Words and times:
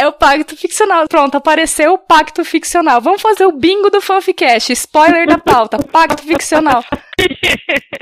É 0.00 0.06
o 0.06 0.12
pacto 0.12 0.56
ficcional. 0.56 1.06
Pronto, 1.06 1.36
apareceu 1.36 1.92
o 1.92 1.98
pacto 1.98 2.42
ficcional. 2.42 3.02
Vamos 3.02 3.20
fazer 3.20 3.44
o 3.44 3.52
bingo 3.52 3.90
do 3.90 4.00
Fanficast. 4.00 4.72
Spoiler 4.72 5.26
da 5.26 5.36
pauta. 5.36 5.76
Pacto 5.92 6.22
ficcional. 6.22 6.82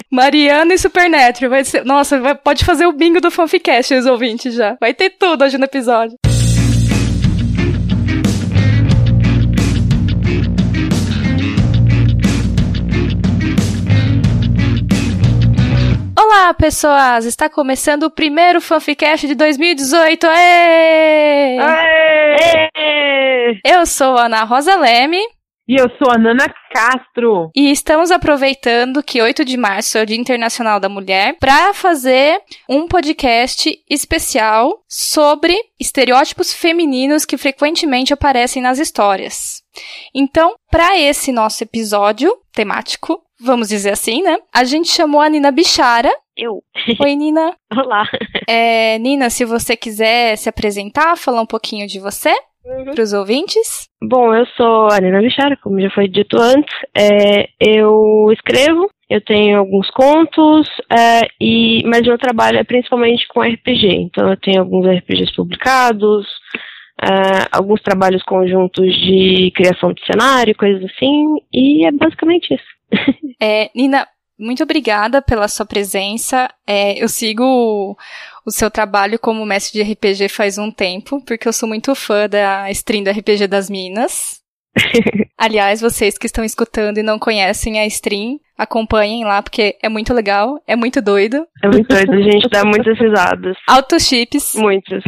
Mariana 0.08 0.74
e 0.74 0.78
Supernatural. 0.78 1.50
Vai 1.50 1.64
ser... 1.64 1.84
Nossa, 1.84 2.20
vai... 2.20 2.36
pode 2.36 2.64
fazer 2.64 2.86
o 2.86 2.92
bingo 2.92 3.20
do 3.20 3.32
Fanficast, 3.32 3.92
os 3.94 4.06
ouvintes 4.06 4.54
já. 4.54 4.76
Vai 4.80 4.94
ter 4.94 5.10
tudo 5.10 5.42
hoje 5.42 5.58
no 5.58 5.64
episódio. 5.64 6.16
Olá, 16.30 16.52
pessoas! 16.52 17.24
Está 17.24 17.48
começando 17.48 18.02
o 18.02 18.10
primeiro 18.10 18.60
Fanficast 18.60 19.26
de 19.26 19.34
2018. 19.34 20.26
Aê! 20.26 21.58
Aê! 21.58 23.60
Eu 23.64 23.86
sou 23.86 24.18
a 24.18 24.26
Ana 24.26 24.44
Rosa 24.44 24.76
Leme. 24.76 25.22
E 25.66 25.80
eu 25.80 25.88
sou 25.96 26.12
a 26.12 26.18
Nana 26.18 26.44
Castro. 26.70 27.50
E 27.56 27.70
estamos 27.70 28.10
aproveitando 28.10 29.02
que 29.02 29.22
8 29.22 29.42
de 29.42 29.56
março 29.56 29.96
é 29.96 30.02
o 30.02 30.06
Dia 30.06 30.18
Internacional 30.18 30.78
da 30.78 30.90
Mulher 30.90 31.34
para 31.40 31.72
fazer 31.72 32.42
um 32.68 32.86
podcast 32.86 33.70
especial 33.88 34.82
sobre 34.86 35.56
estereótipos 35.80 36.52
femininos 36.52 37.24
que 37.24 37.38
frequentemente 37.38 38.12
aparecem 38.12 38.60
nas 38.60 38.78
histórias. 38.78 39.62
Então, 40.14 40.56
para 40.70 40.98
esse 40.98 41.32
nosso 41.32 41.64
episódio 41.64 42.30
temático, 42.52 43.22
vamos 43.40 43.68
dizer 43.68 43.90
assim, 43.90 44.22
né? 44.22 44.38
A 44.54 44.64
gente 44.64 44.88
chamou 44.88 45.20
a 45.20 45.28
Nina 45.28 45.50
Bichara. 45.50 46.10
Eu. 46.36 46.62
Oi, 47.00 47.16
Nina. 47.16 47.54
Olá. 47.72 48.08
É, 48.48 48.98
Nina, 48.98 49.30
se 49.30 49.44
você 49.44 49.76
quiser 49.76 50.36
se 50.36 50.48
apresentar, 50.48 51.16
falar 51.16 51.40
um 51.40 51.46
pouquinho 51.46 51.86
de 51.86 51.98
você 51.98 52.32
uhum. 52.64 52.92
para 52.92 53.02
os 53.02 53.12
ouvintes. 53.12 53.88
Bom, 54.02 54.34
eu 54.34 54.46
sou 54.56 54.88
a 54.90 55.00
Nina 55.00 55.20
Bichara, 55.20 55.56
como 55.62 55.80
já 55.80 55.90
foi 55.90 56.08
dito 56.08 56.36
antes. 56.38 56.74
É, 56.96 57.48
eu 57.60 58.30
escrevo, 58.32 58.88
eu 59.08 59.20
tenho 59.20 59.58
alguns 59.58 59.90
contos, 59.90 60.68
é, 60.90 61.28
e, 61.40 61.82
mas 61.86 62.02
meu 62.02 62.18
trabalho 62.18 62.58
é 62.58 62.64
principalmente 62.64 63.26
com 63.28 63.40
RPG. 63.40 63.86
Então 63.88 64.28
eu 64.28 64.36
tenho 64.36 64.60
alguns 64.60 64.86
RPGs 64.86 65.34
publicados, 65.34 66.26
Uh, 67.00 67.46
alguns 67.52 67.80
trabalhos 67.80 68.24
conjuntos 68.24 68.92
de 68.92 69.52
criação 69.54 69.92
de 69.92 70.04
cenário, 70.04 70.52
coisas 70.56 70.82
assim, 70.84 71.36
e 71.54 71.86
é 71.86 71.92
basicamente 71.92 72.52
isso. 72.52 72.77
é, 73.40 73.70
Nina, 73.74 74.06
muito 74.38 74.62
obrigada 74.62 75.20
pela 75.20 75.48
sua 75.48 75.66
presença. 75.66 76.48
É, 76.66 77.02
eu 77.02 77.08
sigo 77.08 77.42
o, 77.42 77.96
o, 78.46 78.50
seu 78.50 78.70
trabalho 78.70 79.18
como 79.18 79.44
mestre 79.44 79.82
de 79.82 79.92
RPG 79.92 80.28
faz 80.28 80.58
um 80.58 80.70
tempo, 80.70 81.20
porque 81.24 81.48
eu 81.48 81.52
sou 81.52 81.68
muito 81.68 81.94
fã 81.94 82.28
da 82.28 82.70
stream 82.70 83.02
do 83.02 83.10
RPG 83.10 83.48
das 83.48 83.68
Minas. 83.68 84.40
Aliás, 85.36 85.80
vocês 85.80 86.16
que 86.16 86.26
estão 86.26 86.44
escutando 86.44 86.98
e 86.98 87.02
não 87.02 87.18
conhecem 87.18 87.80
a 87.80 87.86
stream, 87.86 88.38
acompanhem 88.58 89.24
lá, 89.24 89.40
porque 89.40 89.76
é 89.80 89.88
muito 89.88 90.12
legal, 90.12 90.60
é 90.66 90.74
muito 90.74 91.00
doido. 91.00 91.46
É 91.62 91.68
muito 91.68 91.86
doido, 91.86 92.12
a 92.12 92.20
gente 92.20 92.48
dá 92.48 92.64
muitas 92.64 92.98
risadas. 92.98 93.56
Altos 93.68 94.06
chips. 94.06 94.54
Muitos. 94.56 95.04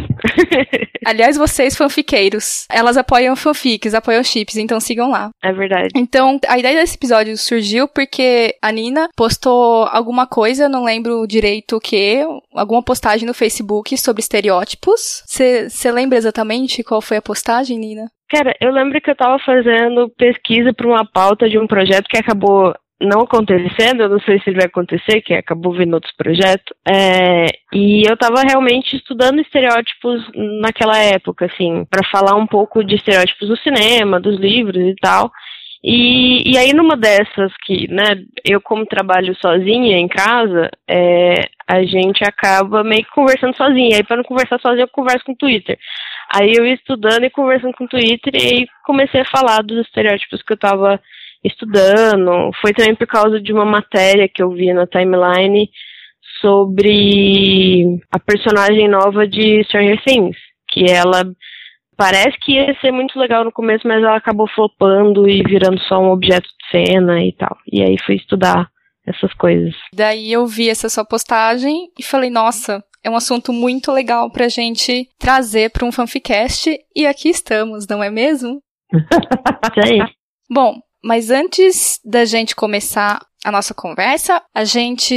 Aliás, 1.05 1.35
vocês 1.35 1.75
fanfiqueiros, 1.75 2.65
elas 2.71 2.95
apoiam 2.95 3.35
fanfics, 3.35 3.93
apoiam 3.93 4.23
chips, 4.23 4.55
então 4.55 4.79
sigam 4.79 5.09
lá. 5.09 5.31
É 5.43 5.51
verdade. 5.51 5.89
Então, 5.95 6.39
a 6.47 6.57
ideia 6.57 6.79
desse 6.79 6.95
episódio 6.95 7.35
surgiu 7.37 7.87
porque 7.87 8.55
a 8.61 8.71
Nina 8.71 9.09
postou 9.15 9.85
alguma 9.85 10.25
coisa, 10.25 10.69
não 10.69 10.85
lembro 10.85 11.25
direito 11.27 11.75
o 11.75 11.81
que, 11.81 12.23
alguma 12.53 12.83
postagem 12.83 13.27
no 13.27 13.33
Facebook 13.33 13.97
sobre 13.97 14.21
estereótipos. 14.21 15.23
Você 15.25 15.91
lembra 15.91 16.17
exatamente 16.17 16.83
qual 16.83 17.01
foi 17.01 17.17
a 17.17 17.21
postagem, 17.21 17.79
Nina? 17.79 18.05
Cara, 18.29 18.55
eu 18.61 18.71
lembro 18.71 19.01
que 19.01 19.11
eu 19.11 19.15
tava 19.15 19.37
fazendo 19.45 20.09
pesquisa 20.17 20.73
para 20.73 20.87
uma 20.87 21.05
pauta 21.05 21.49
de 21.49 21.57
um 21.57 21.67
projeto 21.67 22.07
que 22.07 22.17
acabou 22.17 22.73
não 23.01 23.21
acontecendo, 23.21 24.03
eu 24.03 24.09
não 24.09 24.19
sei 24.19 24.39
se 24.39 24.51
vai 24.51 24.65
acontecer, 24.65 25.21
que 25.21 25.33
acabou 25.33 25.73
vindo 25.73 25.93
outros 25.93 26.13
projetos, 26.15 26.73
é, 26.87 27.45
e 27.73 28.03
eu 28.07 28.13
estava 28.13 28.41
realmente 28.41 28.95
estudando 28.95 29.41
estereótipos 29.41 30.21
naquela 30.61 30.97
época, 30.97 31.45
assim, 31.45 31.85
para 31.89 32.07
falar 32.09 32.35
um 32.35 32.47
pouco 32.47 32.83
de 32.83 32.95
estereótipos 32.95 33.47
do 33.47 33.57
cinema, 33.57 34.19
dos 34.19 34.39
livros 34.39 34.77
e 34.77 34.95
tal. 35.01 35.31
E, 35.83 36.51
e 36.51 36.57
aí 36.59 36.73
numa 36.73 36.95
dessas 36.95 37.51
que, 37.65 37.87
né, 37.87 38.23
eu 38.45 38.61
como 38.61 38.85
trabalho 38.85 39.35
sozinha 39.35 39.97
em 39.97 40.07
casa, 40.07 40.69
é, 40.87 41.49
a 41.67 41.81
gente 41.83 42.23
acaba 42.23 42.83
meio 42.83 43.03
que 43.03 43.09
conversando 43.11 43.55
sozinha. 43.57 43.97
Aí 43.97 44.03
para 44.03 44.17
não 44.17 44.23
conversar 44.23 44.59
sozinha, 44.59 44.83
eu 44.83 44.89
converso 44.89 45.25
com 45.25 45.31
o 45.31 45.37
Twitter. 45.37 45.79
Aí 46.33 46.53
eu 46.55 46.65
ia 46.65 46.75
estudando 46.75 47.23
e 47.23 47.31
conversando 47.31 47.73
com 47.73 47.85
o 47.85 47.89
Twitter 47.89 48.35
e 48.35 48.67
comecei 48.85 49.21
a 49.21 49.25
falar 49.25 49.63
dos 49.63 49.79
estereótipos 49.79 50.43
que 50.43 50.53
eu 50.53 50.55
estava 50.55 51.01
estudando. 51.43 52.51
Foi 52.61 52.73
também 52.73 52.95
por 52.95 53.07
causa 53.07 53.39
de 53.39 53.51
uma 53.51 53.65
matéria 53.65 54.29
que 54.29 54.41
eu 54.41 54.51
vi 54.51 54.73
na 54.73 54.87
timeline 54.87 55.69
sobre 56.39 57.99
a 58.11 58.19
personagem 58.19 58.87
nova 58.87 59.27
de 59.27 59.63
Stranger 59.65 60.01
Things, 60.03 60.37
que 60.69 60.85
ela 60.89 61.23
parece 61.95 62.37
que 62.41 62.53
ia 62.53 62.75
ser 62.81 62.91
muito 62.91 63.19
legal 63.19 63.43
no 63.43 63.51
começo, 63.51 63.87
mas 63.87 64.03
ela 64.03 64.15
acabou 64.15 64.47
flopando 64.47 65.29
e 65.29 65.43
virando 65.43 65.79
só 65.81 65.99
um 65.99 66.11
objeto 66.11 66.47
de 66.47 66.69
cena 66.71 67.23
e 67.23 67.31
tal. 67.33 67.55
E 67.71 67.81
aí 67.83 67.95
fui 68.03 68.15
estudar 68.15 68.69
essas 69.05 69.33
coisas. 69.33 69.73
Daí 69.93 70.31
eu 70.31 70.45
vi 70.47 70.69
essa 70.69 70.89
sua 70.89 71.05
postagem 71.05 71.91
e 71.97 72.03
falei, 72.03 72.29
nossa, 72.29 72.83
é 73.03 73.09
um 73.09 73.15
assunto 73.15 73.51
muito 73.51 73.91
legal 73.91 74.31
pra 74.31 74.47
gente 74.47 75.09
trazer 75.19 75.71
para 75.71 75.85
um 75.85 75.91
fanficast 75.91 76.69
e 76.95 77.05
aqui 77.05 77.29
estamos, 77.29 77.87
não 77.87 78.03
é 78.03 78.09
mesmo? 78.09 78.61
Isso 78.93 79.93
aí. 79.93 79.99
Bom, 80.49 80.79
mas 81.03 81.29
antes 81.31 81.99
da 82.05 82.25
gente 82.25 82.55
começar 82.55 83.19
a 83.43 83.51
nossa 83.51 83.73
conversa, 83.73 84.41
a 84.53 84.63
gente 84.63 85.15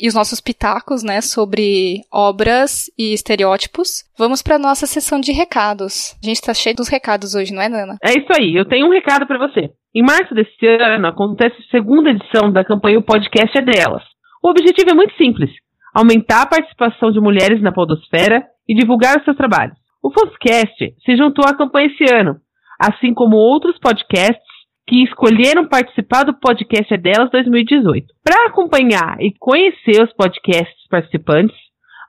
e 0.00 0.08
os 0.08 0.14
nossos 0.14 0.40
pitacos, 0.40 1.02
né, 1.02 1.20
sobre 1.20 2.00
obras 2.10 2.90
e 2.98 3.12
estereótipos, 3.12 4.02
vamos 4.18 4.42
para 4.42 4.58
nossa 4.58 4.86
sessão 4.86 5.20
de 5.20 5.32
recados. 5.32 6.16
A 6.22 6.26
gente 6.26 6.40
tá 6.40 6.54
cheio 6.54 6.74
dos 6.74 6.88
recados 6.88 7.34
hoje, 7.34 7.52
não 7.52 7.60
é, 7.60 7.68
Nana? 7.68 7.96
É 8.02 8.12
isso 8.18 8.32
aí. 8.34 8.54
Eu 8.56 8.64
tenho 8.64 8.86
um 8.86 8.92
recado 8.92 9.26
para 9.26 9.38
você. 9.38 9.70
Em 9.94 10.02
março 10.02 10.34
desse 10.34 10.66
ano 10.66 11.06
acontece 11.06 11.56
a 11.58 11.70
segunda 11.70 12.10
edição 12.10 12.50
da 12.50 12.64
campanha 12.64 12.98
O 12.98 13.02
Podcast 13.02 13.56
é 13.58 13.62
Delas. 13.62 14.02
O 14.42 14.50
objetivo 14.50 14.90
é 14.90 14.94
muito 14.94 15.14
simples: 15.16 15.50
aumentar 15.94 16.42
a 16.42 16.46
participação 16.46 17.10
de 17.10 17.20
mulheres 17.20 17.60
na 17.62 17.72
podosfera 17.72 18.44
e 18.68 18.74
divulgar 18.74 19.18
os 19.18 19.24
seus 19.24 19.36
trabalhos. 19.36 19.76
O 20.02 20.10
Foscast 20.10 20.94
se 21.04 21.16
juntou 21.16 21.44
à 21.46 21.56
campanha 21.56 21.88
esse 21.88 22.14
ano, 22.14 22.36
assim 22.80 23.12
como 23.12 23.36
outros 23.36 23.78
podcasts 23.78 24.45
que 24.86 25.02
escolheram 25.02 25.66
participar 25.66 26.24
do 26.24 26.38
podcast 26.38 26.94
é 26.94 26.96
delas 26.96 27.30
2018. 27.30 28.06
Para 28.22 28.48
acompanhar 28.48 29.16
e 29.20 29.34
conhecer 29.38 30.02
os 30.02 30.12
podcasts 30.12 30.86
participantes, 30.88 31.56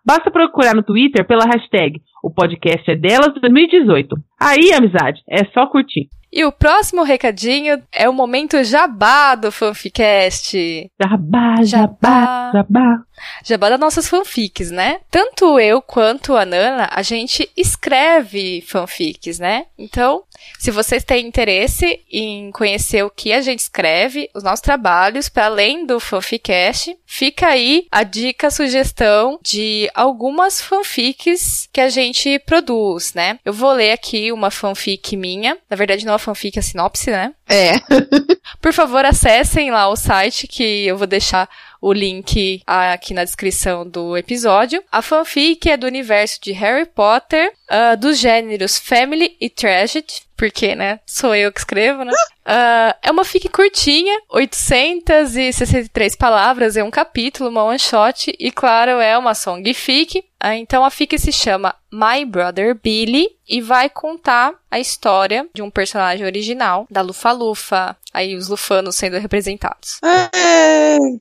basta 0.06 0.30
procurar 0.30 0.76
no 0.76 0.84
Twitter 0.84 1.26
pela 1.26 1.46
hashtag 1.46 2.00
o 2.24 2.30
podcast 2.30 2.92
é 2.92 2.96
delas 2.96 3.34
2018. 3.40 4.16
Aí, 4.40 4.74
amizade, 4.74 5.22
é 5.30 5.46
só 5.54 5.66
curtir. 5.68 6.10
E 6.32 6.44
o 6.44 6.52
próximo 6.52 7.04
recadinho 7.04 7.82
é 7.92 8.10
o 8.10 8.14
momento 8.14 8.62
jabá 8.64 9.34
do 9.34 9.50
Fanficast. 9.50 10.58
Jabá, 11.02 11.56
jabá, 11.64 12.52
jabá. 12.54 13.00
Jabá 13.46 13.70
das 13.70 13.80
nossas 13.80 14.10
fanfics, 14.10 14.70
né? 14.70 15.00
Tanto 15.10 15.58
eu 15.58 15.82
quanto 15.82 16.36
a 16.36 16.46
Nana, 16.46 16.90
a 16.92 17.02
gente 17.02 17.50
escreve 17.56 18.62
fanfics, 18.62 19.40
né? 19.40 19.66
Então, 19.78 20.24
se 20.58 20.72
vocês 20.72 21.04
têm 21.04 21.28
interesse 21.28 22.00
em 22.12 22.52
conhecer 22.52 23.04
o 23.04 23.10
que 23.10 23.32
a 23.32 23.42
gente 23.42 23.60
escreve, 23.60 24.30
os 24.34 24.44
nossos 24.44 24.62
trabalhos, 24.62 25.30
para 25.30 25.46
além 25.46 25.86
do 25.86 26.00
Fanficast, 26.00 26.98
fica 27.06 27.48
aí 27.48 27.88
a 27.92 28.04
dica, 28.04 28.48
a 28.48 28.52
sugestão 28.52 29.40
de 29.44 29.90
algumas 29.94 30.62
fanfics 30.62 31.70
que 31.72 31.82
a 31.82 31.90
gente 31.90 32.40
produz, 32.40 33.14
né? 33.14 33.40
Eu 33.46 33.54
vou 33.54 33.72
ler 33.72 33.92
aqui 33.92 34.32
uma 34.32 34.52
fanfic 34.52 35.16
minha. 35.16 35.58
Na 35.70 35.76
verdade, 35.76 36.06
não 36.06 36.12
é 36.12 36.14
uma 36.14 36.20
fanfic, 36.20 36.58
é 36.58 36.60
a 36.60 36.64
sinopse, 36.64 37.10
né? 37.10 37.34
É. 37.48 37.74
Por 38.62 38.74
favor, 38.74 39.06
acessem 39.06 39.72
lá 39.72 39.88
o 39.88 39.96
site 39.96 40.48
que 40.48 40.86
eu 40.86 40.98
vou 40.98 41.08
deixar 41.08 41.50
o 41.82 41.94
link 41.94 42.62
aqui 42.66 43.14
na 43.14 43.24
descrição 43.24 43.88
do 43.88 44.18
episódio. 44.18 44.84
A 44.92 45.02
fanfic 45.02 45.70
é 45.70 45.78
do 45.78 45.88
universo 45.88 46.40
de 46.42 46.52
Harry 46.52 46.86
Potter, 46.86 47.52
uh, 47.70 47.98
dos 47.98 48.18
gêneros 48.18 48.78
Family 48.78 49.36
e 49.40 49.50
Tragedy. 49.50 50.27
Porque, 50.38 50.76
né, 50.76 51.00
sou 51.06 51.36
eu 51.36 51.52
que 51.52 51.60
escrevo, 51.60 52.04
né? 52.06 52.14
Uh, 52.48 52.96
é 53.04 53.12
uma 53.12 53.26
fic 53.26 53.50
curtinha, 53.50 54.22
863 54.30 56.16
palavras, 56.16 56.78
é 56.78 56.84
um 56.84 56.92
capítulo, 56.92 57.50
uma 57.50 57.64
one 57.64 57.80
shot, 57.80 58.34
e 58.40 58.52
claro, 58.52 58.92
é 58.92 59.18
uma 59.18 59.34
song 59.36 59.74
fic. 59.74 60.20
Uh, 60.42 60.54
então 60.54 60.86
a 60.86 60.92
fic 60.92 61.18
se 61.18 61.32
chama 61.32 61.76
My 61.92 62.24
Brother 62.24 62.76
Billy 62.76 63.28
e 63.50 63.60
vai 63.60 63.90
contar 63.90 64.54
a 64.70 64.80
história 64.80 65.48
de 65.54 65.62
um 65.62 65.70
personagem 65.70 66.26
original, 66.26 66.86
da 66.90 67.02
Lufa-Lufa, 67.02 67.98
aí 68.14 68.36
os 68.36 68.48
lufanos 68.48 68.96
sendo 68.96 69.18
representados. 69.18 70.00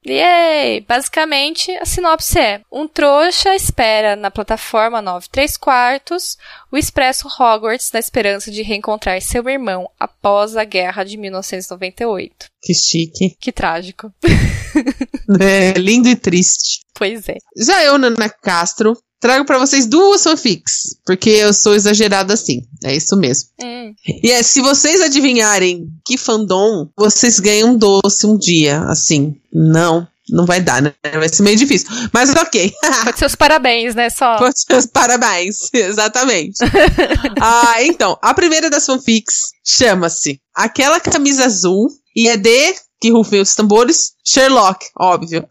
Yay! 0.06 0.80
Basicamente, 0.80 1.70
a 1.76 1.84
sinopse 1.84 2.38
é: 2.38 2.60
um 2.70 2.88
trouxa 2.88 3.54
espera 3.54 4.16
na 4.16 4.30
plataforma 4.30 5.00
9 5.00 5.28
3 5.30 5.56
quartos 5.56 6.36
o 6.70 6.76
Expresso 6.76 7.28
Hogwarts 7.28 7.92
na 7.92 8.00
esperança 8.00 8.50
de 8.50 8.62
reencontrar 8.62 9.05
seu 9.20 9.48
irmão 9.48 9.88
após 9.98 10.56
a 10.56 10.64
guerra 10.64 11.04
de 11.04 11.16
1998. 11.16 12.46
Que 12.62 12.74
chique. 12.74 13.36
Que 13.40 13.52
trágico. 13.52 14.12
É, 15.40 15.72
lindo 15.72 16.08
e 16.08 16.14
triste. 16.14 16.82
Pois 16.94 17.28
é. 17.28 17.38
Já 17.56 17.82
eu, 17.82 17.98
Nana 17.98 18.28
Castro, 18.28 18.96
trago 19.20 19.44
para 19.44 19.58
vocês 19.58 19.86
duas 19.86 20.22
fanfics, 20.22 20.96
porque 21.04 21.30
eu 21.30 21.52
sou 21.52 21.74
exagerada 21.74 22.34
assim. 22.34 22.62
É 22.84 22.94
isso 22.94 23.16
mesmo. 23.16 23.48
Hum. 23.60 23.92
E 24.22 24.30
é, 24.30 24.42
se 24.42 24.60
vocês 24.60 25.00
adivinharem 25.00 25.88
que 26.04 26.16
fandom, 26.16 26.88
vocês 26.96 27.40
ganham 27.40 27.70
um 27.70 27.78
doce 27.78 28.26
um 28.26 28.36
dia, 28.36 28.80
assim. 28.82 29.34
Não, 29.52 30.06
não 30.30 30.44
vai 30.44 30.60
dar, 30.60 30.82
né? 30.82 30.94
Vai 31.14 31.28
ser 31.28 31.42
meio 31.42 31.56
difícil. 31.56 31.88
Mas 32.12 32.30
ok. 32.30 32.72
Pode 33.04 33.18
ser 33.18 33.26
os 33.26 33.34
parabéns, 33.34 33.94
né? 33.94 34.10
Só. 34.10 34.36
Pode 34.36 34.60
ser 34.60 34.76
os 34.76 34.86
parabéns, 34.86 35.68
exatamente. 35.72 36.58
ah, 37.40 37.82
então, 37.82 38.18
a 38.20 38.34
primeira 38.34 38.68
das 38.68 38.86
fanfics 38.86 39.52
chama-se 39.64 40.40
Aquela 40.54 41.00
Camisa 41.00 41.44
Azul 41.44 41.88
e 42.14 42.28
é 42.28 42.36
de, 42.36 42.74
que 43.00 43.10
rufem 43.10 43.40
os 43.40 43.54
tambores, 43.54 44.12
Sherlock, 44.24 44.86
óbvio. 44.98 45.46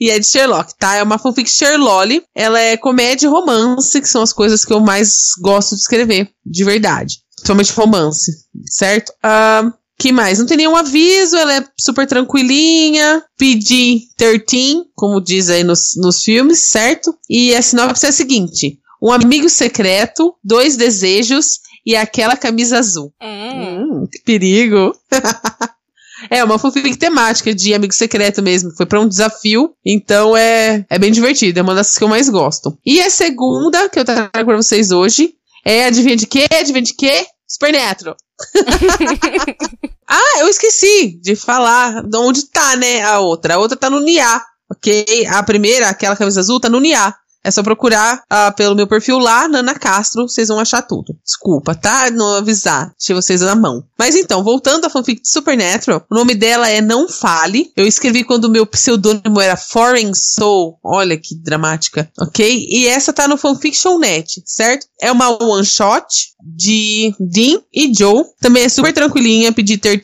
e 0.00 0.10
é 0.10 0.18
de 0.18 0.26
Sherlock, 0.26 0.72
tá? 0.78 0.96
É 0.96 1.02
uma 1.02 1.18
fanfic 1.18 1.50
Sherlock. 1.50 2.22
Ela 2.34 2.60
é 2.60 2.76
comédia 2.76 3.26
e 3.26 3.30
romance, 3.30 4.00
que 4.00 4.08
são 4.08 4.22
as 4.22 4.32
coisas 4.32 4.64
que 4.64 4.72
eu 4.72 4.80
mais 4.80 5.32
gosto 5.40 5.74
de 5.74 5.82
escrever, 5.82 6.30
de 6.44 6.64
verdade. 6.64 7.16
Principalmente 7.36 7.72
romance, 7.72 8.32
certo? 8.66 9.12
Uh, 9.24 9.72
que 9.98 10.12
mais? 10.12 10.38
Não 10.38 10.46
tem 10.46 10.56
nenhum 10.56 10.76
aviso, 10.76 11.36
ela 11.36 11.56
é 11.56 11.64
super 11.78 12.06
tranquilinha, 12.06 13.22
PG-13, 13.40 14.84
como 14.94 15.20
diz 15.20 15.48
aí 15.48 15.62
nos, 15.62 15.92
nos 15.96 16.22
filmes, 16.22 16.58
certo? 16.60 17.14
E 17.28 17.54
a 17.54 17.62
sinopse 17.62 18.06
é 18.06 18.08
a 18.08 18.12
seguinte: 18.12 18.78
um 19.00 19.12
amigo 19.12 19.48
secreto, 19.48 20.34
dois 20.42 20.76
desejos 20.76 21.60
e 21.84 21.96
aquela 21.96 22.36
camisa 22.36 22.78
azul. 22.78 23.12
Hum, 23.22 24.02
hum 24.02 24.06
que 24.10 24.20
perigo! 24.22 24.94
É, 26.30 26.44
uma 26.44 26.58
fanfic 26.58 26.96
temática 26.96 27.54
de 27.54 27.74
amigo 27.74 27.92
secreto 27.92 28.42
mesmo. 28.42 28.70
Foi 28.76 28.86
para 28.86 29.00
um 29.00 29.08
desafio. 29.08 29.74
Então 29.84 30.36
é, 30.36 30.84
é 30.88 30.98
bem 30.98 31.10
divertido. 31.10 31.58
É 31.58 31.62
uma 31.62 31.74
das 31.74 31.98
que 31.98 32.04
eu 32.04 32.08
mais 32.08 32.28
gosto. 32.28 32.78
E 32.84 33.00
a 33.00 33.10
segunda 33.10 33.88
que 33.88 33.98
eu 33.98 34.04
trago 34.04 34.30
pra 34.30 34.56
vocês 34.56 34.90
hoje 34.90 35.34
é 35.64 35.86
adivinha 35.86 36.16
de 36.16 36.26
quê? 36.26 36.46
Adivinha 36.50 36.82
de 36.82 36.94
quê? 36.94 37.26
Supernatural. 37.48 38.16
ah, 40.08 40.38
eu 40.40 40.48
esqueci 40.48 41.18
de 41.20 41.36
falar 41.36 42.02
de 42.02 42.16
onde 42.16 42.46
tá, 42.50 42.76
né? 42.76 43.02
A 43.02 43.20
outra. 43.20 43.54
A 43.54 43.58
outra 43.58 43.76
tá 43.76 43.88
no 43.88 44.00
Nia. 44.00 44.42
Ok? 44.70 45.26
A 45.28 45.42
primeira, 45.42 45.88
aquela 45.88 46.16
camisa 46.16 46.40
azul, 46.40 46.60
tá 46.60 46.68
no 46.68 46.80
Nia. 46.80 47.14
É 47.44 47.50
só 47.50 47.62
procurar 47.62 48.22
uh, 48.32 48.54
pelo 48.54 48.74
meu 48.74 48.86
perfil 48.86 49.18
lá, 49.18 49.48
Nana 49.48 49.74
Castro, 49.74 50.28
vocês 50.28 50.48
vão 50.48 50.60
achar 50.60 50.82
tudo. 50.82 51.16
Desculpa, 51.24 51.74
tá? 51.74 52.10
Não 52.10 52.36
avisar, 52.36 52.92
deixei 52.98 53.14
vocês 53.14 53.40
na 53.40 53.54
mão. 53.54 53.84
Mas 53.98 54.14
então, 54.14 54.44
voltando 54.44 54.84
à 54.84 54.90
fanfic 54.90 55.22
de 55.22 55.28
Supernatural, 55.28 56.04
o 56.10 56.14
nome 56.14 56.34
dela 56.34 56.68
é 56.68 56.80
Não 56.80 57.08
Fale. 57.08 57.72
Eu 57.76 57.86
escrevi 57.86 58.22
quando 58.24 58.44
o 58.44 58.50
meu 58.50 58.66
pseudônimo 58.66 59.40
era 59.40 59.56
Foreign 59.56 60.12
Soul. 60.14 60.78
Olha 60.84 61.16
que 61.16 61.34
dramática, 61.34 62.10
ok? 62.18 62.66
E 62.68 62.86
essa 62.86 63.12
tá 63.12 63.26
no 63.26 63.36
Fanfiction.net, 63.36 64.42
certo? 64.46 64.86
É 65.00 65.10
uma 65.10 65.30
one 65.42 65.64
shot 65.64 66.32
de 66.44 67.14
Dean 67.18 67.60
e 67.72 67.92
Joe. 67.94 68.24
Também 68.40 68.64
é 68.64 68.68
super 68.68 68.92
tranquilinha, 68.92 69.52
pedir 69.52 69.78
13. 69.78 70.02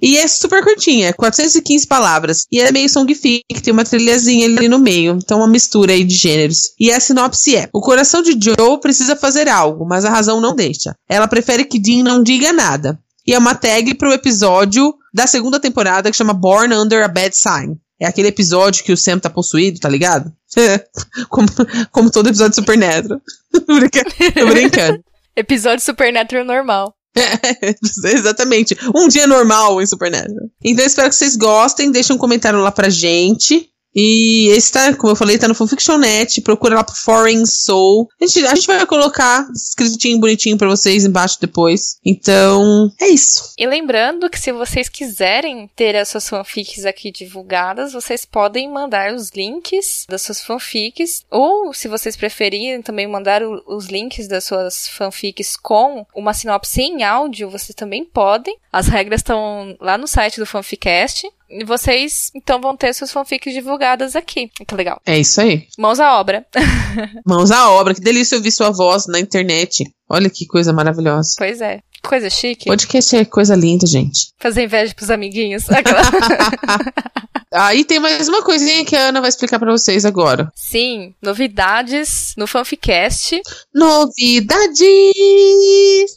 E 0.00 0.16
é 0.16 0.26
super 0.28 0.62
curtinha, 0.62 1.12
415 1.12 1.86
palavras. 1.86 2.46
E 2.50 2.60
é 2.60 2.70
meio 2.70 2.88
songfic, 2.88 3.44
tem 3.62 3.72
uma 3.72 3.84
trilhazinha 3.84 4.46
ali 4.46 4.68
no 4.68 4.78
meio. 4.78 5.18
Então, 5.22 5.38
uma 5.38 5.48
mistura 5.48 5.92
aí 5.92 6.04
de 6.04 6.14
gêneros. 6.14 6.71
E 6.82 6.90
a 6.90 6.98
sinopse 6.98 7.54
é: 7.54 7.68
O 7.72 7.80
coração 7.80 8.22
de 8.22 8.32
Joe 8.32 8.80
precisa 8.80 9.14
fazer 9.14 9.48
algo, 9.48 9.86
mas 9.86 10.04
a 10.04 10.10
razão 10.10 10.40
não 10.40 10.52
deixa. 10.52 10.96
Ela 11.08 11.28
prefere 11.28 11.64
que 11.64 11.78
Dean 11.78 12.02
não 12.02 12.20
diga 12.20 12.52
nada. 12.52 12.98
E 13.24 13.32
é 13.32 13.38
uma 13.38 13.54
tag 13.54 13.94
pro 13.94 14.12
episódio 14.12 14.92
da 15.14 15.28
segunda 15.28 15.60
temporada 15.60 16.10
que 16.10 16.16
chama 16.16 16.32
Born 16.34 16.74
Under 16.74 17.04
a 17.04 17.08
Bad 17.08 17.36
Sign. 17.36 17.76
É 18.00 18.06
aquele 18.06 18.26
episódio 18.26 18.82
que 18.82 18.92
o 18.92 18.96
Sam 18.96 19.20
tá 19.20 19.30
possuído, 19.30 19.78
tá 19.78 19.88
ligado? 19.88 20.32
como, 21.30 21.46
como 21.92 22.10
todo 22.10 22.28
episódio 22.28 22.50
de 22.50 22.56
Supernatural. 22.56 23.20
Tô 23.64 24.46
brincando. 24.46 25.04
episódio 25.36 25.84
Supernatural 25.84 26.44
normal. 26.44 26.92
É, 27.14 27.76
exatamente. 28.12 28.76
Um 28.92 29.06
dia 29.06 29.28
normal 29.28 29.80
em 29.80 29.86
Supernatural. 29.86 30.48
Então 30.64 30.84
espero 30.84 31.08
que 31.08 31.14
vocês 31.14 31.36
gostem. 31.36 31.92
Deixem 31.92 32.16
um 32.16 32.18
comentário 32.18 32.58
lá 32.58 32.72
pra 32.72 32.88
gente. 32.88 33.70
E 33.94 34.48
esse 34.48 34.72
tá, 34.72 34.94
como 34.94 35.12
eu 35.12 35.16
falei, 35.16 35.38
tá 35.38 35.48
no 35.48 35.54
Fanfiction.net. 35.54 36.40
Procura 36.40 36.76
lá 36.76 36.84
pro 36.84 36.94
Foreign 36.94 37.46
Soul. 37.46 38.08
A 38.20 38.26
gente, 38.26 38.46
a 38.46 38.54
gente 38.54 38.66
vai 38.66 38.84
colocar 38.86 39.46
escritinho 39.54 40.18
bonitinho 40.18 40.56
para 40.56 40.68
vocês 40.68 41.04
embaixo 41.04 41.38
depois. 41.40 41.98
Então, 42.04 42.90
é 43.00 43.08
isso. 43.08 43.52
E 43.58 43.66
lembrando 43.66 44.30
que 44.30 44.38
se 44.38 44.52
vocês 44.52 44.88
quiserem 44.88 45.70
ter 45.76 45.96
as 45.96 46.08
suas 46.08 46.28
fanfics 46.28 46.84
aqui 46.84 47.10
divulgadas, 47.10 47.92
vocês 47.92 48.24
podem 48.24 48.70
mandar 48.70 49.12
os 49.14 49.30
links 49.30 50.06
das 50.08 50.22
suas 50.22 50.40
fanfics. 50.40 51.24
Ou, 51.30 51.72
se 51.72 51.88
vocês 51.88 52.16
preferirem, 52.16 52.82
também 52.82 53.06
mandar 53.06 53.42
o, 53.42 53.62
os 53.66 53.86
links 53.86 54.26
das 54.26 54.44
suas 54.44 54.88
fanfics 54.88 55.56
com 55.56 56.06
uma 56.14 56.34
sinopse 56.34 56.82
em 56.82 57.02
áudio, 57.02 57.50
vocês 57.50 57.74
também 57.74 58.04
podem. 58.04 58.56
As 58.72 58.88
regras 58.88 59.20
estão 59.20 59.76
lá 59.80 59.98
no 59.98 60.08
site 60.08 60.40
do 60.40 60.46
Fanficast. 60.46 61.30
E 61.52 61.64
vocês, 61.64 62.30
então, 62.34 62.60
vão 62.60 62.74
ter 62.74 62.94
suas 62.94 63.12
fanfics 63.12 63.52
divulgadas 63.52 64.16
aqui. 64.16 64.50
Que 64.66 64.74
legal. 64.74 65.00
É 65.04 65.18
isso 65.18 65.40
aí. 65.40 65.66
Mãos 65.78 66.00
à 66.00 66.18
obra. 66.18 66.46
Mãos 67.26 67.50
à 67.50 67.70
obra. 67.70 67.94
Que 67.94 68.00
delícia 68.00 68.36
ouvir 68.38 68.50
sua 68.50 68.70
voz 68.70 69.06
na 69.06 69.20
internet. 69.20 69.84
Olha 70.08 70.30
que 70.30 70.46
coisa 70.46 70.72
maravilhosa. 70.72 71.34
Pois 71.36 71.60
é. 71.60 71.80
Coisa 72.02 72.28
chique. 72.28 72.66
Podcast 72.66 73.16
é 73.16 73.24
coisa 73.24 73.54
linda, 73.54 73.86
gente. 73.86 74.32
Fazer 74.38 74.64
inveja 74.64 74.94
pros 74.94 75.10
amiguinhos. 75.10 75.64
Aí 77.54 77.84
tem 77.84 78.00
mais 78.00 78.28
uma 78.28 78.42
coisinha 78.42 78.82
que 78.84 78.96
a 78.96 79.08
Ana 79.08 79.20
vai 79.20 79.28
explicar 79.28 79.58
para 79.58 79.70
vocês 79.70 80.06
agora. 80.06 80.50
Sim, 80.54 81.14
novidades 81.20 82.34
no 82.36 82.46
Fanficast. 82.46 83.42
Novidades! 83.74 84.72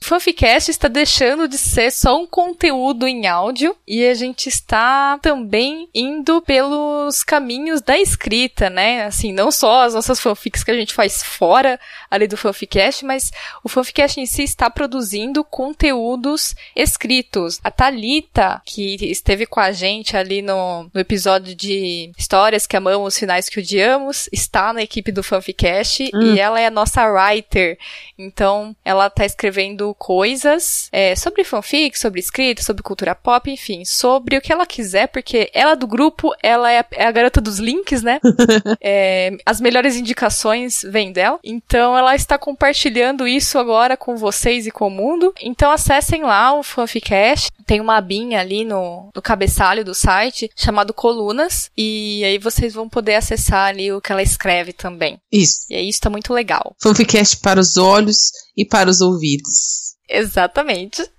O 0.02 0.06
Fanficast 0.06 0.72
está 0.72 0.88
deixando 0.88 1.46
de 1.48 1.58
ser 1.58 1.92
só 1.92 2.18
um 2.18 2.26
conteúdo 2.26 3.06
em 3.06 3.28
áudio 3.28 3.76
e 3.86 4.08
a 4.08 4.14
gente 4.14 4.48
está 4.48 5.20
também 5.22 5.90
indo 5.94 6.42
pelos 6.42 7.22
caminhos 7.22 7.82
da 7.82 8.00
escrita, 8.00 8.70
né? 8.70 9.04
Assim, 9.04 9.34
não 9.34 9.52
só 9.52 9.84
as 9.84 9.94
nossas 9.94 10.22
fanfics 10.22 10.64
que 10.64 10.72
a 10.72 10.76
gente 10.76 10.94
faz 10.94 11.22
fora 11.22 11.78
ali 12.16 12.28
do 12.28 12.38
Fanficast, 12.38 13.06
mas 13.06 13.32
o 13.64 13.70
Fanficast 13.70 14.20
em 14.20 14.26
si 14.26 14.44
está 14.44 14.70
produzindo 14.70 15.44
conteúdos 15.44 16.56
escritos. 16.76 17.60
A 17.64 17.72
Talita, 17.72 18.62
que 18.66 18.96
esteve 19.06 19.46
com 19.46 19.60
a 19.60 19.72
gente 19.72 20.18
ali 20.18 20.42
no, 20.42 20.90
no 20.94 21.00
episódio 21.00 21.56
de 21.56 22.12
Histórias 22.18 22.66
que 22.66 22.76
Amamos, 22.76 23.18
Finais 23.18 23.50
que 23.50 23.60
Odiamos, 23.60 24.30
está 24.32 24.74
na 24.74 24.82
equipe 24.82 25.12
do 25.12 25.24
Fanficast 25.24 26.10
hum. 26.14 26.34
e 26.34 26.40
ela 26.40 26.60
é 26.60 26.68
a 26.68 26.72
nossa 26.72 27.06
writer. 27.06 27.78
Então, 28.18 28.76
ela 28.84 29.10
tá 29.10 29.26
escrevendo 29.26 29.94
coisas 29.96 30.90
é, 30.92 31.16
sobre 31.16 31.44
fanfic, 31.44 31.98
sobre 31.98 32.20
escrita, 32.20 32.64
sobre 32.64 32.84
cultura 32.84 33.14
pop, 33.16 33.50
enfim, 33.50 33.84
sobre 33.84 34.38
o 34.38 34.42
que 34.42 34.52
ela 34.52 34.66
quiser, 34.66 35.08
porque 35.08 35.50
ela 35.54 35.76
do 35.76 35.88
grupo, 35.88 36.32
ela 36.42 36.72
é 36.72 36.80
a, 36.80 36.86
é 36.92 37.06
a 37.06 37.12
garota 37.12 37.42
dos 37.42 37.60
links, 37.60 38.02
né? 38.02 38.20
é, 38.82 39.32
as 39.46 39.60
melhores 39.60 39.96
indicações 39.96 40.82
vêm 40.84 41.12
dela. 41.12 41.40
Então, 41.44 41.98
ela 41.98 42.05
está 42.14 42.38
compartilhando 42.38 43.28
isso 43.28 43.58
agora 43.58 43.98
com 43.98 44.16
vocês 44.16 44.68
e 44.68 44.72
com 44.72 44.88
o 44.88 44.92
mundo. 44.92 45.34
Então, 45.42 45.72
acessem 45.72 46.24
lá 46.24 46.54
o 46.54 46.62
Fanficast. 46.62 47.50
Tem 47.66 47.82
uma 47.82 47.98
abinha 47.98 48.40
ali 48.40 48.64
no, 48.64 49.10
no 49.16 49.22
cabeçalho 49.22 49.84
do 49.84 49.96
site 49.96 50.52
chamado 50.56 50.94
colunas 50.94 51.72
e 51.76 52.24
aí 52.24 52.38
vocês 52.38 52.74
vão 52.74 52.88
poder 52.88 53.16
acessar 53.16 53.70
ali 53.70 53.92
o 53.92 54.02
que 54.02 54.12
ela 54.12 54.22
escreve 54.22 54.74
também. 54.74 55.18
Isso. 55.32 55.66
E 55.70 55.76
aí 55.76 55.90
isso 55.90 56.02
tá 56.02 56.10
muito 56.10 56.34
legal. 56.34 56.76
Fanficast 56.82 57.38
para 57.38 57.60
os 57.60 57.78
olhos 57.78 58.32
e 58.56 58.66
para 58.66 58.90
os 58.90 59.02
ouvidos. 59.02 59.96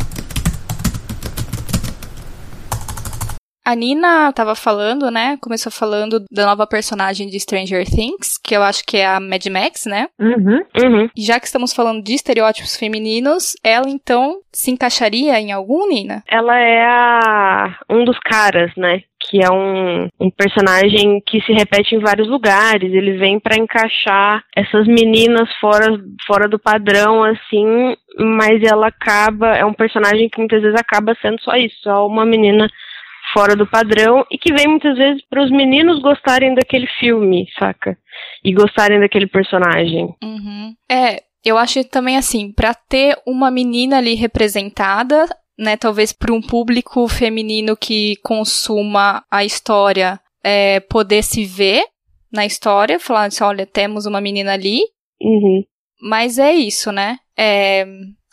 A 3.69 3.75
Nina 3.75 4.33
tava 4.33 4.55
falando, 4.55 5.11
né? 5.11 5.37
Começou 5.39 5.71
falando 5.71 6.25
da 6.31 6.43
nova 6.43 6.65
personagem 6.65 7.27
de 7.27 7.39
Stranger 7.39 7.85
Things, 7.85 8.35
que 8.43 8.57
eu 8.57 8.63
acho 8.63 8.83
que 8.83 8.97
é 8.97 9.05
a 9.05 9.19
Mad 9.19 9.45
Max, 9.45 9.85
né? 9.85 10.07
Uhum. 10.19 10.63
Uhum. 10.81 11.09
E 11.15 11.21
já 11.21 11.39
que 11.39 11.45
estamos 11.45 11.71
falando 11.71 12.03
de 12.03 12.15
estereótipos 12.15 12.75
femininos, 12.75 13.53
ela 13.63 13.87
então 13.87 14.39
se 14.51 14.71
encaixaria 14.71 15.39
em 15.39 15.51
algum, 15.51 15.87
Nina? 15.87 16.23
Ela 16.27 16.57
é 16.57 16.83
a, 16.83 17.77
um 17.87 18.03
dos 18.03 18.17
caras, 18.17 18.71
né? 18.75 19.03
Que 19.29 19.43
é 19.43 19.51
um, 19.51 20.07
um 20.19 20.31
personagem 20.31 21.21
que 21.23 21.39
se 21.41 21.53
repete 21.53 21.93
em 21.93 21.99
vários 21.99 22.27
lugares. 22.27 22.91
Ele 22.91 23.19
vem 23.19 23.39
pra 23.39 23.55
encaixar 23.55 24.43
essas 24.55 24.87
meninas 24.87 25.47
fora, 25.61 25.95
fora 26.25 26.47
do 26.47 26.57
padrão, 26.57 27.23
assim, 27.23 27.95
mas 28.17 28.63
ela 28.63 28.87
acaba. 28.87 29.55
É 29.55 29.63
um 29.63 29.73
personagem 29.73 30.27
que 30.27 30.39
muitas 30.39 30.63
vezes 30.63 30.79
acaba 30.79 31.15
sendo 31.21 31.39
só 31.43 31.55
isso, 31.55 31.75
só 31.83 32.07
uma 32.07 32.25
menina 32.25 32.67
fora 33.33 33.55
do 33.55 33.67
padrão 33.67 34.25
e 34.31 34.37
que 34.37 34.53
vem 34.53 34.67
muitas 34.67 34.97
vezes 34.97 35.21
para 35.29 35.43
os 35.43 35.51
meninos 35.51 36.01
gostarem 36.01 36.53
daquele 36.55 36.87
filme, 36.99 37.47
saca? 37.57 37.97
E 38.43 38.53
gostarem 38.53 38.99
daquele 38.99 39.27
personagem. 39.27 40.13
Uhum. 40.23 40.73
É, 40.89 41.21
eu 41.43 41.57
acho 41.57 41.83
também 41.85 42.17
assim, 42.17 42.51
pra 42.51 42.73
ter 42.73 43.17
uma 43.25 43.49
menina 43.51 43.97
ali 43.97 44.15
representada, 44.15 45.25
né, 45.57 45.75
talvez 45.77 46.11
para 46.13 46.33
um 46.33 46.41
público 46.41 47.07
feminino 47.07 47.75
que 47.75 48.15
consuma 48.23 49.23
a 49.29 49.43
história, 49.43 50.19
é, 50.43 50.79
poder 50.79 51.23
se 51.23 51.43
ver 51.45 51.83
na 52.31 52.45
história, 52.45 52.99
falar 52.99 53.25
assim, 53.25 53.43
olha, 53.43 53.65
temos 53.65 54.05
uma 54.05 54.21
menina 54.21 54.53
ali, 54.53 54.79
Uhum. 55.21 55.63
mas 56.01 56.37
é 56.39 56.53
isso, 56.53 56.91
né? 56.91 57.17
É, 57.37 57.85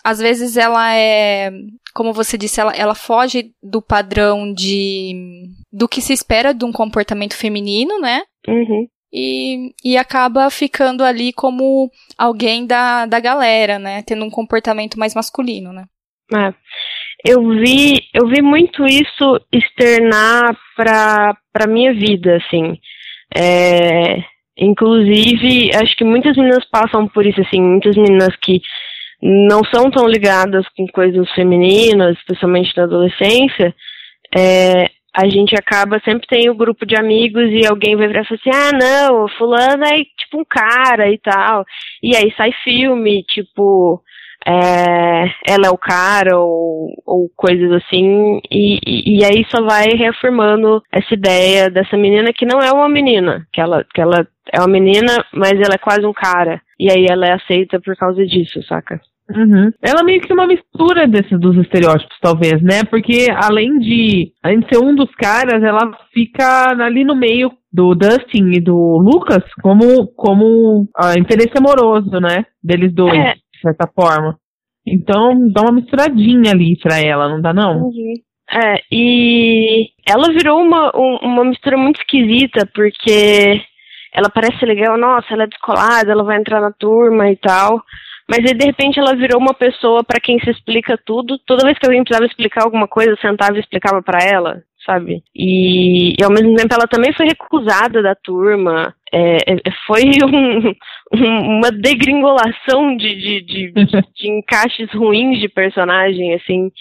às 0.05 0.19
vezes 0.21 0.57
ela 0.57 0.95
é, 0.95 1.51
como 1.97 2.13
você 2.13 2.37
disse, 2.37 2.61
ela, 2.61 2.73
ela 2.77 2.95
foge 2.95 3.53
do 3.63 3.81
padrão 3.81 4.53
de 4.53 5.15
do 5.73 5.89
que 5.89 6.03
se 6.03 6.13
espera 6.13 6.53
de 6.53 6.63
um 6.63 6.71
comportamento 6.71 7.35
feminino, 7.35 7.99
né? 7.99 8.21
Uhum. 8.47 8.87
E, 9.11 9.73
e 9.83 9.97
acaba 9.97 10.51
ficando 10.51 11.03
ali 11.03 11.33
como 11.33 11.91
alguém 12.19 12.67
da, 12.67 13.07
da 13.07 13.19
galera, 13.19 13.79
né? 13.79 14.03
Tendo 14.03 14.27
um 14.27 14.31
comportamento 14.31 14.99
mais 14.99 15.15
masculino, 15.15 15.73
né? 15.73 15.87
É. 16.35 16.53
Eu 17.25 17.49
vi, 17.49 18.03
eu 18.13 18.29
vi 18.29 18.43
muito 18.43 18.85
isso 18.85 19.41
externar 19.51 20.55
pra, 20.77 21.35
pra 21.51 21.67
minha 21.67 21.95
vida, 21.95 22.37
assim. 22.37 22.79
É, 23.35 24.23
inclusive, 24.59 25.75
acho 25.75 25.97
que 25.97 26.05
muitas 26.05 26.37
meninas 26.37 26.65
passam 26.71 27.09
por 27.09 27.25
isso, 27.25 27.41
assim, 27.41 27.61
muitas 27.61 27.97
meninas 27.97 28.37
que 28.37 28.61
não 29.23 29.65
são 29.65 29.91
tão 29.91 30.07
ligadas 30.07 30.67
com 30.77 30.87
coisas 30.87 31.31
femininas, 31.33 32.17
especialmente 32.19 32.77
na 32.77 32.85
adolescência, 32.85 33.75
é, 34.37 34.91
a 35.17 35.27
gente 35.29 35.55
acaba, 35.57 36.01
sempre 36.05 36.27
tem 36.27 36.51
o 36.51 36.53
um 36.53 36.57
grupo 36.57 36.85
de 36.85 36.95
amigos 36.95 37.49
e 37.51 37.67
alguém 37.67 37.97
vai 37.97 38.07
virar 38.07 38.23
e 38.23 38.27
falar 38.27 38.41
assim, 38.41 38.51
ah, 38.53 38.79
não, 38.79 39.29
fulano 39.29 39.85
é 39.85 39.97
tipo 39.97 40.41
um 40.41 40.45
cara 40.45 41.11
e 41.11 41.19
tal. 41.19 41.65
E 42.03 42.15
aí 42.15 42.31
sai 42.37 42.53
filme, 42.63 43.23
tipo, 43.23 44.03
é, 44.47 45.25
ela 45.49 45.69
é 45.69 45.71
o 45.71 45.79
cara 45.79 46.39
ou, 46.39 46.93
ou 47.07 47.31
coisas 47.35 47.73
assim, 47.73 48.41
e, 48.51 48.79
e, 48.87 49.19
e, 49.19 49.25
aí 49.25 49.47
só 49.49 49.63
vai 49.65 49.89
reafirmando 49.89 50.83
essa 50.93 51.15
ideia 51.15 51.71
dessa 51.71 51.97
menina 51.97 52.33
que 52.33 52.45
não 52.45 52.61
é 52.61 52.71
uma 52.71 52.89
menina, 52.89 53.47
que 53.53 53.61
ela, 53.61 53.85
que 53.95 54.01
ela 54.01 54.27
é 54.53 54.61
uma 54.61 54.69
menina, 54.69 55.25
mas 55.33 55.53
ela 55.53 55.75
é 55.75 55.79
quase 55.79 56.05
um 56.05 56.13
cara. 56.13 56.61
E 56.79 56.91
aí 56.91 57.07
ela 57.09 57.27
é 57.27 57.33
aceita 57.33 57.81
por 57.81 57.97
causa 57.97 58.25
disso, 58.27 58.63
saca? 58.65 59.01
Uhum. 59.35 59.73
Ela 59.83 60.05
meio 60.05 60.21
que 60.21 60.33
uma 60.33 60.47
mistura 60.47 61.09
desses 61.09 61.39
dos 61.41 61.57
estereótipos, 61.57 62.17
talvez, 62.21 62.63
né? 62.63 62.85
Porque 62.89 63.27
além 63.35 63.77
de, 63.81 64.33
além 64.43 64.61
de 64.61 64.69
ser 64.69 64.79
um 64.83 64.95
dos 64.95 65.11
caras, 65.17 65.63
ela 65.65 65.91
fica 66.13 66.71
ali 66.85 67.03
no 67.03 67.17
meio 67.17 67.51
do 67.73 67.95
Dustin 67.95 68.53
e 68.53 68.61
do 68.61 68.77
Lucas 68.99 69.43
como, 69.63 70.07
como 70.15 70.83
uh, 70.83 71.19
interesse 71.19 71.53
amoroso, 71.59 72.21
né? 72.21 72.45
Deles 72.63 72.93
dois, 72.95 73.15
É. 73.19 73.33
de 73.35 73.61
certa 73.61 73.89
forma. 73.93 74.37
Então 74.87 75.51
dá 75.53 75.63
uma 75.63 75.73
misturadinha 75.73 76.53
ali 76.53 76.79
pra 76.79 77.01
ela, 77.01 77.29
não 77.29 77.41
dá 77.41 77.53
não? 77.53 77.83
Uhum. 77.87 78.13
É, 78.49 78.77
e 78.93 79.89
ela 80.09 80.33
virou 80.33 80.63
uma, 80.63 80.93
um- 80.97 81.19
uma 81.23 81.45
mistura 81.45 81.77
muito 81.77 82.01
esquisita, 82.01 82.65
porque 82.73 83.61
ela 84.17 84.31
parece 84.31 84.65
legal, 84.65 84.97
nossa, 84.97 85.27
ela 85.33 85.45
é 85.45 85.47
descolada, 85.47 86.11
ela 86.11 86.25
vai 86.25 86.39
entrar 86.39 86.61
na 86.61 86.73
turma 86.73 87.31
e 87.31 87.37
tal. 87.37 87.83
Mas 88.29 88.41
aí, 88.45 88.55
de 88.55 88.65
repente, 88.65 88.99
ela 88.99 89.15
virou 89.15 89.39
uma 89.41 89.55
pessoa 89.55 90.03
pra 90.03 90.19
quem 90.19 90.41
se 90.41 90.51
explica 90.51 90.99
tudo. 91.05 91.39
Toda 91.47 91.65
vez 91.65 91.79
que 91.79 91.87
alguém 91.87 92.03
precisava 92.03 92.27
explicar 92.27 92.65
alguma 92.65 92.89
coisa, 92.89 93.11
eu 93.11 93.17
sentava 93.19 93.57
e 93.57 93.61
explicava 93.61 94.03
pra 94.03 94.19
ela, 94.21 94.63
sabe? 94.85 95.23
E, 95.35 96.15
e, 96.21 96.25
ao 96.25 96.31
mesmo 96.33 96.57
tempo 96.57 96.75
ela 96.75 96.89
também 96.89 97.13
foi 97.13 97.27
recusada 97.27 98.03
da 98.03 98.17
turma. 98.17 98.93
É, 99.13 99.37
é, 99.53 99.57
foi 99.87 100.03
um- 100.27 100.75
um- 101.15 101.59
uma 101.59 101.71
degringolação 101.71 102.97
de, 102.97 103.15
de, 103.15 103.41
de, 103.43 103.73
de 104.17 104.29
encaixes 104.29 104.91
ruins 104.93 105.39
de 105.39 105.49
personagem, 105.49 106.35
assim, 106.35 106.73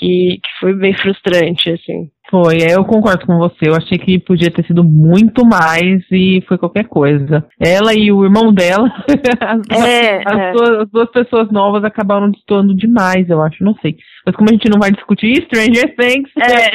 que, 0.00 0.40
que 0.42 0.50
foi 0.58 0.72
bem 0.74 0.94
frustrante, 0.96 1.70
assim. 1.70 2.10
Foi, 2.30 2.58
é, 2.62 2.74
eu 2.74 2.84
concordo 2.84 3.26
com 3.26 3.36
você. 3.38 3.68
Eu 3.68 3.74
achei 3.74 3.98
que 3.98 4.18
podia 4.18 4.50
ter 4.50 4.64
sido 4.64 4.82
muito 4.82 5.44
mais 5.44 6.02
e 6.10 6.42
foi 6.48 6.56
qualquer 6.56 6.84
coisa. 6.86 7.46
Ela 7.58 7.92
e 7.92 8.10
o 8.10 8.24
irmão 8.24 8.52
dela, 8.52 8.88
as, 9.40 9.86
É, 9.86 10.22
as 10.24 10.38
é. 10.38 10.52
duas, 10.52 10.70
as 10.82 10.90
duas 10.90 11.10
pessoas 11.10 11.50
novas 11.50 11.84
acabaram 11.84 12.30
destoando 12.30 12.74
demais, 12.74 13.28
eu 13.28 13.42
acho. 13.42 13.62
Não 13.62 13.74
sei. 13.82 13.96
Mas 14.24 14.34
como 14.36 14.48
a 14.48 14.52
gente 14.52 14.70
não 14.70 14.78
vai 14.80 14.90
discutir 14.90 15.42
Stranger 15.44 15.94
Things, 15.96 16.30
É. 16.40 16.70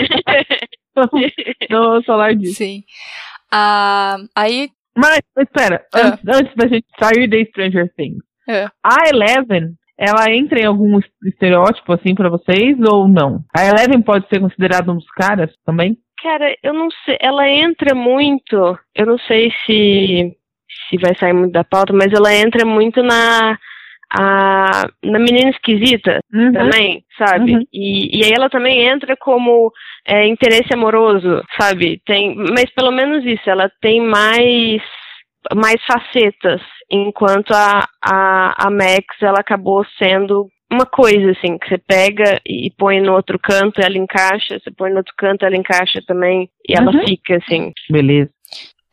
não 1.73 1.83
vou 1.93 2.03
falar 2.03 2.35
disso. 2.35 2.55
Sim. 2.55 2.83
Ah, 3.51 4.17
aí. 4.35 4.69
Mas, 4.97 5.19
espera, 5.39 5.81
Ah. 5.93 6.07
antes, 6.07 6.23
antes 6.27 6.55
da 6.55 6.67
gente 6.67 6.85
sair 6.99 7.27
de 7.27 7.45
Stranger 7.45 7.91
Things, 7.95 8.23
É. 8.47 8.67
a 8.83 9.09
Eleven, 9.09 9.71
ela 9.97 10.29
entra 10.31 10.59
em 10.59 10.65
algum 10.65 10.99
es- 10.99 11.05
estereótipo 11.25 11.93
assim 11.93 12.13
pra 12.15 12.29
vocês 12.29 12.77
ou 12.81 13.07
não? 13.07 13.39
A 13.55 13.65
Eleven 13.65 14.01
pode 14.01 14.27
ser 14.27 14.39
considerada 14.39 14.91
um 14.91 14.95
dos 14.97 15.09
caras 15.11 15.51
também? 15.65 15.97
Cara, 16.21 16.55
eu 16.63 16.73
não 16.73 16.89
sei, 17.05 17.17
ela 17.21 17.47
entra 17.47 17.93
muito, 17.93 18.77
eu 18.95 19.05
não 19.05 19.17
sei 19.19 19.51
se, 19.65 20.35
se 20.89 20.97
vai 20.99 21.15
sair 21.19 21.33
muito 21.33 21.51
da 21.51 21.63
pauta, 21.63 21.93
mas 21.93 22.11
ela 22.11 22.33
entra 22.33 22.65
muito 22.65 23.03
na, 23.03 23.57
a, 24.17 24.87
na 25.03 25.19
menina 25.19 25.49
esquisita 25.51 26.19
Uhum. 26.33 26.51
também, 26.51 27.03
sabe? 27.17 27.53
Uhum. 27.55 27.63
E, 27.71 28.17
e 28.19 28.25
aí 28.25 28.31
ela 28.31 28.49
também 28.49 28.87
entra 28.87 29.15
como 29.17 29.71
é, 30.07 30.25
interesse 30.27 30.73
amoroso, 30.73 31.43
sabe? 31.59 32.01
Tem, 32.05 32.35
mas 32.35 32.69
pelo 32.73 32.91
menos 32.91 33.23
isso, 33.25 33.47
ela 33.49 33.69
tem 33.81 34.01
mais 34.01 34.81
mais 35.53 35.81
facetas, 35.85 36.61
enquanto 36.89 37.51
a, 37.53 37.87
a, 38.03 38.67
a 38.67 38.69
Max 38.69 39.05
ela 39.21 39.39
acabou 39.39 39.85
sendo 39.97 40.47
uma 40.71 40.85
coisa 40.85 41.31
assim, 41.31 41.57
que 41.57 41.69
você 41.69 41.77
pega 41.77 42.41
e 42.45 42.71
põe 42.77 42.99
no 42.99 43.13
outro 43.13 43.37
canto, 43.39 43.79
ela 43.81 43.97
encaixa, 43.97 44.59
você 44.59 44.71
põe 44.71 44.89
no 44.91 44.97
outro 44.97 45.13
canto, 45.17 45.45
ela 45.45 45.55
encaixa 45.55 46.01
também, 46.07 46.49
e 46.67 46.73
ela 46.73 46.91
Uhum. 46.91 47.05
fica 47.05 47.37
assim. 47.37 47.71
Beleza. 47.89 48.29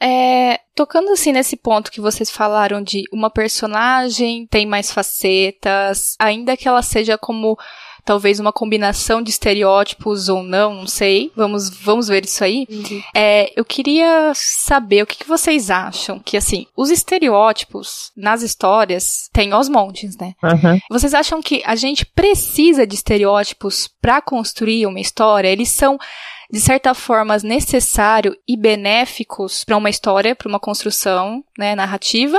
É, 0.05 0.59
tocando 0.75 1.11
assim 1.13 1.31
nesse 1.33 1.57
ponto 1.57 1.91
que 1.91 2.01
vocês 2.01 2.29
falaram 2.29 2.83
de 2.83 3.05
uma 3.13 3.31
personagem 3.31 4.49
tem 4.51 4.67
mais 4.67 4.93
facetas, 4.93 6.17
ainda 6.21 6.57
que 6.57 6.67
ela 6.67 6.83
seja 6.83 7.17
como 7.17 7.57
talvez 8.05 8.41
uma 8.41 8.53
combinação 8.53 9.23
de 9.23 9.31
estereótipos 9.31 10.29
ou 10.29 10.43
não, 10.43 10.75
não 10.75 10.87
sei. 10.87 11.31
Vamos, 11.37 11.71
vamos 11.71 12.09
ver 12.09 12.25
isso 12.25 12.43
aí. 12.43 12.67
É, 13.15 13.53
eu 13.57 13.65
queria 13.65 14.33
saber 14.35 15.03
o 15.03 15.07
que, 15.07 15.19
que 15.19 15.29
vocês 15.29 15.71
acham 15.71 16.19
que 16.19 16.37
assim 16.37 16.67
os 16.77 16.91
estereótipos 16.91 18.11
nas 18.17 18.43
histórias 18.43 19.29
têm 19.33 19.53
aos 19.53 19.69
montes, 19.69 20.17
né? 20.17 20.35
Aham. 20.43 20.79
Vocês 20.91 21.15
acham 21.15 21.41
que 21.43 21.63
a 21.65 21.75
gente 21.77 22.05
precisa 22.05 22.87
de 22.87 22.95
estereótipos 22.95 23.89
para 24.01 24.21
construir 24.21 24.87
uma 24.87 25.01
história? 25.01 25.49
Eles 25.49 25.71
são 25.71 25.99
de 26.51 26.61
certa 26.61 26.93
forma 26.93 27.39
necessários 27.39 28.37
e 28.47 28.59
benéficos 28.59 29.65
para 29.65 29.77
uma 29.77 29.89
história, 29.89 30.37
para 30.37 30.49
uma 30.49 30.61
construção, 30.61 31.43
né, 31.59 31.75
narrativa, 31.75 32.39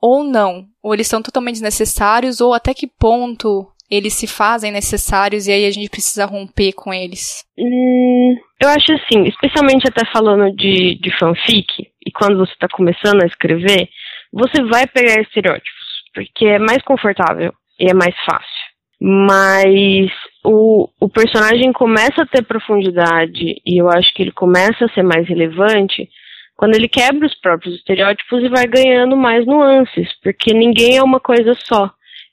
ou 0.00 0.24
não? 0.24 0.66
Ou 0.82 0.92
eles 0.92 1.06
são 1.06 1.22
totalmente 1.22 1.54
desnecessários, 1.54 2.40
ou 2.40 2.52
até 2.52 2.74
que 2.74 2.86
ponto 2.86 3.66
eles 3.90 4.14
se 4.14 4.26
fazem 4.26 4.72
necessários 4.72 5.46
e 5.46 5.52
aí 5.52 5.66
a 5.66 5.70
gente 5.70 5.90
precisa 5.90 6.26
romper 6.26 6.72
com 6.72 6.92
eles? 6.92 7.44
Hum, 7.58 8.36
eu 8.60 8.68
acho 8.68 8.92
assim, 8.92 9.24
especialmente 9.24 9.86
até 9.86 10.04
falando 10.10 10.54
de, 10.56 10.96
de 10.96 11.18
fanfic, 11.18 11.88
e 12.06 12.10
quando 12.10 12.38
você 12.38 12.52
está 12.52 12.68
começando 12.68 13.22
a 13.22 13.26
escrever, 13.26 13.88
você 14.32 14.62
vai 14.64 14.86
pegar 14.86 15.20
estereótipos, 15.20 15.84
porque 16.14 16.46
é 16.46 16.58
mais 16.58 16.82
confortável 16.82 17.52
e 17.78 17.90
é 17.90 17.94
mais 17.94 18.14
fácil. 18.24 18.64
Mas 19.00 20.10
o, 20.42 20.88
o 21.00 21.08
personagem 21.08 21.72
começa 21.72 22.22
a 22.22 22.26
ter 22.26 22.42
profundidade, 22.42 23.60
e 23.66 23.80
eu 23.80 23.88
acho 23.90 24.12
que 24.14 24.22
ele 24.22 24.32
começa 24.32 24.84
a 24.84 24.88
ser 24.88 25.02
mais 25.02 25.28
relevante 25.28 26.08
quando 26.56 26.74
ele 26.74 26.88
quebra 26.88 27.26
os 27.26 27.34
próprios 27.34 27.74
estereótipos 27.74 28.42
e 28.42 28.48
vai 28.48 28.66
ganhando 28.66 29.16
mais 29.16 29.44
nuances, 29.44 30.08
porque 30.22 30.54
ninguém 30.54 30.96
é 30.96 31.02
uma 31.02 31.20
coisa 31.20 31.54
só. 31.54 31.90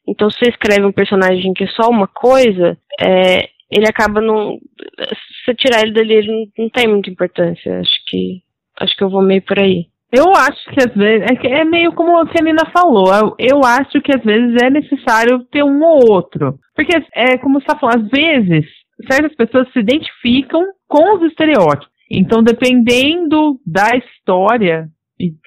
Então, 0.07 0.29
se 0.29 0.39
você 0.39 0.49
escreve 0.49 0.85
um 0.85 0.91
personagem 0.91 1.53
que 1.53 1.63
é 1.63 1.67
só 1.67 1.89
uma 1.89 2.07
coisa, 2.07 2.77
é, 2.99 3.49
ele 3.71 3.87
acaba 3.87 4.19
não. 4.19 4.57
Você 4.97 5.31
você 5.45 5.55
tirar 5.55 5.81
ele 5.81 5.93
dali, 5.93 6.13
ele 6.13 6.31
não, 6.31 6.45
não 6.65 6.69
tem 6.69 6.87
muita 6.87 7.09
importância. 7.09 7.79
Acho 7.79 8.05
que 8.07 8.41
acho 8.79 8.95
que 8.95 9.03
eu 9.03 9.09
vou 9.09 9.21
meio 9.21 9.41
por 9.41 9.59
aí. 9.59 9.85
Eu 10.11 10.25
acho 10.35 10.69
que 10.71 10.79
às 10.79 10.93
vezes. 10.93 11.25
É, 11.29 11.61
é 11.61 11.65
meio 11.65 11.93
como 11.93 12.17
a 12.17 12.25
Nina 12.43 12.69
falou. 12.73 13.13
Eu, 13.13 13.35
eu, 13.39 13.61
acho 13.63 14.01
que 14.01 14.13
às 14.13 14.23
vezes 14.23 14.61
é 14.61 14.69
necessário 14.69 15.45
ter 15.51 15.63
um 15.63 15.81
ou 15.83 16.11
outro. 16.11 16.59
Porque 16.75 16.93
é 17.13 17.37
como 17.37 17.59
você 17.59 17.65
está 17.65 17.79
falando, 17.79 18.05
às 18.05 18.09
vezes, 18.09 18.65
certas 19.09 19.35
pessoas 19.35 19.71
se 19.71 19.79
identificam 19.79 20.65
com 20.87 21.15
os 21.15 21.23
estereótipos. 21.23 21.89
Então, 22.09 22.43
dependendo 22.43 23.57
da 23.65 23.95
história 23.95 24.89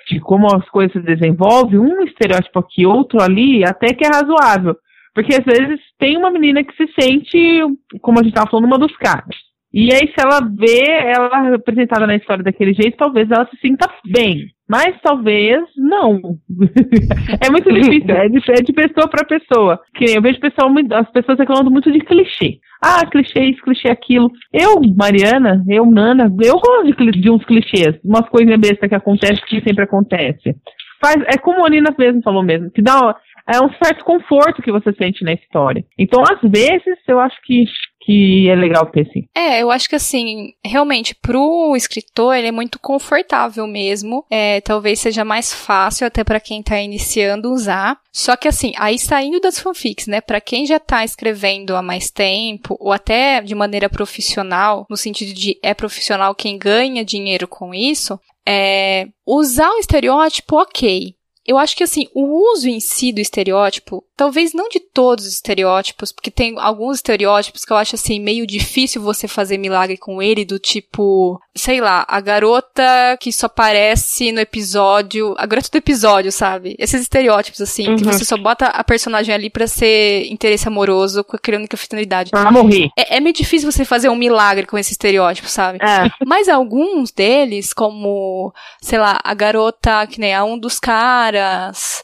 de 0.08 0.20
como 0.20 0.46
as 0.46 0.68
coisas 0.68 0.92
se 0.92 1.00
desenvolvem, 1.00 1.78
um 1.78 2.02
estereótipo 2.02 2.58
aqui, 2.58 2.86
outro 2.86 3.22
ali, 3.22 3.64
até 3.64 3.94
que 3.94 4.04
é 4.04 4.08
razoável. 4.08 4.76
Porque 5.14 5.34
às 5.34 5.44
vezes 5.44 5.80
tem 5.98 6.16
uma 6.16 6.30
menina 6.30 6.64
que 6.64 6.74
se 6.74 6.92
sente, 7.00 7.60
como 8.00 8.18
a 8.18 8.22
gente 8.22 8.32
estava 8.32 8.50
falando, 8.50 8.66
uma 8.66 8.78
dos 8.78 8.96
caras. 8.96 9.36
E 9.72 9.92
aí, 9.92 10.08
se 10.08 10.14
ela 10.18 10.40
vê 10.40 10.84
ela 11.12 11.50
representada 11.50 12.06
na 12.06 12.14
história 12.16 12.44
daquele 12.44 12.74
jeito, 12.74 12.96
talvez 12.96 13.28
ela 13.30 13.48
se 13.48 13.56
sinta 13.58 13.88
bem. 14.06 14.53
Mas 14.68 14.98
talvez 15.02 15.62
não. 15.76 16.20
é 17.40 17.50
muito 17.50 17.70
difícil, 17.72 18.14
é 18.14 18.28
de, 18.28 18.38
é 18.50 18.62
de 18.62 18.72
pessoa 18.72 19.08
para 19.08 19.26
pessoa. 19.26 19.78
Que 19.94 20.16
eu 20.16 20.22
vejo 20.22 20.40
pessoal, 20.40 20.70
as 20.92 21.10
pessoas 21.10 21.38
reclamando 21.38 21.70
muito 21.70 21.92
de 21.92 22.00
clichê. 22.00 22.58
Ah, 22.82 23.04
clichê 23.06 23.44
isso, 23.44 23.62
clichê 23.62 23.88
aquilo. 23.88 24.30
Eu, 24.52 24.80
Mariana, 24.96 25.62
eu, 25.68 25.84
Nana, 25.84 26.24
eu 26.42 26.54
gosto 26.54 26.84
de, 26.84 27.20
de 27.20 27.30
uns 27.30 27.44
clichês, 27.44 27.98
umas 28.02 28.28
coisinhas 28.28 28.60
bestas 28.60 28.88
que 28.88 28.94
acontecem 28.94 29.44
que 29.46 29.62
sempre 29.62 29.84
acontece. 29.84 30.54
Faz, 31.00 31.16
é 31.26 31.36
como 31.38 31.64
a 31.66 31.68
Nina 31.68 31.94
mesmo 31.98 32.22
falou 32.22 32.42
mesmo, 32.42 32.70
que 32.70 32.80
dá 32.80 33.14
é 33.46 33.62
um 33.62 33.70
certo 33.74 34.04
conforto 34.04 34.62
que 34.62 34.72
você 34.72 34.92
sente 34.94 35.22
na 35.22 35.34
história. 35.34 35.84
Então, 35.98 36.22
às 36.22 36.40
vezes, 36.50 36.98
eu 37.06 37.20
acho 37.20 37.36
que 37.42 37.64
que 38.04 38.48
é 38.48 38.54
legal 38.54 38.86
ter 38.86 39.06
sim. 39.10 39.26
É, 39.34 39.62
eu 39.62 39.70
acho 39.70 39.88
que 39.88 39.96
assim, 39.96 40.52
realmente, 40.64 41.14
pro 41.14 41.74
escritor, 41.76 42.34
ele 42.36 42.48
é 42.48 42.52
muito 42.52 42.78
confortável 42.78 43.66
mesmo. 43.66 44.24
É, 44.30 44.60
talvez 44.60 45.00
seja 45.00 45.24
mais 45.24 45.52
fácil 45.52 46.06
até 46.06 46.22
para 46.22 46.40
quem 46.40 46.62
tá 46.62 46.78
iniciando 46.80 47.52
usar. 47.52 47.98
Só 48.12 48.36
que 48.36 48.46
assim, 48.46 48.72
aí 48.76 48.98
saindo 48.98 49.40
das 49.40 49.58
fanfics, 49.58 50.06
né, 50.06 50.20
para 50.20 50.40
quem 50.40 50.66
já 50.66 50.78
tá 50.78 51.04
escrevendo 51.04 51.74
há 51.74 51.82
mais 51.82 52.10
tempo, 52.10 52.76
ou 52.78 52.92
até 52.92 53.40
de 53.40 53.54
maneira 53.54 53.88
profissional, 53.88 54.86
no 54.88 54.96
sentido 54.96 55.32
de 55.32 55.58
é 55.62 55.74
profissional 55.74 56.34
quem 56.34 56.58
ganha 56.58 57.04
dinheiro 57.04 57.48
com 57.48 57.74
isso, 57.74 58.18
é, 58.46 59.08
usar 59.26 59.70
o 59.70 59.78
estereótipo, 59.78 60.56
ok. 60.56 61.14
Eu 61.46 61.58
acho 61.58 61.76
que 61.76 61.84
assim, 61.84 62.08
o 62.14 62.52
uso 62.52 62.68
em 62.68 62.80
si 62.80 63.12
do 63.12 63.20
estereótipo, 63.20 64.02
talvez 64.16 64.54
não 64.54 64.68
de 64.68 64.80
todos 64.80 65.26
os 65.26 65.32
estereótipos, 65.34 66.10
porque 66.10 66.30
tem 66.30 66.58
alguns 66.58 66.96
estereótipos 66.96 67.64
que 67.64 67.72
eu 67.72 67.76
acho 67.76 67.96
assim 67.96 68.18
meio 68.18 68.46
difícil 68.46 69.02
você 69.02 69.28
fazer 69.28 69.58
milagre 69.58 69.98
com 69.98 70.22
ele, 70.22 70.44
do 70.44 70.58
tipo, 70.58 71.38
sei 71.56 71.80
lá, 71.80 72.04
a 72.08 72.20
garota 72.20 73.16
que 73.20 73.32
só 73.32 73.46
aparece 73.46 74.32
no 74.32 74.40
episódio, 74.40 75.34
a 75.38 75.46
garota 75.46 75.68
do 75.70 75.78
episódio, 75.78 76.32
sabe? 76.32 76.74
Esses 76.78 77.02
estereótipos 77.02 77.60
assim, 77.60 77.88
uhum. 77.88 77.96
que 77.96 78.04
você 78.04 78.24
só 78.24 78.36
bota 78.36 78.66
a 78.66 78.82
personagem 78.82 79.32
ali 79.32 79.48
para 79.48 79.66
ser 79.68 80.26
interesse 80.26 80.66
amoroso 80.66 81.22
com 81.22 81.36
aquela 81.36 81.58
única 81.58 81.76
finalidade. 81.76 82.30
Pra 82.30 82.50
morrer. 82.50 82.88
É, 82.98 83.16
é, 83.16 83.20
meio 83.20 83.34
difícil 83.34 83.70
você 83.70 83.84
fazer 83.84 84.08
um 84.08 84.16
milagre 84.16 84.66
com 84.66 84.76
esse 84.76 84.92
estereótipo, 84.92 85.48
sabe? 85.48 85.78
É. 85.80 86.10
Mas 86.26 86.48
alguns 86.48 87.12
deles, 87.12 87.72
como, 87.72 88.52
sei 88.82 88.98
lá, 88.98 89.20
a 89.22 89.34
garota 89.34 90.06
que 90.08 90.18
nem 90.18 90.34
a 90.34 90.42
um 90.42 90.58
dos 90.58 90.80
caras, 90.80 92.02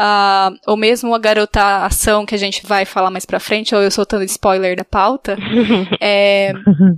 uh, 0.00 0.56
ou 0.66 0.76
mesmo 0.76 1.14
a 1.14 1.18
garota 1.18 1.84
ação 1.84 2.24
que 2.24 2.34
a 2.34 2.38
gente 2.38 2.66
vai 2.66 2.84
falar 2.84 3.10
mais 3.10 3.26
pra 3.26 3.38
frente, 3.38 3.74
ou 3.74 3.82
eu 3.82 3.90
soltando 3.90 4.24
spoiler 4.24 4.76
da 4.76 4.84
pauta, 4.84 5.36
é, 6.00 6.52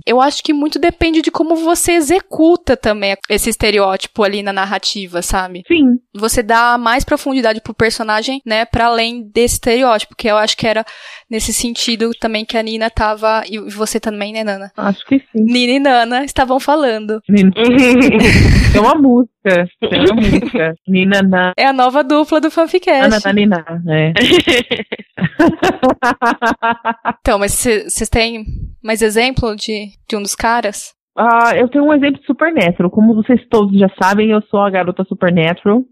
eu 0.05 0.21
acho 0.21 0.41
que 0.41 0.53
muito 0.53 0.79
depende 0.79 1.21
de 1.21 1.29
como 1.29 1.55
você 1.55 1.93
executa 1.93 2.77
também 2.77 3.15
esse 3.29 3.49
estereótipo 3.49 4.23
ali 4.23 4.41
na 4.41 4.53
narrativa, 4.53 5.21
sabe? 5.21 5.63
Sim. 5.67 5.99
Você 6.13 6.41
dá 6.41 6.77
mais 6.77 7.03
profundidade 7.03 7.61
pro 7.61 7.73
personagem, 7.73 8.41
né, 8.45 8.65
para 8.65 8.85
além 8.85 9.23
desse 9.23 9.55
estereótipo, 9.55 10.15
que 10.15 10.27
eu 10.27 10.37
acho 10.37 10.55
que 10.55 10.67
era 10.67 10.85
nesse 11.29 11.51
sentido 11.51 12.11
também 12.19 12.45
que 12.45 12.57
a 12.57 12.63
Nina 12.63 12.89
tava, 12.89 13.43
e 13.49 13.57
você 13.59 13.99
também, 13.99 14.31
né, 14.31 14.43
Nana? 14.43 14.71
Acho 14.77 15.05
que 15.05 15.19
sim. 15.19 15.43
Nina 15.43 15.73
e 15.73 15.79
Nana 15.79 16.23
estavam 16.23 16.59
falando. 16.59 17.19
Nina. 17.27 17.51
é 18.75 18.79
uma 18.79 18.95
música, 18.95 19.32
é 19.45 20.11
uma 20.11 20.15
música. 20.15 20.75
Nina, 20.87 21.21
Nana. 21.21 21.53
É 21.57 21.65
a 21.65 21.73
nova 21.73 22.03
dupla 22.03 22.39
do 22.39 22.51
Fanficast. 22.51 23.25
Ana, 23.25 23.33
Nina, 23.33 23.65
é. 23.89 24.13
então, 27.19 27.39
mas 27.39 27.53
vocês 27.53 28.09
têm 28.09 28.45
mais 28.83 29.01
exemplo 29.01 29.55
de, 29.55 29.87
de 30.07 30.15
um 30.15 30.21
dos 30.21 30.35
caras? 30.35 30.93
Uh, 31.17 31.55
eu 31.55 31.67
tenho 31.67 31.85
um 31.85 31.93
exemplo 31.93 32.19
de 32.19 32.25
Supernatural. 32.25 32.89
Como 32.89 33.15
vocês 33.15 33.41
todos 33.49 33.77
já 33.77 33.89
sabem, 34.01 34.31
eu 34.31 34.41
sou 34.43 34.61
a 34.61 34.69
garota 34.69 35.03
Supernatural. 35.03 35.83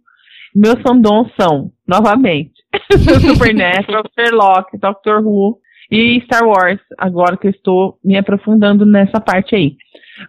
Meus 0.53 0.81
fandoms 0.81 1.31
são, 1.39 1.72
novamente, 1.88 2.51
Supernatural, 3.25 4.03
Sherlock, 4.13 4.77
Doctor 4.77 5.25
Who 5.25 5.57
e 5.90 6.22
Star 6.25 6.46
Wars, 6.46 6.79
agora 6.98 7.37
que 7.37 7.48
eu 7.48 7.51
estou 7.51 7.98
me 8.03 8.18
aprofundando 8.18 8.85
nessa 8.85 9.22
parte 9.22 9.55
aí. 9.55 9.77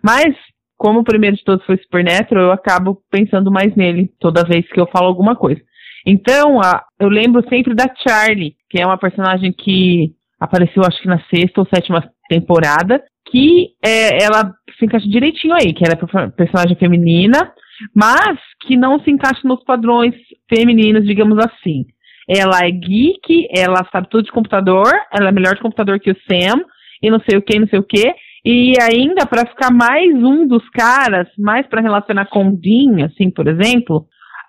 Mas, 0.02 0.34
como 0.82 0.98
o 0.98 1.04
primeiro 1.04 1.36
de 1.36 1.44
todos 1.44 1.64
foi 1.64 1.76
Supernatural, 1.76 2.46
eu 2.46 2.50
acabo 2.50 3.00
pensando 3.08 3.52
mais 3.52 3.72
nele 3.76 4.10
toda 4.18 4.42
vez 4.42 4.66
que 4.68 4.80
eu 4.80 4.88
falo 4.88 5.06
alguma 5.06 5.36
coisa. 5.36 5.60
Então, 6.04 6.60
a, 6.60 6.82
eu 6.98 7.08
lembro 7.08 7.48
sempre 7.48 7.72
da 7.72 7.84
Charlie, 7.94 8.56
que 8.68 8.80
é 8.80 8.84
uma 8.84 8.98
personagem 8.98 9.52
que 9.52 10.10
apareceu 10.40 10.82
acho 10.84 11.00
que 11.00 11.06
na 11.06 11.22
sexta 11.32 11.60
ou 11.60 11.68
sétima 11.72 12.02
temporada, 12.28 13.00
que 13.30 13.68
é, 13.80 14.24
ela 14.24 14.52
se 14.76 14.84
encaixa 14.84 15.06
direitinho 15.06 15.54
aí, 15.54 15.72
que 15.72 15.84
ela 15.84 15.94
é 15.94 16.30
personagem 16.30 16.76
feminina, 16.76 17.52
mas 17.94 18.36
que 18.66 18.76
não 18.76 18.98
se 18.98 19.10
encaixa 19.12 19.46
nos 19.46 19.62
padrões 19.62 20.16
femininos, 20.52 21.06
digamos 21.06 21.38
assim. 21.38 21.84
Ela 22.28 22.58
é 22.64 22.70
geek, 22.72 23.46
ela 23.56 23.86
sabe 23.92 24.08
tudo 24.10 24.24
de 24.24 24.32
computador, 24.32 24.90
ela 25.12 25.28
é 25.28 25.32
melhor 25.32 25.54
de 25.54 25.60
computador 25.60 26.00
que 26.00 26.10
o 26.10 26.16
Sam, 26.28 26.64
e 27.00 27.08
não 27.08 27.20
sei 27.20 27.38
o 27.38 27.42
que, 27.42 27.60
não 27.60 27.68
sei 27.68 27.78
o 27.78 27.84
que. 27.84 28.12
E 28.44 28.74
ainda, 28.80 29.24
para 29.24 29.46
ficar 29.46 29.70
mais 29.72 30.12
um 30.14 30.46
dos 30.46 30.68
caras, 30.70 31.28
mais 31.38 31.66
para 31.68 31.80
relacionar 31.80 32.26
com 32.26 32.54
Dean, 32.54 33.06
assim, 33.06 33.30
por 33.30 33.46
exemplo, 33.46 34.06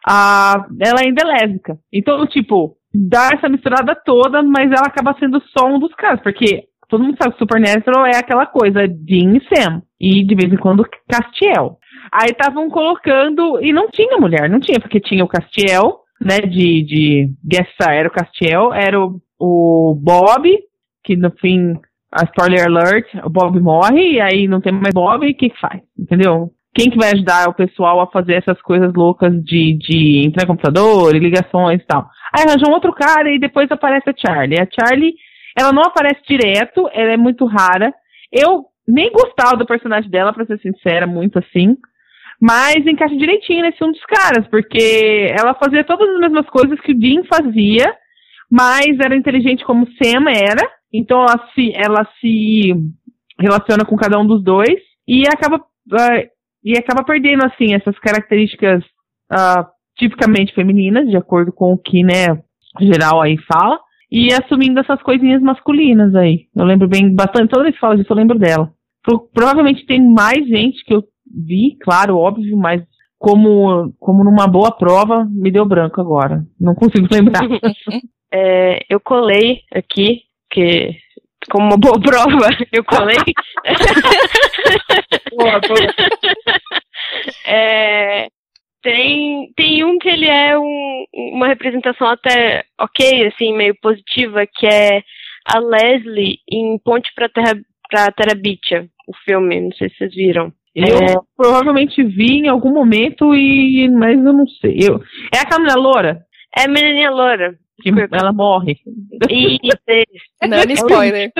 a, 0.07 0.65
ela 0.81 1.01
ainda 1.01 1.21
é 1.23 1.25
lésbica. 1.25 1.77
Então, 1.91 2.25
tipo, 2.25 2.75
dá 2.93 3.29
essa 3.33 3.47
misturada 3.47 3.95
toda, 4.03 4.41
mas 4.41 4.71
ela 4.71 4.87
acaba 4.87 5.15
sendo 5.19 5.41
só 5.55 5.67
um 5.67 5.79
dos 5.79 5.93
caras, 5.93 6.21
porque 6.21 6.63
todo 6.89 7.03
mundo 7.03 7.17
sabe 7.21 7.33
que 7.33 7.39
Supernatural 7.39 8.05
é 8.05 8.17
aquela 8.17 8.45
coisa, 8.45 8.87
Dean 8.87 9.37
e 9.37 9.55
Sam. 9.55 9.81
E 9.99 10.25
de 10.25 10.35
vez 10.35 10.51
em 10.51 10.57
quando 10.57 10.87
Castiel. 11.07 11.77
Aí 12.11 12.29
estavam 12.31 12.69
colocando, 12.69 13.59
e 13.61 13.71
não 13.71 13.89
tinha 13.89 14.17
mulher, 14.17 14.49
não 14.49 14.59
tinha, 14.59 14.79
porque 14.79 14.99
tinha 14.99 15.23
o 15.23 15.27
Castiel, 15.27 15.99
né, 16.19 16.39
de, 16.39 16.83
de 16.83 17.29
guest 17.43 17.71
star, 17.73 17.93
era 17.93 18.07
o 18.07 18.11
Castiel, 18.11 18.73
era 18.73 18.99
o, 18.99 19.19
o 19.39 19.95
Bob, 19.95 20.49
que 21.03 21.15
no 21.15 21.31
fim, 21.31 21.73
a 22.13 22.25
spoiler 22.25 22.65
alert, 22.65 23.07
o 23.23 23.29
Bob 23.29 23.59
morre, 23.59 24.13
e 24.13 24.21
aí 24.21 24.47
não 24.47 24.61
tem 24.61 24.71
mais 24.71 24.93
Bob, 24.93 25.25
e 25.25 25.31
o 25.31 25.35
que 25.35 25.49
que 25.49 25.59
faz? 25.59 25.81
Entendeu? 25.97 26.51
Quem 26.75 26.89
que 26.89 26.97
vai 26.97 27.11
ajudar 27.11 27.49
o 27.49 27.53
pessoal 27.53 28.01
a 28.01 28.07
fazer 28.07 28.35
essas 28.35 28.59
coisas 28.61 28.93
loucas 28.93 29.31
de, 29.43 29.77
de 29.77 30.25
entrar 30.25 30.43
no 30.43 30.55
computador 30.55 31.15
ligações 31.15 31.81
e 31.81 31.85
tal? 31.85 32.07
Aí 32.35 32.45
arranjou 32.47 32.69
um 32.69 32.73
outro 32.73 32.91
cara 32.93 33.29
e 33.29 33.39
depois 33.39 33.69
aparece 33.69 34.09
a 34.09 34.13
Charlie. 34.15 34.59
A 34.59 34.67
Charlie, 34.67 35.13
ela 35.57 35.71
não 35.71 35.83
aparece 35.83 36.21
direto, 36.27 36.89
ela 36.91 37.11
é 37.11 37.17
muito 37.17 37.45
rara. 37.45 37.93
Eu 38.31 38.65
nem 38.87 39.11
gostava 39.11 39.55
do 39.55 39.67
personagem 39.67 40.09
dela, 40.09 40.33
pra 40.33 40.45
ser 40.45 40.59
sincera, 40.59 41.05
muito 41.05 41.37
assim 41.37 41.77
mas 42.45 42.85
encaixa 42.85 43.15
direitinho 43.15 43.61
nesse 43.61 43.81
um 43.81 43.89
dos 43.89 44.03
caras, 44.03 44.45
porque 44.49 45.29
ela 45.31 45.53
fazia 45.53 45.81
todas 45.85 46.09
as 46.09 46.19
mesmas 46.19 46.45
coisas 46.49 46.77
que 46.81 46.91
o 46.91 46.99
Dean 46.99 47.23
fazia, 47.23 47.95
mas 48.51 48.99
era 48.99 49.15
inteligente 49.15 49.63
como 49.63 49.87
Sam 49.91 50.29
era, 50.29 50.69
então 50.93 51.21
ela 51.21 51.49
se, 51.53 51.73
ela 51.73 52.07
se 52.21 52.73
relaciona 53.39 53.83
com 53.83 53.95
cada 53.95 54.19
um 54.19 54.27
dos 54.27 54.43
dois 54.43 54.79
e 55.07 55.23
acaba, 55.27 55.57
uh, 55.57 56.29
e 56.63 56.77
acaba 56.77 57.03
perdendo, 57.03 57.45
assim, 57.45 57.73
essas 57.73 57.97
características 57.99 58.83
uh, 59.31 59.65
tipicamente 59.97 60.53
femininas, 60.53 61.09
de 61.09 61.17
acordo 61.17 61.51
com 61.51 61.73
o 61.73 61.77
que, 61.77 62.03
né, 62.03 62.41
geral 62.79 63.21
aí 63.21 63.37
fala, 63.51 63.79
e 64.11 64.31
assumindo 64.31 64.79
essas 64.79 65.01
coisinhas 65.01 65.41
masculinas 65.41 66.13
aí. 66.15 66.45
Eu 66.55 66.65
lembro 66.65 66.87
bem, 66.87 67.13
bastante, 67.13 67.49
toda 67.49 67.63
vez 67.63 67.75
que 67.75 67.81
fala 67.81 67.97
disso 67.97 68.11
eu 68.11 68.17
lembro 68.17 68.37
dela. 68.37 68.71
Pro, 69.03 69.27
provavelmente 69.33 69.85
tem 69.85 69.99
mais 69.99 70.47
gente 70.47 70.83
que 70.85 70.93
eu 70.93 71.03
vi, 71.25 71.75
claro, 71.81 72.17
óbvio, 72.17 72.55
mas 72.55 72.83
como, 73.17 73.93
como 73.99 74.23
numa 74.23 74.47
boa 74.47 74.71
prova, 74.71 75.25
me 75.25 75.49
deu 75.49 75.65
branco 75.65 75.99
agora. 75.99 76.43
Não 76.59 76.75
consigo 76.75 77.07
lembrar. 77.11 77.41
é, 78.31 78.79
eu 78.89 78.99
colei 78.99 79.61
aqui, 79.73 80.21
que 80.53 80.95
como 81.49 81.65
uma 81.65 81.77
boa 81.77 81.99
prova, 81.99 82.47
eu 82.71 82.83
colei. 82.83 83.17
boa, 85.31 85.59
boa. 85.59 85.93
É, 87.45 88.27
tem, 88.81 89.51
tem 89.55 89.83
um 89.83 89.97
que 89.97 90.09
ele 90.09 90.27
é 90.27 90.57
um, 90.57 91.05
uma 91.33 91.47
representação 91.47 92.07
até 92.07 92.63
ok, 92.79 93.27
assim, 93.27 93.53
meio 93.53 93.75
positiva, 93.81 94.45
que 94.45 94.67
é 94.67 95.01
a 95.45 95.59
Leslie 95.59 96.37
em 96.49 96.77
Ponte 96.79 97.11
para 97.15 97.29
Terra 97.29 97.53
pra 97.89 98.11
Terabitia, 98.11 98.87
o 99.07 99.13
filme, 99.25 99.59
não 99.59 99.71
sei 99.73 99.89
se 99.89 99.97
vocês 99.97 100.15
viram. 100.15 100.51
Eu 100.75 100.97
é... 100.97 101.15
provavelmente 101.37 102.03
vi 102.03 102.39
em 102.39 102.47
algum 102.47 102.73
momento, 102.73 103.35
e 103.35 103.87
mas 103.89 104.17
eu 104.17 104.33
não 104.33 104.47
sei. 104.47 104.79
Eu... 104.81 104.99
É 105.33 105.39
a 105.39 105.45
Camila 105.45 105.75
Loura? 105.75 106.25
É 106.57 106.65
a 106.65 106.67
menininha 106.67 107.11
loura. 107.11 107.55
Que 107.81 107.89
ela 108.11 108.31
morre. 108.31 108.77
Isso, 109.29 110.47
não, 110.47 110.57
é 110.57 110.73
spoiler. 110.73 111.31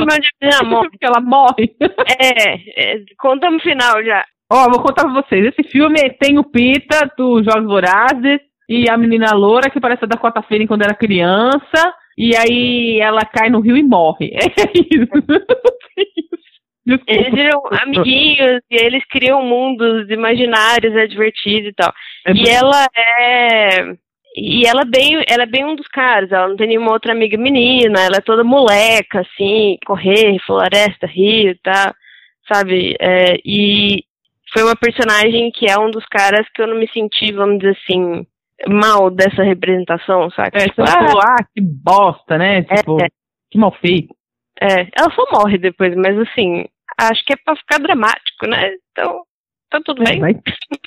Ela 0.42 0.64
morre. 0.64 0.90
Porque 0.90 1.06
ela 1.06 1.22
morre. 1.22 1.76
É, 2.20 2.96
é, 2.96 3.04
conta 3.18 3.50
no 3.50 3.60
final 3.60 4.04
já. 4.04 4.26
Ó, 4.52 4.70
vou 4.70 4.82
contar 4.82 5.04
pra 5.04 5.22
vocês. 5.22 5.46
Esse 5.46 5.70
filme 5.70 5.98
tem 6.20 6.38
o 6.38 6.44
Pita, 6.44 7.12
do 7.18 7.44
Jogos 7.44 7.66
Vorazes, 7.66 8.40
e 8.68 8.90
a 8.90 8.98
menina 8.98 9.34
loura, 9.34 9.70
que 9.70 9.80
parece 9.80 10.04
a 10.06 10.08
da 10.08 10.18
quarta-feira 10.18 10.68
quando 10.68 10.84
era 10.84 10.96
criança, 10.96 11.94
e 12.18 12.36
aí 12.36 13.00
ela 13.00 13.22
cai 13.26 13.50
no 13.50 13.60
rio 13.60 13.78
e 13.78 13.84
morre. 13.84 14.32
É 14.46 14.72
isso. 14.74 15.08
Desculpa. 16.86 17.14
Eles 17.14 17.34
viram 17.34 17.62
amiguinhos 17.82 18.62
e 18.70 18.76
eles 18.76 19.06
criam 19.06 19.42
mundos 19.42 20.10
imaginários, 20.10 20.94
é 20.96 21.08
divertido 21.08 21.70
e 21.70 21.74
tal. 21.74 21.94
É 22.28 22.34
e 22.34 22.50
ela 22.50 22.86
é. 22.96 23.96
E 24.36 24.66
ela 24.66 24.82
é 24.82 24.86
bem, 24.86 25.24
ela 25.28 25.44
é 25.44 25.46
bem 25.46 25.64
um 25.64 25.76
dos 25.76 25.88
caras, 25.88 26.32
ela 26.32 26.48
não 26.48 26.56
tem 26.56 26.68
nenhuma 26.68 26.92
outra 26.92 27.12
amiga 27.12 27.38
menina, 27.38 28.00
ela 28.00 28.18
é 28.18 28.22
toda 28.22 28.44
moleca, 28.44 29.22
assim, 29.22 29.78
correr, 29.86 30.40
floresta, 30.44 31.06
rio, 31.06 31.56
tá, 31.62 31.94
sabe? 32.52 32.96
É, 33.00 33.38
e 33.46 34.04
foi 34.52 34.64
uma 34.64 34.76
personagem 34.76 35.52
que 35.52 35.70
é 35.70 35.78
um 35.78 35.92
dos 35.92 36.06
caras 36.08 36.48
que 36.54 36.62
eu 36.64 36.68
não 36.68 36.78
me 36.78 36.88
senti, 36.92 37.32
vamos 37.32 37.60
dizer 37.60 37.78
assim, 37.86 38.26
mal 38.68 39.12
dessa 39.12 39.44
representação, 39.44 40.32
sabe? 40.32 40.58
É, 40.58 40.68
tipo, 40.68 40.82
ah, 40.82 41.36
ah, 41.40 41.44
que 41.54 41.62
bosta, 41.62 42.38
né? 42.38 42.64
Tipo, 42.64 43.04
é, 43.04 43.08
que 43.52 43.58
mal 43.60 43.72
feito. 43.80 44.16
É, 44.60 44.88
ela 44.98 45.12
só 45.14 45.26
morre 45.32 45.60
depois, 45.60 45.96
mas 45.96 46.18
assim, 46.18 46.66
acho 46.98 47.24
que 47.26 47.34
é 47.34 47.36
pra 47.36 47.56
ficar 47.56 47.80
dramático, 47.80 48.48
né? 48.48 48.74
Então, 48.92 49.22
tá 49.70 49.80
tudo 49.84 50.02
é, 50.04 50.16
bem. 50.16 50.42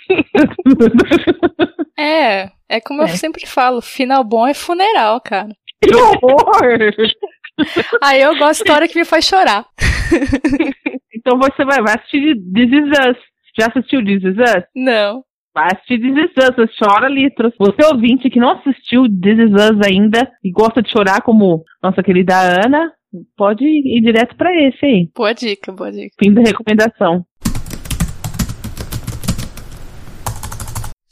é, 1.98 2.50
é 2.68 2.80
como 2.80 3.02
é. 3.02 3.04
eu 3.04 3.08
sempre 3.08 3.46
falo, 3.46 3.80
final 3.80 4.22
bom 4.24 4.46
é 4.46 4.54
funeral, 4.54 5.20
cara. 5.20 5.48
Que 5.82 5.94
horror! 5.94 6.78
Aí 8.02 8.20
eu 8.20 8.36
gosto 8.36 8.62
de 8.62 8.68
história 8.68 8.88
que 8.88 8.98
me 8.98 9.04
faz 9.04 9.24
chorar. 9.24 9.64
então 11.14 11.38
você 11.38 11.64
vai, 11.64 11.80
vai 11.82 11.94
assistir 11.94 12.34
This 12.54 12.70
Is 12.72 12.90
Us. 12.90 13.16
Já 13.58 13.68
assistiu 13.68 14.04
This 14.04 14.22
Is 14.22 14.38
Us? 14.38 14.64
Não. 14.74 15.22
Vai 15.54 15.68
assistir 15.72 15.98
This 15.98 16.30
Is 16.30 16.44
Us, 16.44 16.56
você 16.56 16.84
chora 16.84 17.08
litros. 17.08 17.54
Você 17.58 17.84
ouvinte 17.86 18.28
que 18.28 18.38
não 18.38 18.58
assistiu 18.58 19.04
This 19.04 19.38
Is 19.38 19.52
Us 19.52 19.86
ainda 19.86 20.30
e 20.44 20.50
gosta 20.50 20.82
de 20.82 20.90
chorar 20.90 21.22
como 21.22 21.64
nossa 21.82 22.02
querida 22.02 22.34
Ana, 22.64 22.92
pode 23.36 23.64
ir 23.64 24.02
direto 24.02 24.36
para 24.36 24.54
esse 24.54 24.84
aí. 24.84 25.08
Boa 25.14 25.32
dica, 25.32 25.72
boa 25.72 25.90
dica. 25.90 26.14
Fim 26.22 26.34
da 26.34 26.42
recomendação. 26.42 27.24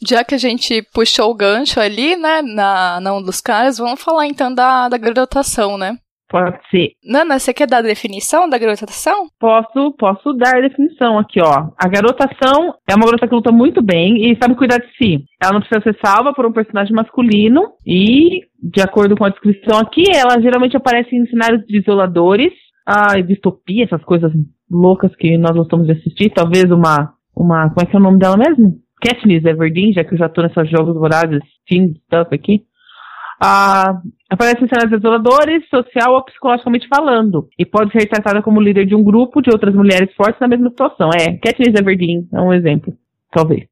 Já 0.07 0.25
que 0.25 0.35
a 0.35 0.39
gente 0.39 0.83
puxou 0.93 1.31
o 1.31 1.35
gancho 1.35 1.81
ali, 1.81 2.17
né, 2.17 2.43
na, 2.43 3.01
na 3.01 3.15
um 3.15 3.23
dos 3.23 3.41
caras, 3.41 3.79
vamos 3.79 4.03
falar 4.03 4.27
então 4.27 4.55
da, 4.55 4.89
da 4.89 4.99
graduação, 4.99 5.79
né? 5.79 5.97
Pode 6.35 6.59
ser. 6.69 6.93
Nana, 7.05 7.39
você 7.39 7.55
quer 7.55 7.69
dar 7.69 7.79
a 7.79 7.83
definição 7.83 8.49
da 8.49 8.59
garotação? 8.59 9.29
Posso, 9.39 9.95
posso 9.97 10.33
dar 10.33 10.57
a 10.57 10.61
definição 10.61 11.19
aqui, 11.19 11.41
ó. 11.41 11.69
A 11.79 11.87
garotação 11.87 12.75
é 12.91 12.95
uma 12.95 13.05
garota 13.05 13.29
que 13.29 13.35
luta 13.35 13.53
muito 13.53 13.81
bem 13.81 14.17
e 14.17 14.37
sabe 14.43 14.57
cuidar 14.57 14.79
de 14.79 14.89
si. 14.97 15.25
Ela 15.41 15.53
não 15.53 15.61
precisa 15.61 15.81
ser 15.83 15.97
salva 16.05 16.35
por 16.35 16.45
um 16.45 16.53
personagem 16.53 16.93
masculino 16.93 17.75
e, 17.87 18.41
de 18.61 18.83
acordo 18.83 19.17
com 19.17 19.25
a 19.25 19.29
descrição 19.29 19.79
aqui, 19.79 20.05
ela 20.13 20.41
geralmente 20.41 20.77
aparece 20.77 21.15
em 21.15 21.27
cenários 21.27 21.65
desoladores, 21.69 22.53
a 22.85 23.21
distopia, 23.21 23.85
essas 23.85 24.03
coisas 24.03 24.33
loucas 24.69 25.15
que 25.15 25.39
nós 25.39 25.55
gostamos 25.55 25.87
de 25.87 25.93
assistir. 25.93 26.33
Talvez 26.35 26.65
uma, 26.65 27.13
uma, 27.37 27.71
como 27.71 27.81
é 27.81 27.87
que 27.87 27.95
é 27.95 27.99
o 27.99 28.03
nome 28.03 28.19
dela 28.19 28.37
mesmo? 28.37 28.84
Katniss 29.05 29.45
Everdeen, 29.45 29.93
já 29.93 30.05
que 30.05 30.15
eu 30.15 30.19
já 30.19 30.29
tô 30.29 30.43
nesses 30.43 30.71
jogos 30.71 30.95
vorazes, 30.95 31.41
teen 31.67 31.95
stuff 32.07 32.35
aqui 32.35 32.65
ah, 33.41 34.01
aparece 34.31 34.65
em 34.65 34.69
cenários 34.69 34.99
isoladores, 34.99 35.69
social 35.69 36.15
ou 36.15 36.25
psicologicamente 36.25 36.89
falando, 36.89 37.49
e 37.59 37.67
pode 37.67 37.93
ser 37.93 38.07
tratada 38.07 38.43
como 38.43 38.61
líder 38.61 38.87
de 38.87 38.95
um 38.95 39.03
grupo 39.03 39.43
de 39.43 39.51
outras 39.51 39.75
mulheres 39.75 40.15
fortes 40.15 40.41
na 40.41 40.49
mesma 40.49 40.71
situação. 40.71 41.11
É, 41.11 41.37
Katniss 41.37 41.79
Everdeen 41.79 42.29
é 42.33 42.41
um 42.41 42.53
exemplo, 42.53 42.95
talvez. 43.31 43.65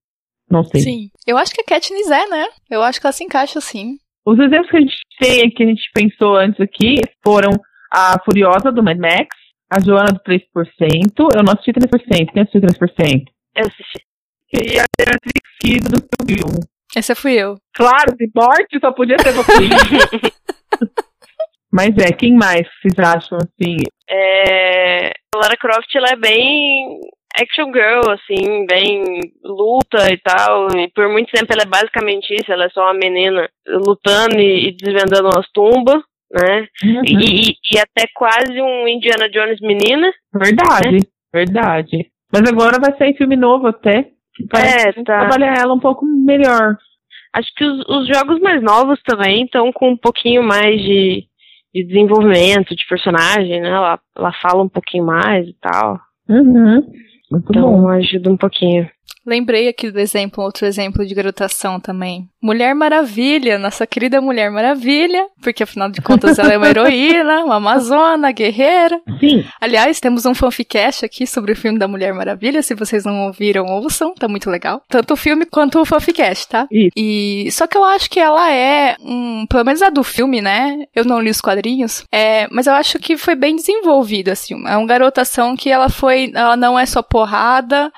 Não 0.50 0.64
sei. 0.64 0.80
Sim. 0.82 1.08
Eu 1.26 1.38
acho 1.38 1.54
que 1.54 1.62
a 1.62 1.64
Katniss 1.64 2.10
é, 2.10 2.28
né? 2.28 2.44
Eu 2.70 2.82
acho 2.82 3.00
que 3.00 3.06
ela 3.06 3.12
se 3.12 3.24
encaixa 3.24 3.58
assim. 3.58 3.96
Os 4.26 4.38
exemplos 4.38 4.70
que 4.70 4.76
a 4.76 4.80
gente 4.80 4.96
tem, 5.18 5.50
que 5.50 5.62
a 5.62 5.66
gente 5.66 5.90
pensou 5.94 6.36
antes 6.36 6.60
aqui, 6.60 6.96
foram 7.24 7.50
a 7.90 8.20
Furiosa, 8.24 8.70
do 8.70 8.82
Mad 8.82 8.98
Max, 8.98 9.28
a 9.70 9.80
Joana, 9.80 10.12
do 10.12 10.20
3%, 10.20 10.40
eu 11.18 11.42
não 11.42 11.54
assisti 11.54 11.72
3%, 11.72 12.32
quem 12.32 12.42
assistiu 12.42 12.60
3%? 12.60 13.24
Eu 13.56 13.66
assisti. 13.66 14.11
E 14.52 14.78
a 14.78 14.84
Beatriz 14.98 15.42
Kido, 15.60 15.88
do 15.90 15.98
seu 15.98 16.22
essa 16.94 17.14
fui 17.14 17.32
eu. 17.32 17.56
Claro, 17.74 18.14
de 18.16 18.30
morte 18.34 18.78
só 18.78 18.92
podia 18.92 19.16
ser 19.18 19.32
você. 19.32 19.52
Mas 21.72 21.96
é, 21.96 22.12
quem 22.12 22.34
mais 22.34 22.68
vocês 22.82 22.98
acham 22.98 23.38
assim? 23.38 23.76
É, 24.08 25.08
a 25.08 25.38
Lara 25.38 25.56
Croft 25.56 25.88
ela 25.94 26.10
é 26.10 26.16
bem 26.16 27.00
action 27.40 27.72
girl, 27.72 28.10
assim, 28.10 28.66
bem 28.66 29.02
luta 29.42 30.12
e 30.12 30.18
tal. 30.18 30.66
E 30.76 30.90
por 30.90 31.08
muito 31.08 31.32
tempo 31.32 31.50
ela 31.50 31.62
é 31.62 31.66
basicamente 31.66 32.34
isso, 32.34 32.52
ela 32.52 32.66
é 32.66 32.68
só 32.68 32.82
uma 32.82 32.94
menina 32.94 33.48
lutando 33.66 34.38
e, 34.38 34.68
e 34.68 34.76
desvendando 34.76 35.30
umas 35.30 35.48
tumbas, 35.50 36.02
né? 36.30 36.68
Uhum. 36.84 37.02
E, 37.06 37.52
e, 37.72 37.78
até 37.78 38.06
quase 38.14 38.60
um 38.60 38.86
Indiana 38.86 39.30
Jones 39.30 39.60
menina. 39.62 40.12
Verdade, 40.34 40.92
né? 40.92 40.98
verdade. 41.32 42.10
Mas 42.30 42.42
agora 42.50 42.78
vai 42.78 42.94
sair 42.98 43.16
filme 43.16 43.36
novo 43.36 43.66
até. 43.66 44.10
Parece 44.50 45.00
é, 45.00 45.04
tá. 45.04 45.20
trabalhar 45.20 45.58
ela 45.58 45.74
um 45.74 45.80
pouco 45.80 46.04
melhor. 46.06 46.76
Acho 47.32 47.48
que 47.54 47.64
os, 47.64 47.88
os 47.88 48.06
jogos 48.08 48.40
mais 48.40 48.62
novos 48.62 49.00
também 49.02 49.44
estão 49.44 49.72
com 49.72 49.90
um 49.90 49.96
pouquinho 49.96 50.42
mais 50.42 50.80
de, 50.80 51.24
de 51.74 51.84
desenvolvimento 51.84 52.74
de 52.74 52.86
personagem, 52.86 53.60
né? 53.60 53.68
Ela, 53.68 53.98
ela 54.16 54.32
fala 54.40 54.62
um 54.62 54.68
pouquinho 54.68 55.04
mais 55.04 55.48
e 55.48 55.56
tal. 55.60 56.00
Uhum. 56.28 56.82
Muito 57.30 57.46
então 57.50 57.62
bom. 57.62 57.88
ajuda 57.88 58.30
um 58.30 58.36
pouquinho. 58.36 58.88
Lembrei 59.26 59.68
aqui 59.68 59.90
do 59.90 60.00
exemplo, 60.00 60.42
outro 60.42 60.66
exemplo 60.66 61.06
de 61.06 61.14
garotação 61.14 61.78
também. 61.78 62.28
Mulher 62.42 62.74
Maravilha, 62.74 63.56
nossa 63.58 63.86
querida 63.86 64.20
Mulher 64.20 64.50
Maravilha, 64.50 65.26
porque 65.40 65.62
afinal 65.62 65.88
de 65.88 66.02
contas 66.02 66.38
ela 66.38 66.52
é 66.52 66.58
uma 66.58 66.66
heroína, 66.68 67.44
uma 67.44 67.56
amazona, 67.56 68.32
guerreira. 68.32 69.00
Sim. 69.20 69.44
Aliás, 69.60 70.00
temos 70.00 70.26
um 70.26 70.34
fanficast 70.34 71.04
aqui 71.04 71.24
sobre 71.24 71.52
o 71.52 71.56
filme 71.56 71.78
da 71.78 71.86
Mulher 71.86 72.12
Maravilha, 72.12 72.62
se 72.62 72.74
vocês 72.74 73.04
não 73.04 73.26
ouviram, 73.26 73.66
ouçam, 73.66 74.12
tá 74.14 74.26
muito 74.26 74.50
legal. 74.50 74.82
Tanto 74.88 75.14
o 75.14 75.16
filme 75.16 75.46
quanto 75.46 75.80
o 75.80 75.84
fanficast, 75.84 76.48
tá? 76.48 76.66
Isso. 76.70 76.90
E 76.96 77.48
só 77.52 77.66
que 77.68 77.76
eu 77.76 77.84
acho 77.84 78.10
que 78.10 78.18
ela 78.18 78.52
é, 78.52 78.96
um, 79.00 79.46
pelo 79.46 79.64
menos 79.64 79.82
a 79.82 79.90
do 79.90 80.02
filme, 80.02 80.40
né? 80.40 80.84
Eu 80.94 81.04
não 81.04 81.20
li 81.20 81.30
os 81.30 81.40
quadrinhos, 81.40 82.04
é, 82.10 82.48
mas 82.50 82.66
eu 82.66 82.74
acho 82.74 82.98
que 82.98 83.16
foi 83.16 83.36
bem 83.36 83.54
desenvolvido 83.54 84.30
assim. 84.30 84.54
É 84.66 84.76
uma 84.76 84.86
garotação 84.86 85.56
que 85.56 85.70
ela 85.70 85.88
foi, 85.88 86.32
ela 86.34 86.56
não 86.56 86.76
é 86.76 86.84
só 86.86 87.02
porrada, 87.02 87.92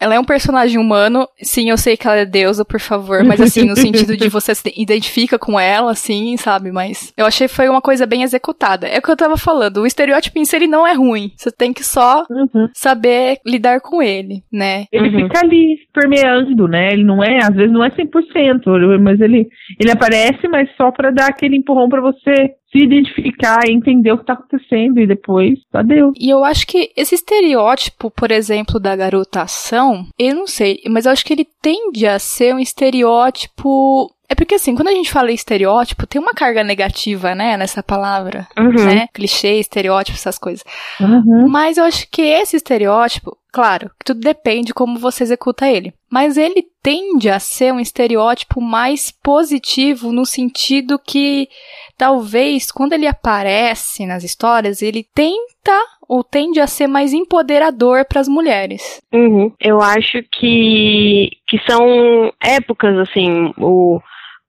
ela 0.00 0.14
é 0.14 0.20
um 0.20 0.24
personagem 0.24 0.78
humano. 0.78 1.26
Sim, 1.42 1.70
eu 1.70 1.76
sei 1.76 1.96
que 1.96 2.06
ela 2.06 2.16
é 2.16 2.24
deusa, 2.24 2.64
por 2.64 2.80
favor. 2.80 3.24
Mas 3.24 3.40
assim, 3.40 3.64
no 3.64 3.76
sentido 3.76 4.16
de 4.16 4.28
você 4.30 4.54
se 4.54 4.72
identifica 4.76 5.38
com 5.38 5.58
ela, 5.58 5.92
assim, 5.92 6.36
sabe? 6.36 6.70
Mas 6.70 7.12
eu 7.16 7.26
achei 7.26 7.48
que 7.48 7.54
foi 7.54 7.68
uma 7.68 7.80
coisa 7.80 8.06
bem 8.06 8.22
executada. 8.22 8.86
É 8.86 8.98
o 8.98 9.02
que 9.02 9.10
eu 9.10 9.16
tava 9.16 9.36
falando. 9.36 9.78
O 9.78 9.86
estereótipo 9.86 10.38
em 10.38 10.44
si 10.44 10.56
ele 10.56 10.66
não 10.66 10.86
é 10.86 10.92
ruim. 10.92 11.32
Você 11.36 11.50
tem 11.50 11.72
que 11.72 11.84
só 11.84 12.24
uhum. 12.30 12.68
saber 12.72 13.38
lidar 13.46 13.80
com 13.80 14.02
ele, 14.02 14.42
né? 14.52 14.84
Ele 14.92 15.08
uhum. 15.08 15.28
fica 15.28 15.40
ali 15.40 15.76
permeando, 15.92 16.68
né? 16.68 16.92
Ele 16.92 17.04
não 17.04 17.22
é, 17.22 17.38
às 17.38 17.54
vezes 17.54 17.72
não 17.72 17.84
é 17.84 17.90
100%, 17.90 18.98
mas 19.00 19.20
ele, 19.20 19.48
ele 19.80 19.90
aparece, 19.90 20.46
mas 20.48 20.68
só 20.76 20.90
para 20.90 21.10
dar 21.10 21.26
aquele 21.26 21.56
empurrão 21.56 21.88
para 21.88 22.00
você 22.00 22.54
se 22.70 22.78
identificar 22.78 23.66
e 23.66 23.72
entender 23.72 24.12
o 24.12 24.18
que 24.18 24.26
tá 24.26 24.34
acontecendo 24.34 25.00
e 25.00 25.06
depois, 25.06 25.58
adeus. 25.72 26.12
E 26.18 26.28
eu 26.28 26.44
acho 26.44 26.66
que 26.66 26.90
esse 26.96 27.14
estereótipo, 27.14 28.10
por 28.10 28.30
exemplo, 28.30 28.78
da 28.78 28.94
garotação, 28.94 30.06
eu 30.18 30.34
não 30.34 30.46
sei, 30.46 30.80
mas 30.88 31.06
eu 31.06 31.12
acho 31.12 31.24
que 31.24 31.32
ele 31.32 31.46
tende 31.62 32.06
a 32.06 32.18
ser 32.18 32.54
um 32.54 32.58
estereótipo 32.58 34.10
é 34.28 34.34
porque 34.34 34.56
assim, 34.56 34.74
quando 34.74 34.88
a 34.88 34.92
gente 34.92 35.10
fala 35.10 35.32
estereótipo, 35.32 36.06
tem 36.06 36.20
uma 36.20 36.34
carga 36.34 36.62
negativa, 36.62 37.34
né, 37.34 37.56
nessa 37.56 37.82
palavra, 37.82 38.46
uhum. 38.58 38.84
né? 38.84 39.08
Clichê, 39.12 39.54
estereótipo, 39.54 40.18
essas 40.18 40.38
coisas. 40.38 40.62
Uhum. 41.00 41.48
Mas 41.48 41.78
eu 41.78 41.84
acho 41.84 42.06
que 42.10 42.20
esse 42.20 42.54
estereótipo, 42.54 43.36
claro, 43.50 43.90
tudo 44.04 44.20
depende 44.20 44.66
de 44.66 44.74
como 44.74 44.98
você 44.98 45.22
executa 45.22 45.66
ele. 45.66 45.94
Mas 46.10 46.36
ele 46.36 46.66
tende 46.82 47.30
a 47.30 47.38
ser 47.38 47.72
um 47.72 47.80
estereótipo 47.80 48.60
mais 48.60 49.10
positivo 49.10 50.12
no 50.12 50.26
sentido 50.26 50.98
que 50.98 51.48
talvez 51.96 52.70
quando 52.70 52.92
ele 52.92 53.06
aparece 53.06 54.04
nas 54.04 54.24
histórias, 54.24 54.82
ele 54.82 55.06
tenta 55.14 55.72
ou 56.06 56.22
tende 56.22 56.60
a 56.60 56.66
ser 56.66 56.86
mais 56.86 57.14
empoderador 57.14 58.04
para 58.06 58.20
as 58.20 58.28
mulheres. 58.28 59.00
Uhum. 59.12 59.52
Eu 59.58 59.80
acho 59.80 60.22
que, 60.32 61.30
que 61.46 61.58
são 61.66 62.32
épocas 62.42 62.96
assim, 62.98 63.52
o, 63.58 64.00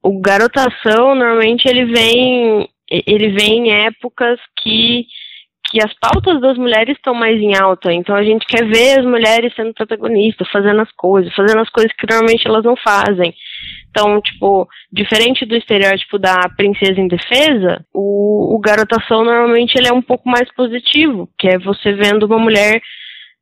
o 0.04 0.20
garotação 0.20 1.16
normalmente 1.16 1.68
ele 1.68 1.86
vem 1.86 2.68
ele 2.90 3.30
vem 3.30 3.68
em 3.68 3.72
épocas 3.86 4.40
que 4.62 5.06
que 5.72 5.80
as 5.84 5.94
pautas 6.00 6.42
das 6.42 6.58
mulheres 6.58 6.98
estão 6.98 7.14
mais 7.14 7.40
em 7.40 7.56
alta, 7.56 7.94
então 7.94 8.16
a 8.16 8.24
gente 8.24 8.44
quer 8.48 8.66
ver 8.66 9.00
as 9.00 9.06
mulheres 9.06 9.54
sendo 9.56 9.72
protagonistas, 9.72 10.50
fazendo 10.50 10.82
as 10.82 10.92
coisas, 10.94 11.32
fazendo 11.36 11.62
as 11.62 11.70
coisas 11.70 11.92
que 11.94 12.08
normalmente 12.10 12.48
elas 12.48 12.64
não 12.64 12.76
fazem. 12.76 13.36
Então, 13.92 14.20
tipo, 14.20 14.68
diferente 14.92 15.46
do 15.46 15.56
estereótipo 15.56 16.18
da 16.18 16.50
princesa 16.58 17.00
indefesa, 17.00 17.86
o, 17.94 18.56
o 18.56 18.60
garotação 18.60 19.24
normalmente 19.24 19.76
ele 19.76 19.88
é 19.88 19.94
um 19.94 20.02
pouco 20.02 20.28
mais 20.28 20.52
positivo, 20.56 21.30
que 21.38 21.48
é 21.48 21.60
você 21.60 21.94
vendo 21.94 22.26
uma 22.26 22.40
mulher 22.40 22.82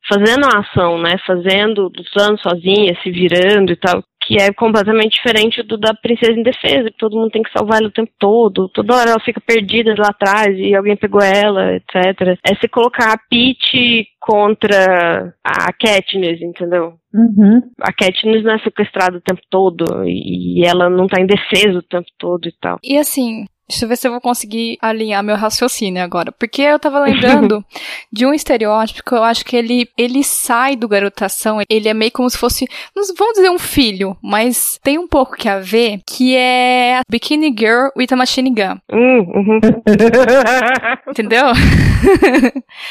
fazendo 0.09 0.45
a 0.45 0.59
ação, 0.59 0.97
né? 0.97 1.17
Fazendo, 1.25 1.83
lutando 1.83 2.39
sozinha, 2.41 2.97
se 3.01 3.09
virando 3.09 3.71
e 3.71 3.75
tal 3.77 4.03
que 4.27 4.35
é 4.35 4.51
completamente 4.51 5.13
diferente 5.13 5.63
do 5.63 5.77
da 5.77 5.93
Princesa 5.93 6.37
Indefesa, 6.37 6.91
que 6.91 6.97
todo 6.97 7.15
mundo 7.15 7.31
tem 7.31 7.41
que 7.41 7.51
salvar 7.57 7.79
ela 7.79 7.87
o 7.87 7.93
tempo 7.93 8.11
todo, 8.19 8.67
toda 8.67 8.93
hora 8.93 9.11
ela 9.11 9.19
fica 9.21 9.39
perdida 9.39 9.95
lá 9.97 10.09
atrás 10.09 10.49
e 10.57 10.75
alguém 10.75 10.97
pegou 10.97 11.21
ela, 11.21 11.73
etc. 11.77 12.37
É 12.43 12.53
se 12.55 12.67
colocar 12.67 13.13
a 13.13 13.17
Peach 13.17 14.05
contra 14.19 15.33
a 15.41 15.71
Katniss, 15.71 16.41
entendeu? 16.41 16.95
Uhum. 17.13 17.61
A 17.79 17.93
Katniss 17.93 18.43
não 18.43 18.55
é 18.55 18.59
sequestrada 18.59 19.17
o 19.17 19.21
tempo 19.21 19.41
todo 19.49 19.85
e 20.05 20.61
ela 20.65 20.89
não 20.89 21.07
tá 21.07 21.21
indefesa 21.21 21.79
o 21.79 21.83
tempo 21.83 22.07
todo 22.19 22.49
e 22.49 22.53
tal. 22.59 22.79
E 22.83 22.97
assim, 22.97 23.45
Deixa 23.69 23.83
eu 23.83 23.89
ver 23.89 23.97
se 23.97 24.07
eu 24.07 24.11
vou 24.11 24.21
conseguir 24.21 24.77
alinhar 24.81 25.23
meu 25.23 25.35
raciocínio 25.35 26.01
agora. 26.01 26.31
Porque 26.31 26.61
eu 26.61 26.79
tava 26.79 26.99
lembrando 26.99 27.63
de 28.11 28.25
um 28.25 28.33
estereótipo 28.33 29.03
que 29.03 29.13
eu 29.13 29.23
acho 29.23 29.43
que 29.43 29.55
ele, 29.55 29.89
ele 29.97 30.23
sai 30.23 30.75
do 30.75 30.87
garotação, 30.87 31.59
ele 31.69 31.89
é 31.89 31.93
meio 31.93 32.11
como 32.11 32.29
se 32.29 32.37
fosse, 32.37 32.65
não 32.95 33.03
vamos 33.17 33.33
dizer 33.35 33.49
um 33.49 33.59
filho, 33.59 34.15
mas 34.21 34.79
tem 34.83 34.97
um 34.97 35.07
pouco 35.07 35.35
que 35.35 35.49
a 35.49 35.59
ver, 35.59 35.99
que 36.05 36.35
é 36.35 37.01
Bikini 37.09 37.53
Girl 37.57 37.89
with 37.97 38.07
a 38.11 38.15
Machine 38.15 38.51
Gun. 38.51 38.79
Hum, 38.91 39.19
uhum. 39.35 39.59
Entendeu? 41.07 41.47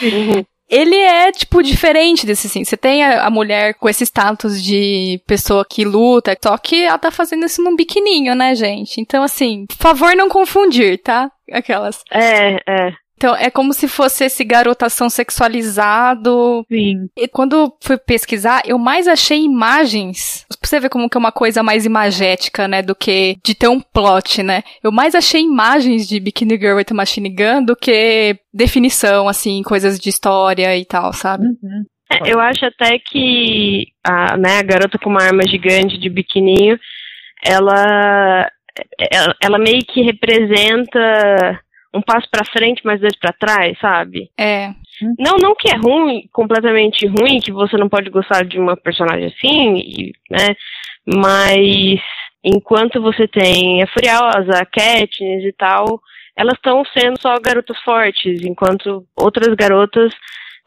Uhum. 0.02 0.44
Ele 0.68 0.96
é, 0.96 1.30
tipo, 1.30 1.62
diferente 1.62 2.26
desse, 2.26 2.48
assim. 2.48 2.64
Você 2.64 2.76
tem 2.76 3.04
a, 3.04 3.26
a, 3.26 3.30
mulher 3.30 3.74
com 3.74 3.88
esse 3.88 4.04
status 4.04 4.62
de 4.62 5.20
pessoa 5.26 5.64
que 5.64 5.84
luta, 5.84 6.36
só 6.42 6.58
que 6.58 6.84
ela 6.84 6.98
tá 6.98 7.10
fazendo 7.10 7.46
isso 7.46 7.62
num 7.62 7.76
biquininho, 7.76 8.34
né, 8.34 8.54
gente? 8.54 9.00
Então, 9.00 9.22
assim, 9.22 9.66
por 9.66 9.76
favor 9.76 10.16
não 10.16 10.28
confundir, 10.28 11.00
tá? 11.02 11.30
Aquelas. 11.52 12.02
É, 12.10 12.56
é. 12.66 12.92
Então, 13.16 13.34
é 13.34 13.50
como 13.50 13.72
se 13.72 13.88
fosse 13.88 14.24
esse 14.24 14.44
garotação 14.44 15.08
sexualizado. 15.08 16.64
Sim. 16.70 17.08
E 17.16 17.26
quando 17.26 17.74
fui 17.82 17.96
pesquisar, 17.96 18.62
eu 18.66 18.78
mais 18.78 19.08
achei 19.08 19.42
imagens. 19.42 20.44
Pra 20.60 20.68
você 20.68 20.78
ver 20.78 20.90
como 20.90 21.08
que 21.08 21.16
é 21.16 21.20
uma 21.20 21.32
coisa 21.32 21.62
mais 21.62 21.86
imagética, 21.86 22.68
né? 22.68 22.82
Do 22.82 22.94
que 22.94 23.36
de 23.42 23.54
ter 23.54 23.68
um 23.68 23.80
plot, 23.80 24.42
né? 24.42 24.62
Eu 24.82 24.92
mais 24.92 25.14
achei 25.14 25.40
imagens 25.40 26.06
de 26.06 26.20
Bikini 26.20 26.58
Girl 26.58 26.76
with 26.76 26.92
Machine 26.92 27.34
Gun 27.34 27.64
do 27.64 27.74
que 27.74 28.38
definição, 28.52 29.28
assim, 29.28 29.62
coisas 29.62 29.98
de 29.98 30.10
história 30.10 30.76
e 30.76 30.84
tal, 30.84 31.12
sabe? 31.12 31.46
Uhum. 31.46 31.84
É, 32.10 32.32
eu 32.32 32.38
acho 32.38 32.64
até 32.66 32.98
que 32.98 33.86
a, 34.04 34.36
né, 34.36 34.58
a 34.58 34.62
garota 34.62 34.98
com 34.98 35.10
uma 35.10 35.22
arma 35.22 35.42
gigante 35.48 35.98
de 35.98 36.08
biquininho, 36.08 36.78
ela, 37.42 38.48
ela, 39.10 39.34
ela 39.42 39.58
meio 39.58 39.84
que 39.86 40.02
representa 40.02 41.60
um 41.94 42.00
passo 42.02 42.28
para 42.30 42.44
frente, 42.44 42.82
mas 42.84 43.00
dois 43.00 43.16
para 43.16 43.32
trás, 43.32 43.78
sabe? 43.80 44.30
É. 44.38 44.70
Não, 45.18 45.36
não 45.40 45.54
que 45.54 45.68
é 45.68 45.76
ruim, 45.76 46.28
completamente 46.32 47.06
ruim, 47.06 47.40
que 47.40 47.52
você 47.52 47.76
não 47.76 47.88
pode 47.88 48.10
gostar 48.10 48.44
de 48.44 48.58
uma 48.58 48.76
personagem 48.76 49.26
assim, 49.26 49.76
e, 49.76 50.12
né? 50.30 50.54
Mas 51.06 52.00
enquanto 52.44 53.00
você 53.00 53.26
tem 53.28 53.82
a 53.82 53.86
Furiosa, 53.86 54.58
a 54.60 54.66
Katniss 54.66 55.44
e 55.44 55.54
tal, 55.56 56.00
elas 56.36 56.54
estão 56.54 56.82
sendo 56.96 57.20
só 57.20 57.34
garotas 57.40 57.78
fortes, 57.80 58.42
enquanto 58.44 59.06
outras 59.16 59.54
garotas 59.54 60.12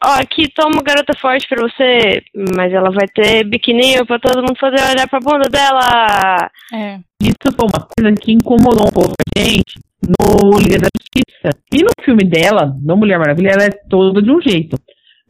ó, 0.02 0.08
oh, 0.08 0.20
aqui 0.20 0.50
toma 0.50 0.76
uma 0.76 0.82
garota 0.82 1.12
forte 1.18 1.46
pra 1.46 1.62
você, 1.62 2.22
mas 2.56 2.72
ela 2.72 2.90
vai 2.90 3.06
ter 3.06 3.44
biquininho 3.44 4.06
pra 4.06 4.18
todo 4.18 4.40
mundo 4.40 4.58
poder 4.58 4.80
olhar 4.80 5.06
pra 5.08 5.20
bunda 5.20 5.48
dela. 5.50 6.50
É. 6.72 6.98
Isso 7.22 7.54
foi 7.54 7.66
uma 7.66 7.86
coisa 7.86 8.16
que 8.18 8.32
incomodou 8.32 8.86
um 8.86 8.90
pouco 8.90 9.12
a 9.36 9.40
gente 9.40 9.78
no 10.02 10.58
Liga 10.58 10.78
da 10.78 10.88
Justiça. 10.98 11.58
E 11.72 11.82
no 11.82 11.90
filme 12.04 12.24
dela, 12.24 12.74
no 12.82 12.96
Mulher 12.96 13.18
Maravilha, 13.18 13.50
ela 13.50 13.64
é 13.64 13.70
toda 13.70 14.22
de 14.22 14.30
um 14.30 14.40
jeito. 14.40 14.76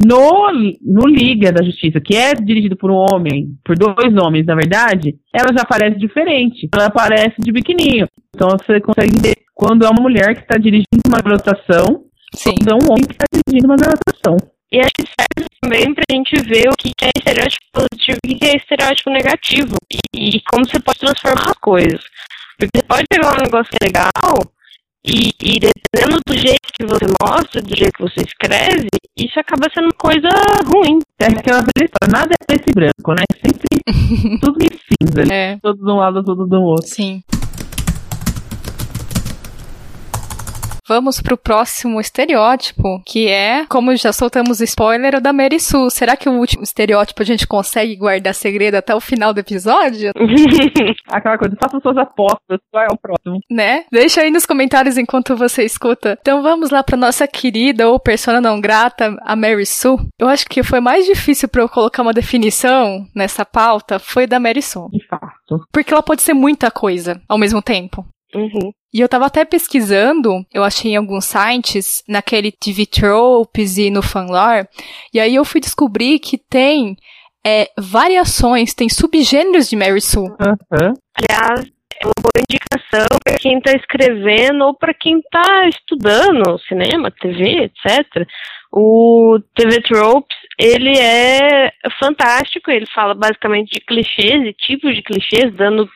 No, 0.03 0.51
no 0.81 1.07
Liga 1.07 1.53
da 1.53 1.63
Justiça, 1.63 2.01
que 2.01 2.17
é 2.17 2.35
dirigido 2.35 2.77
por 2.77 2.91
um 2.91 2.95
homem, 2.95 3.49
por 3.63 3.77
dois 3.77 4.17
homens, 4.17 4.47
na 4.47 4.55
verdade, 4.55 5.17
ela 5.35 5.53
já 5.53 5.63
aparece 5.63 5.99
diferente. 5.99 6.69
Ela 6.75 6.87
aparece 6.87 7.37
de 7.39 7.53
biquininho. 7.53 8.07
Então 8.35 8.49
você 8.49 8.81
consegue 8.81 9.21
ver 9.21 9.37
quando 9.55 9.85
é 9.85 9.91
uma 9.91 10.03
mulher 10.03 10.35
que 10.35 10.41
está 10.41 10.57
dirigindo 10.57 11.05
uma 11.07 11.19
garotação, 11.19 12.05
Sim. 12.35 12.55
quando 12.55 12.71
é 12.71 12.75
um 12.75 12.93
homem 12.93 13.05
que 13.05 13.13
está 13.13 13.27
dirigindo 13.31 13.67
uma 13.67 13.77
garotação. 13.77 14.37
E 14.73 14.79
acho 14.79 14.93
que 14.97 15.05
serve 15.05 15.51
também 15.61 15.93
pra 15.93 16.05
gente 16.11 16.37
ver 16.49 16.69
o 16.69 16.77
que 16.79 16.93
é 17.03 17.11
estereótipo 17.19 17.67
positivo 17.73 18.19
e 18.25 18.35
o 18.35 18.39
que 18.39 18.47
é 18.47 18.57
estereótipo 18.57 19.11
negativo. 19.11 19.77
E, 20.15 20.37
e 20.37 20.41
como 20.43 20.65
você 20.65 20.81
pode 20.81 21.01
transformar 21.01 21.51
as 21.51 21.59
coisas. 21.59 22.01
Porque 22.57 22.79
você 22.79 22.87
pode 22.87 23.05
pegar 23.11 23.33
um 23.33 23.45
negócio 23.45 23.73
legal 23.83 24.11
e, 25.05 25.33
e, 25.43 25.59
dependendo 25.59 26.21
do 26.27 26.37
jeito 26.37 26.69
que 26.75 26.85
você 26.85 27.07
mostra, 27.23 27.63
do 27.63 27.77
jeito 27.77 27.93
que 27.93 28.03
você 28.03 28.21
escreve, 28.21 28.89
isso 29.17 29.41
acaba 29.41 29.67
sendo 29.73 29.85
uma 29.85 29.95
coisa 29.97 30.29
ruim. 30.67 30.99
É 31.19 31.27
aquela 31.27 31.61
história, 31.61 32.13
nada 32.13 32.35
é 32.35 32.45
preto 32.47 32.69
e 32.69 32.75
branco, 32.75 33.13
né? 33.13 33.25
Sempre 33.35 33.81
tudo 34.41 34.59
em 34.63 34.69
cinza. 34.69 35.33
É. 35.33 35.59
Todos 35.63 35.83
de 35.83 35.91
um 35.91 35.97
lado, 35.97 36.23
todos 36.23 36.49
do 36.49 36.61
outro. 36.61 36.87
Sim. 36.87 37.23
Vamos 40.91 41.21
pro 41.21 41.39
próximo 41.39 42.01
estereótipo, 42.01 43.01
que 43.07 43.29
é, 43.29 43.65
como 43.67 43.95
já 43.95 44.13
soltamos 44.13 44.61
spoiler, 44.61 45.15
o 45.15 45.21
da 45.21 45.33
Mary 45.33 45.61
Sue. 45.61 45.89
Será 45.89 46.17
que 46.17 46.29
o 46.29 46.33
último 46.33 46.65
estereótipo 46.65 47.23
a 47.23 47.25
gente 47.25 47.47
consegue 47.47 47.95
guardar 47.95 48.35
segredo 48.35 48.75
até 48.75 48.93
o 48.93 48.99
final 48.99 49.33
do 49.33 49.39
episódio? 49.39 50.11
Aquela 51.07 51.39
coisa, 51.39 51.57
façam 51.63 51.81
suas 51.81 51.97
apostas, 51.97 52.59
qual 52.73 52.83
é 52.83 52.89
o 52.91 52.99
próximo? 52.99 53.39
Né? 53.49 53.85
Deixa 53.93 54.23
aí 54.23 54.33
nos 54.33 54.45
comentários 54.45 54.99
enquanto 54.99 55.37
você 55.37 55.63
escuta. 55.63 56.19
Então 56.21 56.43
vamos 56.43 56.71
lá 56.71 56.83
pra 56.83 56.97
nossa 56.97 57.25
querida 57.29 57.89
ou 57.89 58.01
persona 58.01 58.41
não 58.41 58.61
grata, 58.61 59.17
a 59.23 59.37
Mary 59.37 59.67
Sue. 59.67 59.97
Eu 60.19 60.27
acho 60.27 60.45
que 60.49 60.65
foi 60.65 60.81
mais 60.81 61.07
difícil 61.07 61.49
para 61.49 61.63
eu 61.63 61.69
colocar 61.69 62.03
uma 62.03 62.13
definição 62.13 63.07
nessa 63.15 63.45
pauta 63.45 64.01
foi 64.01 64.27
da 64.27 64.41
Mary 64.41 64.61
Sue. 64.61 64.91
De 64.91 65.07
fato. 65.07 65.65
Porque 65.73 65.95
ela 65.95 66.03
pode 66.03 66.23
ser 66.23 66.35
muita 66.35 66.69
coisa 66.69 67.23
ao 67.29 67.39
mesmo 67.39 67.63
tempo. 67.63 68.05
Uhum. 68.35 68.73
E 68.93 69.01
eu 69.01 69.09
tava 69.09 69.27
até 69.27 69.45
pesquisando, 69.45 70.45
eu 70.53 70.65
achei 70.65 70.93
em 70.93 70.97
alguns 70.97 71.25
sites, 71.25 72.03
naquele 72.09 72.51
TV 72.51 72.87
Tropes 72.87 73.79
e 73.79 73.89
no 73.89 74.03
Fanlore, 74.03 74.67
e 75.15 75.21
aí 75.21 75.37
eu 75.37 75.45
fui 75.45 75.61
descobrir 75.61 76.19
que 76.19 76.37
tem 76.37 76.97
é, 77.47 77.71
variações, 77.79 78.75
tem 78.75 78.89
subgêneros 78.89 79.69
de 79.69 79.77
Mary 79.77 80.01
Sue. 80.01 80.29
Uhum. 80.29 80.95
Aliás, 81.15 81.71
é 82.03 82.07
uma 82.07 82.15
boa 82.21 82.45
indicação 82.49 83.07
para 83.23 83.37
quem 83.37 83.59
está 83.59 83.73
escrevendo 83.73 84.65
ou 84.65 84.75
para 84.75 84.95
quem 84.95 85.19
está 85.19 85.69
estudando 85.69 86.59
cinema, 86.61 87.11
TV, 87.11 87.65
etc. 87.65 88.27
O 88.73 89.39
TV 89.55 89.83
Tropes, 89.83 90.37
ele 90.59 90.99
é 90.99 91.73
fantástico, 91.99 92.71
ele 92.71 92.87
fala 92.87 93.15
basicamente 93.15 93.73
de 93.73 93.81
clichês 93.81 94.47
e 94.47 94.53
tipos 94.55 94.95
de 94.95 95.03
clichês, 95.03 95.53
dando 95.55 95.89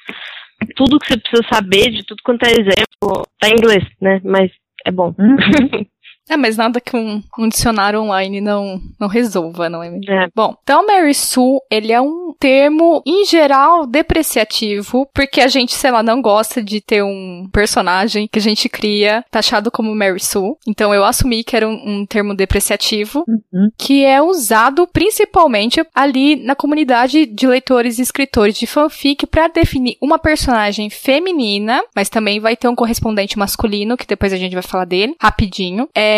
tudo 0.75 0.99
que 0.99 1.07
você 1.07 1.19
precisa 1.19 1.43
saber, 1.53 1.91
de 1.91 2.05
tudo 2.05 2.23
quanto 2.25 2.45
é 2.45 2.53
exemplo, 2.53 3.27
tá 3.39 3.49
em 3.49 3.53
inglês, 3.53 3.85
né? 4.01 4.21
Mas 4.25 4.51
é 4.85 4.91
bom. 4.91 5.15
Uhum. 5.19 5.37
É, 6.29 6.37
mas 6.37 6.57
nada 6.57 6.81
que 6.81 6.97
um, 6.97 7.23
um, 7.39 7.49
dicionário 7.49 8.01
online 8.01 8.41
não, 8.41 8.81
não 8.99 9.09
resolva, 9.09 9.69
não 9.69 9.83
é 9.83 9.91
mesmo? 9.91 10.11
É. 10.11 10.29
Bom, 10.35 10.55
então 10.63 10.87
Mary 10.87 11.15
Sue, 11.15 11.59
ele 11.71 11.93
é 11.93 12.01
um 12.01 12.35
termo, 12.39 13.03
em 13.07 13.25
geral, 13.27 13.87
depreciativo, 13.87 15.07
porque 15.15 15.41
a 15.41 15.49
gente, 15.49 15.75
sei 15.75 15.91
lá, 15.91 16.03
não 16.03 16.21
gosta 16.23 16.63
de 16.63 16.81
ter 16.81 17.03
um 17.03 17.49
personagem 17.53 18.29
que 18.31 18.39
a 18.39 18.43
gente 18.43 18.69
cria 18.69 19.25
taxado 19.31 19.71
como 19.71 19.95
Mary 19.95 20.21
Sue. 20.21 20.55
Então 20.67 20.95
eu 20.95 21.05
assumi 21.05 21.45
que 21.45 21.57
era 21.57 21.69
um, 21.69 22.01
um 22.01 22.07
termo 22.07 22.35
depreciativo, 22.35 23.25
Uhum. 23.29 23.69
que 23.79 24.05
é 24.05 24.21
usado 24.23 24.87
principalmente 24.87 25.85
ali 25.95 26.37
na 26.37 26.55
comunidade 26.55 27.27
de 27.27 27.47
leitores 27.47 27.99
e 27.99 28.03
escritores 28.03 28.57
de 28.57 28.67
fanfic 28.67 29.27
para 29.27 29.49
definir 29.49 29.97
uma 30.01 30.19
personagem 30.19 30.91
feminina, 30.91 31.83
mas 31.95 32.09
também 32.09 32.41
vai 32.41 32.57
ter 32.57 32.69
um 32.69 32.75
correspondente 32.75 33.39
masculino, 33.39 33.97
que 33.97 34.07
depois 34.07 34.33
a 34.33 34.37
gente 34.37 34.55
vai 34.55 34.63
falar 34.63 34.85
dele, 34.85 35.15
rapidinho. 35.21 35.89
É 35.95 36.14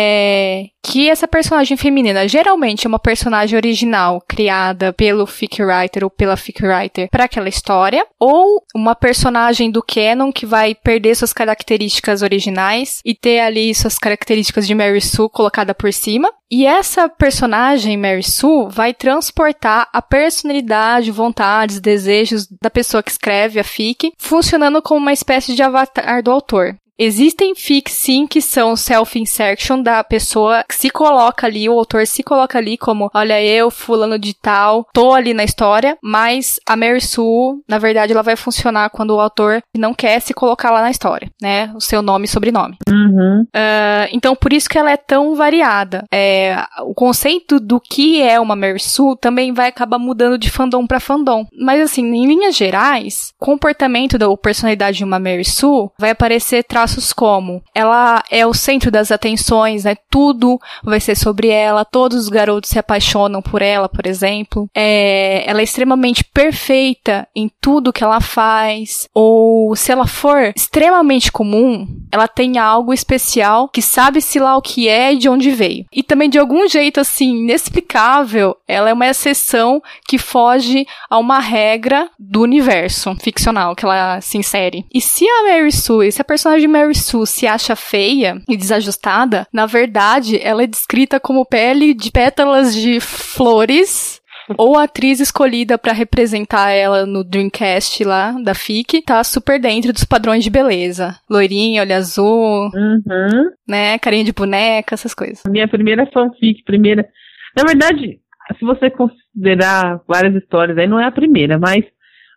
que 0.83 1.09
essa 1.09 1.27
personagem 1.27 1.75
feminina 1.75 2.27
geralmente 2.27 2.87
é 2.87 2.89
uma 2.89 2.99
personagem 2.99 3.57
original 3.57 4.23
criada 4.27 4.93
pelo 4.93 5.27
fic 5.27 5.61
writer 5.61 6.03
ou 6.03 6.09
pela 6.09 6.37
fic 6.37 6.65
writer 6.65 7.09
para 7.09 7.25
aquela 7.25 7.49
história, 7.49 8.05
ou 8.19 8.63
uma 8.73 8.95
personagem 8.95 9.69
do 9.69 9.83
canon 9.83 10.31
que 10.31 10.45
vai 10.45 10.73
perder 10.73 11.15
suas 11.15 11.33
características 11.33 12.21
originais 12.21 13.01
e 13.03 13.13
ter 13.13 13.39
ali 13.39 13.73
suas 13.75 13.97
características 13.97 14.65
de 14.65 14.73
Mary 14.73 15.01
Sue 15.01 15.29
colocada 15.29 15.75
por 15.75 15.91
cima. 15.91 16.31
E 16.49 16.65
essa 16.65 17.09
personagem, 17.09 17.97
Mary 17.97 18.23
Sue, 18.23 18.69
vai 18.69 18.93
transportar 18.93 19.89
a 19.91 20.01
personalidade, 20.01 21.11
vontades, 21.11 21.81
desejos 21.81 22.47
da 22.61 22.69
pessoa 22.69 23.03
que 23.03 23.11
escreve 23.11 23.59
a 23.59 23.63
fic, 23.63 24.13
funcionando 24.17 24.81
como 24.81 25.01
uma 25.01 25.11
espécie 25.11 25.53
de 25.53 25.61
avatar 25.61 26.23
do 26.23 26.31
autor. 26.31 26.77
Existem 26.99 27.53
fics 27.55 27.93
sim 27.93 28.25
que 28.25 28.41
são 28.41 28.75
self-insertion 28.75 29.81
da 29.81 30.03
pessoa 30.03 30.63
que 30.67 30.73
se 30.73 30.89
coloca 30.89 31.45
ali, 31.45 31.69
o 31.69 31.77
autor 31.77 32.07
se 32.07 32.23
coloca 32.23 32.57
ali 32.57 32.75
como, 32.77 33.11
olha 33.13 33.41
eu, 33.41 33.69
fulano 33.69 34.17
de 34.17 34.33
tal, 34.33 34.87
tô 34.91 35.13
ali 35.13 35.33
na 35.33 35.43
história, 35.43 35.95
mas 36.01 36.59
a 36.65 36.75
Mary 36.75 37.01
Sue, 37.01 37.61
na 37.67 37.77
verdade, 37.77 38.13
ela 38.13 38.23
vai 38.23 38.35
funcionar 38.35 38.89
quando 38.89 39.11
o 39.11 39.19
autor 39.19 39.61
não 39.77 39.93
quer 39.93 40.19
se 40.21 40.33
colocar 40.33 40.71
lá 40.71 40.81
na 40.81 40.89
história, 40.89 41.29
né? 41.39 41.71
O 41.75 41.81
seu 41.81 42.01
nome 42.01 42.25
e 42.25 42.27
sobrenome. 42.27 42.77
Uhum. 42.89 42.96
Uh, 43.19 44.07
então, 44.11 44.35
por 44.35 44.53
isso 44.53 44.69
que 44.69 44.77
ela 44.77 44.91
é 44.91 44.97
tão 44.97 45.35
variada. 45.35 46.05
É, 46.11 46.63
o 46.81 46.93
conceito 46.93 47.59
do 47.59 47.79
que 47.79 48.21
é 48.21 48.39
uma 48.39 48.55
Mary 48.55 48.79
Sue 48.79 49.17
também 49.19 49.53
vai 49.53 49.67
acabar 49.67 49.99
mudando 49.99 50.37
de 50.37 50.49
fandom 50.49 50.85
para 50.85 50.99
fandom. 50.99 51.45
Mas, 51.59 51.81
assim, 51.81 52.05
em 52.05 52.25
linhas 52.25 52.55
gerais, 52.55 53.33
comportamento 53.39 54.17
da 54.17 54.27
personalidade 54.37 54.97
de 54.97 55.03
uma 55.03 55.19
Mary 55.19 55.45
Sue 55.45 55.89
vai 55.97 56.11
aparecer 56.11 56.63
traços 56.63 57.13
como 57.13 57.61
ela 57.73 58.23
é 58.29 58.45
o 58.45 58.53
centro 58.53 58.91
das 58.91 59.11
atenções, 59.11 59.83
né? 59.83 59.95
Tudo 60.09 60.59
vai 60.83 60.99
ser 60.99 61.15
sobre 61.15 61.49
ela, 61.49 61.85
todos 61.85 62.17
os 62.17 62.29
garotos 62.29 62.69
se 62.69 62.79
apaixonam 62.79 63.41
por 63.41 63.61
ela, 63.61 63.89
por 63.89 64.05
exemplo. 64.05 64.69
É, 64.75 65.43
ela 65.49 65.61
é 65.61 65.63
extremamente 65.63 66.23
perfeita 66.23 67.27
em 67.35 67.49
tudo 67.61 67.93
que 67.93 68.03
ela 68.03 68.21
faz, 68.21 69.07
ou 69.13 69.75
se 69.75 69.91
ela 69.91 70.07
for 70.07 70.53
extremamente 70.55 71.31
comum, 71.31 71.87
ela 72.11 72.27
tem 72.27 72.57
algo 72.57 72.93
especial 73.07 73.69
que 73.69 73.81
sabe-se 73.81 74.37
lá 74.37 74.57
o 74.57 74.61
que 74.61 74.89
é 74.89 75.13
e 75.13 75.17
de 75.17 75.29
onde 75.29 75.49
veio. 75.51 75.85
E 75.93 76.03
também, 76.03 76.29
de 76.29 76.37
algum 76.37 76.67
jeito, 76.67 76.99
assim, 76.99 77.37
inexplicável, 77.37 78.55
ela 78.67 78.89
é 78.89 78.93
uma 78.93 79.07
exceção 79.07 79.81
que 80.05 80.17
foge 80.17 80.85
a 81.09 81.17
uma 81.17 81.39
regra 81.39 82.09
do 82.19 82.41
universo 82.41 83.15
ficcional 83.21 83.75
que 83.75 83.85
ela 83.85 84.19
se 84.19 84.37
insere. 84.37 84.85
E 84.93 84.99
se 84.99 85.25
a 85.25 85.43
Mary 85.43 85.71
Sue, 85.71 86.11
se 86.11 86.21
a 86.21 86.25
personagem 86.25 86.67
Mary 86.67 86.95
Sue 86.95 87.25
se 87.25 87.47
acha 87.47 87.75
feia 87.75 88.41
e 88.47 88.57
desajustada, 88.57 89.47
na 89.53 89.65
verdade, 89.65 90.39
ela 90.43 90.63
é 90.63 90.67
descrita 90.67 91.19
como 91.19 91.45
pele 91.45 91.93
de 91.93 92.11
pétalas 92.11 92.75
de 92.75 92.99
flores 92.99 94.21
ou 94.57 94.77
a 94.77 94.83
atriz 94.83 95.19
escolhida 95.19 95.77
para 95.77 95.91
representar 95.93 96.69
ela 96.71 97.05
no 97.05 97.23
Dreamcast 97.23 98.03
lá, 98.03 98.31
da 98.43 98.53
FIC, 98.53 99.01
tá 99.01 99.23
super 99.23 99.59
dentro 99.59 99.91
dos 99.91 100.03
padrões 100.03 100.43
de 100.43 100.49
beleza. 100.49 101.17
Loirinha, 101.29 101.81
olho 101.81 101.95
azul, 101.95 102.69
Uhum. 102.73 103.49
né? 103.67 103.97
Carinha 103.99 104.23
de 104.23 104.31
boneca, 104.33 104.93
essas 104.93 105.13
coisas. 105.13 105.41
Minha 105.47 105.67
primeira 105.67 106.05
fanfic, 106.13 106.63
primeira. 106.63 107.07
Na 107.55 107.63
verdade, 107.63 108.19
se 108.57 108.63
você 108.65 108.89
considerar 108.89 109.99
várias 110.07 110.35
histórias, 110.35 110.77
aí 110.77 110.87
não 110.87 110.99
é 110.99 111.05
a 111.05 111.11
primeira, 111.11 111.57
mas 111.57 111.83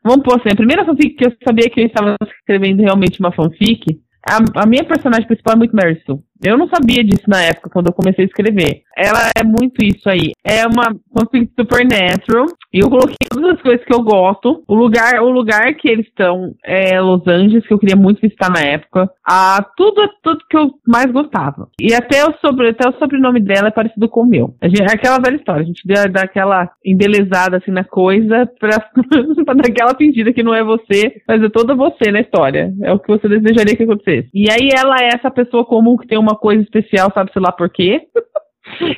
vamos 0.05 0.25
pôr 0.25 0.39
assim, 0.39 0.49
a 0.53 0.57
primeira 0.57 0.85
fanfic 0.85 1.15
que 1.17 1.27
eu 1.27 1.33
sabia 1.47 1.69
que 1.71 1.81
eu 1.81 1.87
estava 1.87 2.17
escrevendo 2.27 2.81
realmente 2.83 3.21
uma 3.21 3.33
fanfic, 3.33 3.85
a, 4.29 4.63
a 4.63 4.67
minha 4.67 4.85
personagem 4.85 5.27
principal 5.27 5.55
é 5.55 5.59
muito 5.59 5.75
Mary 5.77 6.03
Sue. 6.05 6.19
Eu 6.43 6.57
não 6.57 6.69
sabia 6.69 7.05
disso 7.05 7.25
na 7.29 7.43
época, 7.43 7.71
quando 7.71 7.89
eu 7.89 7.93
comecei 7.93 8.25
a 8.25 8.29
escrever. 8.29 8.83
Ela 8.97 9.31
é 9.37 9.45
muito 9.45 9.83
isso 9.85 10.09
aí. 10.09 10.33
É 10.45 10.67
uma 10.67 10.95
fanfic 11.17 11.51
supernatural. 11.59 12.47
E 12.73 12.81
eu 12.81 12.89
coloquei 12.89 13.17
todas 13.29 13.57
as 13.57 13.63
coisas 13.63 13.85
que 13.85 13.95
eu 13.95 14.03
gosto. 14.03 14.63
O 14.69 14.75
lugar, 14.75 15.21
o 15.23 15.31
lugar 15.31 15.75
que 15.75 15.89
eles 15.89 16.07
estão 16.07 16.55
é 16.65 17.01
Los 17.01 17.27
Angeles, 17.27 17.67
que 17.67 17.73
eu 17.73 17.79
queria 17.79 17.97
muito 17.97 18.21
visitar 18.21 18.51
na 18.51 18.61
época. 18.61 19.11
Ah, 19.27 19.65
tudo, 19.77 20.09
tudo 20.23 20.45
que 20.49 20.57
eu 20.57 20.71
mais 20.87 21.11
gostava. 21.11 21.69
E 21.81 21.95
até 21.95 22.25
o, 22.25 22.33
sobre, 22.41 22.69
até 22.69 22.89
o 22.89 22.99
sobrenome 22.99 23.41
dela 23.41 23.69
é 23.69 23.73
parecido 23.73 24.09
com 24.09 24.21
o 24.23 24.29
meu. 24.29 24.55
Gente, 24.63 24.83
é 24.83 24.95
aquela 24.95 25.19
velha 25.19 25.37
história. 25.37 25.63
A 25.63 25.67
gente 25.67 25.83
dá, 25.87 26.05
dá 26.05 26.23
aquela 26.23 26.71
embelezada 26.85 27.57
assim 27.57 27.71
na 27.71 27.85
coisa 27.85 28.49
pra, 28.59 28.79
pra 29.45 29.55
dar 29.55 29.69
aquela 29.69 29.95
fingida 29.97 30.33
que 30.33 30.43
não 30.43 30.55
é 30.55 30.63
você, 30.63 31.21
mas 31.27 31.43
é 31.43 31.49
toda 31.49 31.75
você 31.75 32.11
na 32.11 32.21
história. 32.21 32.73
É 32.83 32.93
o 32.93 32.99
que 32.99 33.09
você 33.09 33.29
desejaria 33.29 33.77
que 33.77 33.83
acontecesse. 33.83 34.29
E 34.33 34.51
aí 34.51 34.69
ela 34.77 34.97
é 35.01 35.09
essa 35.15 35.31
pessoa 35.31 35.65
comum 35.65 35.97
que 35.97 36.07
tem 36.07 36.19
uma 36.19 36.30
coisa 36.37 36.63
especial, 36.63 37.11
sabe-se 37.13 37.39
lá 37.39 37.53
por 37.53 37.71
quê? 37.71 38.07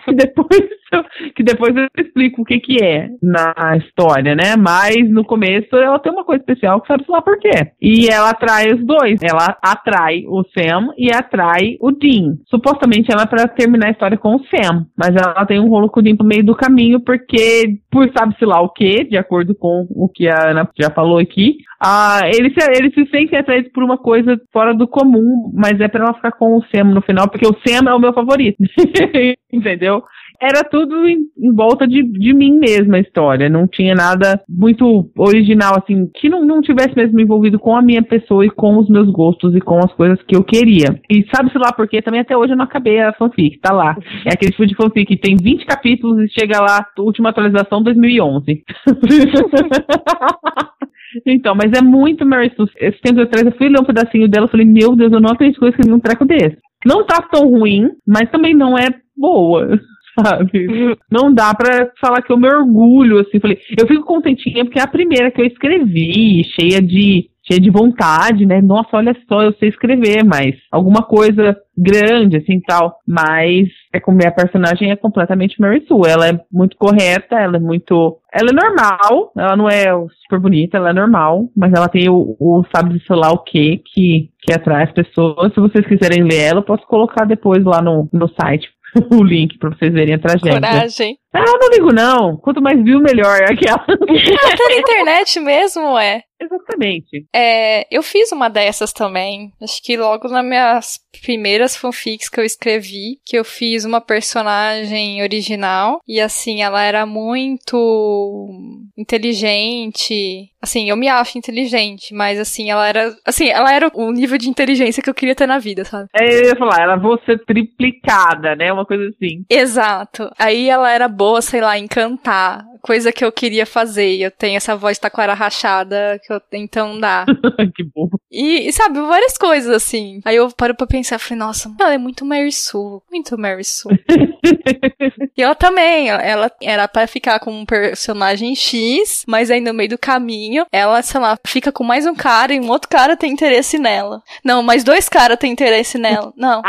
que 0.05 0.13
depois 0.15 0.69
que 1.35 1.43
depois 1.43 1.75
eu 1.77 1.87
explico 1.99 2.43
o 2.43 2.45
que 2.45 2.59
que 2.59 2.83
é 2.83 3.09
na 3.23 3.77
história, 3.77 4.35
né? 4.35 4.57
Mas 4.59 5.09
no 5.11 5.25
começo 5.25 5.75
ela 5.77 5.99
tem 5.99 6.13
uma 6.13 6.25
coisa 6.25 6.41
especial 6.41 6.81
que 6.81 6.89
sabe 6.89 7.05
lá 7.09 7.23
por 7.23 7.39
quê. 7.39 7.73
E 7.81 8.09
ela 8.09 8.31
atrai 8.31 8.73
os 8.73 8.85
dois. 8.85 9.21
Ela 9.23 9.57
atrai 9.63 10.25
o 10.27 10.43
Sam 10.57 10.89
e 10.97 11.13
atrai 11.13 11.77
o 11.81 11.91
Dean. 11.91 12.37
Supostamente 12.49 13.11
ela 13.13 13.23
é 13.23 13.27
pra 13.27 13.49
terminar 13.49 13.89
a 13.89 13.91
história 13.91 14.19
com 14.19 14.37
o 14.37 14.45
Sam, 14.47 14.87
mas 14.97 15.11
ela 15.11 15.47
tem 15.47 15.61
um 15.61 15.69
rolo 15.69 15.89
com 15.89 16.01
o 16.01 16.03
Dean 16.03 16.17
no 16.19 16.27
meio 16.27 16.45
do 16.45 16.55
caminho 16.55 17.01
porque 17.01 17.79
por 17.91 18.11
sabe-se 18.17 18.45
lá 18.45 18.61
o 18.61 18.71
que, 18.71 19.05
de 19.05 19.17
acordo 19.17 19.55
com 19.55 19.87
o 19.91 20.09
que 20.09 20.29
a 20.29 20.51
Ana 20.51 20.69
já 20.79 20.91
falou 20.91 21.19
aqui, 21.19 21.57
ah, 21.85 22.21
ele, 22.25 22.55
se, 22.55 22.71
ele 22.71 22.93
se 22.93 23.11
sente 23.11 23.35
atraído 23.35 23.71
por 23.71 23.83
uma 23.83 23.99
coisa 23.99 24.41
fora 24.53 24.73
do 24.73 24.87
comum, 24.87 25.51
mas 25.53 25.81
é 25.81 25.89
pra 25.89 26.05
ela 26.05 26.15
ficar 26.15 26.31
com 26.33 26.57
o 26.57 26.63
Sam 26.73 26.85
no 26.85 27.03
final, 27.03 27.29
porque 27.29 27.47
o 27.47 27.57
Sam 27.67 27.91
é 27.91 27.95
o 27.95 27.99
meu 27.99 28.13
favorito. 28.13 28.57
Entendeu? 29.53 30.03
Era 30.43 30.65
tudo 30.65 31.07
em, 31.07 31.19
em 31.39 31.55
volta 31.55 31.87
de, 31.87 32.03
de 32.03 32.35
mim 32.35 32.59
mesma 32.59 32.97
a 32.97 33.01
história. 33.01 33.49
Não 33.49 33.69
tinha 33.69 33.95
nada 33.95 34.43
muito 34.49 35.09
original, 35.17 35.77
assim, 35.79 36.11
que 36.17 36.29
não, 36.29 36.45
não 36.45 36.61
tivesse 36.61 36.97
mesmo 36.97 37.21
envolvido 37.21 37.61
com 37.61 37.77
a 37.77 37.81
minha 37.81 38.03
pessoa 38.03 38.45
e 38.45 38.51
com 38.51 38.77
os 38.77 38.89
meus 38.89 39.09
gostos 39.09 39.55
e 39.55 39.61
com 39.61 39.79
as 39.79 39.93
coisas 39.93 40.21
que 40.23 40.35
eu 40.35 40.43
queria. 40.43 41.01
E 41.09 41.25
sabe-se 41.33 41.57
lá 41.57 41.73
porque 41.73 42.03
também 42.03 42.21
até 42.21 42.37
hoje 42.37 42.55
eu 42.55 42.57
não 42.57 42.65
acabei 42.65 42.99
a 42.99 43.13
fanfic, 43.13 43.61
tá 43.61 43.73
lá. 43.73 43.97
É 44.27 44.33
aquele 44.33 44.51
tipo 44.51 44.67
de 44.67 44.75
fanfic 44.75 45.07
que 45.07 45.17
tem 45.17 45.37
20 45.37 45.65
capítulos 45.65 46.19
e 46.19 46.29
chega 46.29 46.61
lá, 46.61 46.85
última 46.99 47.29
atualização 47.29 47.81
2011. 47.81 48.65
Então, 51.27 51.55
mas 51.55 51.71
é 51.73 51.83
muito 51.83 52.25
Mary 52.25 52.51
Sue. 52.57 52.71
Esse 52.79 52.99
tempo 53.03 53.21
atrás 53.21 53.45
eu 53.45 53.53
fui 53.53 53.69
ler 53.69 53.79
um 53.79 53.85
pedacinho 53.85 54.27
dela 54.27 54.47
e 54.47 54.51
falei, 54.51 54.65
meu 54.65 54.97
Deus, 54.97 55.13
eu 55.13 55.21
não 55.21 55.31
acredito 55.31 55.59
que 55.59 55.65
eu 55.67 55.69
escrevi 55.69 55.93
um 55.93 56.01
treco 56.01 56.25
desse. 56.25 56.57
Não 56.87 57.05
tá 57.05 57.21
tão 57.31 57.51
ruim, 57.51 57.91
mas 58.07 58.31
também 58.31 58.55
não 58.55 58.79
é 58.79 58.89
boa, 59.15 59.79
sabe? 60.25 60.97
Não 61.11 61.33
dá 61.33 61.55
pra 61.55 61.91
falar 62.01 62.23
que 62.23 62.33
eu 62.33 62.39
me 62.39 62.49
orgulho, 62.49 63.21
assim. 63.21 63.41
Falei, 63.41 63.59
eu 63.79 63.87
fico 63.87 64.05
contentinha 64.05 64.65
porque 64.65 64.79
é 64.79 64.83
a 64.83 64.89
primeira 64.89 65.31
que 65.31 65.41
eu 65.41 65.47
escrevi, 65.47 66.45
cheia 66.59 66.81
de 66.81 67.31
cheia 67.45 67.61
de 67.61 67.71
vontade, 67.71 68.47
né? 68.47 68.61
Nossa, 68.63 68.97
olha 68.97 69.17
só, 69.29 69.43
eu 69.43 69.53
sei 69.55 69.69
escrever, 69.69 70.25
mas 70.25 70.55
alguma 70.71 71.03
coisa 71.03 71.57
grande, 71.77 72.37
assim, 72.37 72.61
tal. 72.61 72.99
Mas 73.07 73.69
é 73.93 73.99
como 73.99 74.17
minha 74.17 74.31
personagem 74.31 74.91
é 74.91 74.97
completamente 74.97 75.61
Mary 75.61 75.85
Sue. 75.87 76.09
Ela 76.09 76.29
é 76.29 76.41
muito 76.51 76.77
correta, 76.77 77.37
ela 77.37 77.57
é 77.57 77.61
muito. 77.61 78.19
Ela 78.33 78.51
é 78.51 78.53
normal, 78.53 79.33
ela 79.37 79.57
não 79.57 79.69
é 79.69 79.87
super 80.23 80.39
bonita, 80.39 80.77
ela 80.77 80.91
é 80.91 80.95
normal, 80.95 81.49
mas 81.57 81.73
ela 81.73 81.89
tem 81.89 82.09
o, 82.09 82.37
o 82.39 82.65
sabe 82.75 82.99
de 82.99 83.05
lá 83.11 83.33
o 83.33 83.43
que 83.43 83.83
que, 83.93 84.31
que 84.41 84.53
atrai 84.53 84.85
as 84.85 84.93
pessoas. 84.93 85.53
Se 85.53 85.61
vocês 85.61 85.87
quiserem 85.87 86.23
ler 86.23 86.43
ela, 86.43 86.61
eu 86.61 86.65
posso 86.65 86.87
colocar 86.87 87.25
depois 87.25 87.65
lá 87.65 87.83
no, 87.83 88.09
no 88.13 88.29
site 88.29 88.69
o 89.11 89.23
link 89.23 89.59
pra 89.59 89.71
vocês 89.71 89.93
verem 89.93 90.15
a 90.15 90.19
tragédia. 90.19 90.55
Coragem. 90.55 91.19
Ah, 91.35 91.45
não 91.45 91.71
ligo 91.71 91.93
não. 91.93 92.37
Quanto 92.37 92.63
mais 92.63 92.83
viu, 92.83 93.01
melhor. 93.01 93.41
Aquela. 93.51 93.85
Na 93.89 94.77
internet 94.77 95.41
mesmo, 95.41 95.99
é. 95.99 96.23
Exatamente. 96.43 97.27
É, 97.35 97.87
eu 97.91 98.03
fiz 98.03 98.33
uma 98.33 98.49
dessas 98.49 98.93
também. 98.93 99.53
Acho 99.63 99.81
que 99.83 99.97
logo 99.97 100.29
nas 100.29 100.45
minhas 100.45 100.99
primeiras 101.25 101.77
fanfics 101.77 102.29
que 102.29 102.41
eu 102.41 102.45
escrevi, 102.45 103.19
que 103.25 103.37
eu 103.37 103.45
fiz 103.45 103.85
uma 103.85 104.01
personagem 104.01 105.23
original 105.23 106.01
e 106.07 106.21
assim, 106.21 106.63
ela 106.63 106.83
era 106.83 107.07
muito 107.07 108.49
inteligente. 108.97 110.51
Assim, 110.61 110.89
eu 110.89 110.97
me 110.97 111.09
acho 111.09 111.39
inteligente, 111.39 112.15
mas 112.15 112.39
assim, 112.39 112.71
ela 112.71 112.89
era, 112.89 113.15
assim, 113.27 113.49
ela 113.49 113.73
era 113.73 113.91
o 113.95 114.11
nível 114.13 114.39
de 114.39 114.49
inteligência 114.49 115.03
que 115.03 115.11
eu 115.11 115.15
queria 115.15 115.35
ter 115.35 115.47
na 115.47 115.59
vida, 115.59 115.85
sabe? 115.85 116.09
É, 116.15 116.25
eu 116.25 116.45
ia 116.49 116.57
falar, 116.57 116.83
ela 116.83 116.97
vou 116.97 117.21
ser 117.25 117.45
triplicada, 117.45 118.55
né? 118.57 118.73
Uma 118.73 118.87
coisa 118.87 119.09
assim. 119.09 119.45
Exato. 119.51 120.31
Aí 120.39 120.69
ela 120.69 120.91
era 120.91 121.09
boa, 121.09 121.22
sei 121.41 121.61
lá, 121.61 121.79
em 121.79 121.87
cantar, 121.87 122.65
coisa 122.83 123.13
que 123.13 123.25
eu 123.25 123.33
queria 123.33 123.65
fazer. 123.65 124.17
E 124.17 124.23
eu 124.23 124.31
tenho 124.31 124.57
essa 124.57 124.77
voz 124.77 124.99
taquara 124.99 125.33
rachada 125.33 126.21
que 126.25 126.33
eu 126.33 126.41
então 126.53 126.99
dá. 126.99 127.25
que 127.75 127.85
bobo. 127.85 128.21
E, 128.31 128.69
e, 128.69 128.73
sabe, 128.73 129.01
várias 129.01 129.39
coisas 129.39 129.73
assim. 129.73 130.21
Aí 130.25 130.37
eu 130.37 130.51
paro 130.51 130.75
pra 130.75 130.87
pensar, 130.87 131.19
falei, 131.19 131.39
nossa, 131.39 131.73
ela 131.81 131.95
é 131.95 131.99
muito 131.99 132.25
Mary 132.25 132.53
Sue, 132.53 133.01
muito 133.11 133.39
Mary 133.39 133.65
Sue. 133.65 133.93
e 135.37 135.43
ela 135.43 135.55
também, 135.55 136.09
ela 136.09 136.51
era 136.61 136.89
pra 136.89 137.07
ficar 137.07 137.39
com 137.39 137.53
um 137.53 137.65
personagem 137.65 138.55
X, 138.55 139.25
mas 139.29 139.51
aí 139.51 139.61
no 139.61 139.73
meio 139.73 139.91
do 139.91 139.99
caminho, 139.99 140.67
ela, 140.73 141.01
sei 141.03 141.21
lá, 141.21 141.37
fica 141.47 141.71
com 141.71 141.85
mais 141.85 142.07
um 142.07 142.15
cara 142.15 142.53
e 142.53 142.61
um 142.61 142.69
outro 142.71 142.89
cara 142.89 143.17
tem 143.17 143.33
interesse 143.33 143.79
nela. 143.79 144.23
Não, 144.45 144.63
mais 144.63 144.83
dois 144.83 145.09
caras 145.09 145.39
têm 145.39 145.53
interesse 145.53 145.99
nela. 145.99 146.33
Não. 146.37 146.63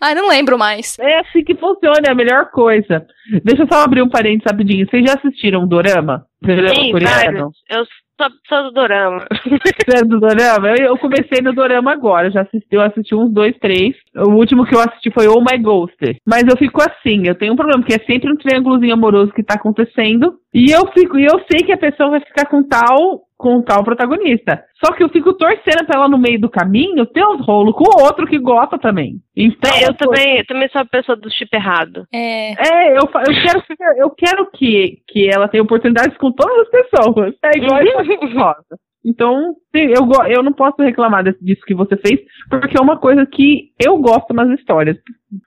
Ai, 0.00 0.14
não 0.14 0.28
lembro 0.28 0.58
mais. 0.58 0.98
É 0.98 1.20
assim 1.20 1.42
que 1.44 1.54
funciona, 1.54 2.02
é 2.06 2.10
a 2.10 2.14
melhor 2.14 2.50
coisa. 2.50 3.06
Deixa 3.42 3.62
eu 3.62 3.68
só 3.68 3.82
abrir 3.82 4.02
um 4.02 4.08
parênteses 4.08 4.44
rapidinho. 4.44 4.86
Vocês 4.88 5.04
já 5.04 5.14
assistiram 5.14 5.53
o 5.62 5.66
Dorama? 5.66 6.26
Dorama 6.42 6.74
Sim, 6.74 6.92
coreano? 6.92 7.14
vários. 7.14 7.52
Eu 7.70 7.84
sou, 8.20 8.30
sou 8.48 8.62
do 8.64 8.72
Dorama. 8.72 9.26
Você 9.44 9.98
é 9.98 10.02
do 10.02 10.20
Dorama? 10.20 10.68
Eu, 10.68 10.86
eu 10.86 10.98
comecei 10.98 11.40
no 11.42 11.52
Dorama 11.52 11.92
agora. 11.92 12.30
Já 12.30 12.42
assisti, 12.42 12.68
eu 12.72 12.82
assisti 12.82 13.14
uns 13.14 13.32
dois, 13.32 13.56
três. 13.58 13.94
O 14.16 14.30
último 14.30 14.64
que 14.64 14.74
eu 14.74 14.80
assisti 14.80 15.10
foi 15.10 15.26
Oh 15.28 15.40
My 15.40 15.58
Ghost. 15.58 15.96
Mas 16.26 16.44
eu 16.48 16.56
fico 16.56 16.80
assim, 16.82 17.26
eu 17.26 17.34
tenho 17.34 17.52
um 17.52 17.56
problema, 17.56 17.82
que 17.82 17.94
é 17.94 17.98
sempre 18.04 18.30
um 18.30 18.36
triângulozinho 18.36 18.94
amoroso 18.94 19.32
que 19.32 19.42
tá 19.42 19.54
acontecendo. 19.54 20.34
E 20.52 20.70
eu 20.70 20.86
fico, 20.92 21.18
e 21.18 21.24
eu 21.24 21.40
sei 21.50 21.66
que 21.66 21.72
a 21.72 21.78
pessoa 21.78 22.10
vai 22.10 22.20
ficar 22.20 22.46
com 22.46 22.62
tal 22.62 23.23
com 23.36 23.62
tal 23.62 23.84
protagonista. 23.84 24.64
Só 24.84 24.92
que 24.92 25.02
eu 25.02 25.08
fico 25.08 25.32
torcendo 25.34 25.84
pra 25.86 25.98
ela 25.98 26.08
no 26.08 26.18
meio 26.18 26.40
do 26.40 26.48
caminho 26.48 27.06
ter 27.06 27.24
uns 27.24 27.44
rolos 27.44 27.74
com 27.74 27.84
o 27.84 28.04
outro 28.04 28.26
que 28.26 28.38
gosta 28.38 28.78
também. 28.78 29.20
Então, 29.36 29.70
é, 29.74 29.88
eu, 29.88 29.94
também, 29.94 30.38
eu 30.38 30.46
também 30.46 30.68
sou 30.68 30.80
a 30.80 30.86
pessoa 30.86 31.16
do 31.16 31.30
chip 31.30 31.54
errado. 31.54 32.06
É. 32.12 32.52
É, 32.52 32.90
eu, 32.92 33.02
eu 33.02 33.10
quero, 33.10 33.62
eu 33.98 34.10
quero 34.10 34.50
que, 34.52 34.98
que 35.08 35.28
ela 35.28 35.48
tenha 35.48 35.62
oportunidades 35.62 36.16
com 36.18 36.32
todas 36.32 36.58
as 36.60 36.68
pessoas. 36.68 37.34
É 37.44 37.58
igual 37.58 37.80
a 37.80 37.82
rosa. 38.44 38.78
Então, 39.04 39.54
eu, 39.74 40.08
eu 40.30 40.42
não 40.42 40.52
posso 40.52 40.82
reclamar 40.82 41.22
disso 41.24 41.60
que 41.66 41.74
você 41.74 41.96
fez, 41.96 42.20
porque 42.48 42.78
é 42.78 42.80
uma 42.80 42.98
coisa 42.98 43.26
que 43.26 43.70
eu 43.84 43.98
gosto 43.98 44.32
nas 44.32 44.48
histórias. 44.58 44.96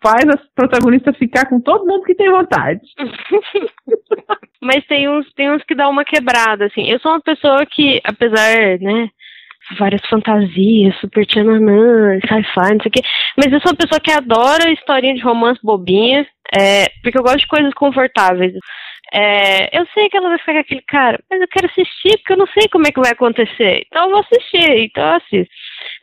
Faz 0.03 0.25
as 0.27 0.41
protagonistas 0.53 1.17
ficar 1.17 1.47
com 1.47 1.59
todo 1.59 1.85
mundo 1.85 2.03
que 2.03 2.13
tem 2.13 2.29
vontade. 2.29 2.81
Mas 4.61 4.85
tem 4.85 5.09
uns, 5.09 5.31
tem 5.33 5.51
uns 5.51 5.63
que 5.63 5.73
dá 5.73 5.89
uma 5.89 6.05
quebrada, 6.05 6.65
assim. 6.65 6.87
Eu 6.89 6.99
sou 6.99 7.11
uma 7.11 7.21
pessoa 7.21 7.65
que, 7.65 7.99
apesar, 8.03 8.79
né, 8.79 9.09
várias 9.79 10.05
fantasias, 10.07 10.95
super 10.99 11.25
tchananã, 11.25 12.19
sci-fi, 12.21 12.73
não 12.73 12.81
sei 12.81 12.89
o 12.89 12.91
quê. 12.91 13.01
Mas 13.37 13.51
eu 13.51 13.59
sou 13.61 13.71
uma 13.71 13.77
pessoa 13.77 13.99
que 13.99 14.11
adora 14.11 14.71
historinha 14.71 15.15
de 15.15 15.21
romance 15.21 15.59
bobinha, 15.63 16.25
é, 16.57 16.85
porque 17.01 17.17
eu 17.17 17.23
gosto 17.23 17.39
de 17.39 17.47
coisas 17.47 17.73
confortáveis. 17.73 18.53
É, 19.13 19.77
eu 19.77 19.85
sei 19.93 20.09
que 20.09 20.17
ela 20.17 20.29
vai 20.29 20.37
ficar 20.37 20.53
com 20.53 20.59
aquele 20.59 20.81
cara, 20.81 21.19
mas 21.29 21.41
eu 21.41 21.47
quero 21.47 21.67
assistir 21.67 22.17
porque 22.17 22.33
eu 22.33 22.37
não 22.37 22.47
sei 22.47 22.67
como 22.69 22.87
é 22.87 22.91
que 22.91 22.99
vai 22.99 23.11
acontecer. 23.11 23.85
Então 23.87 24.03
eu 24.03 24.09
vou 24.11 24.19
assistir, 24.19 24.85
então 24.85 25.03
eu 25.03 25.15
assisto. 25.15 25.53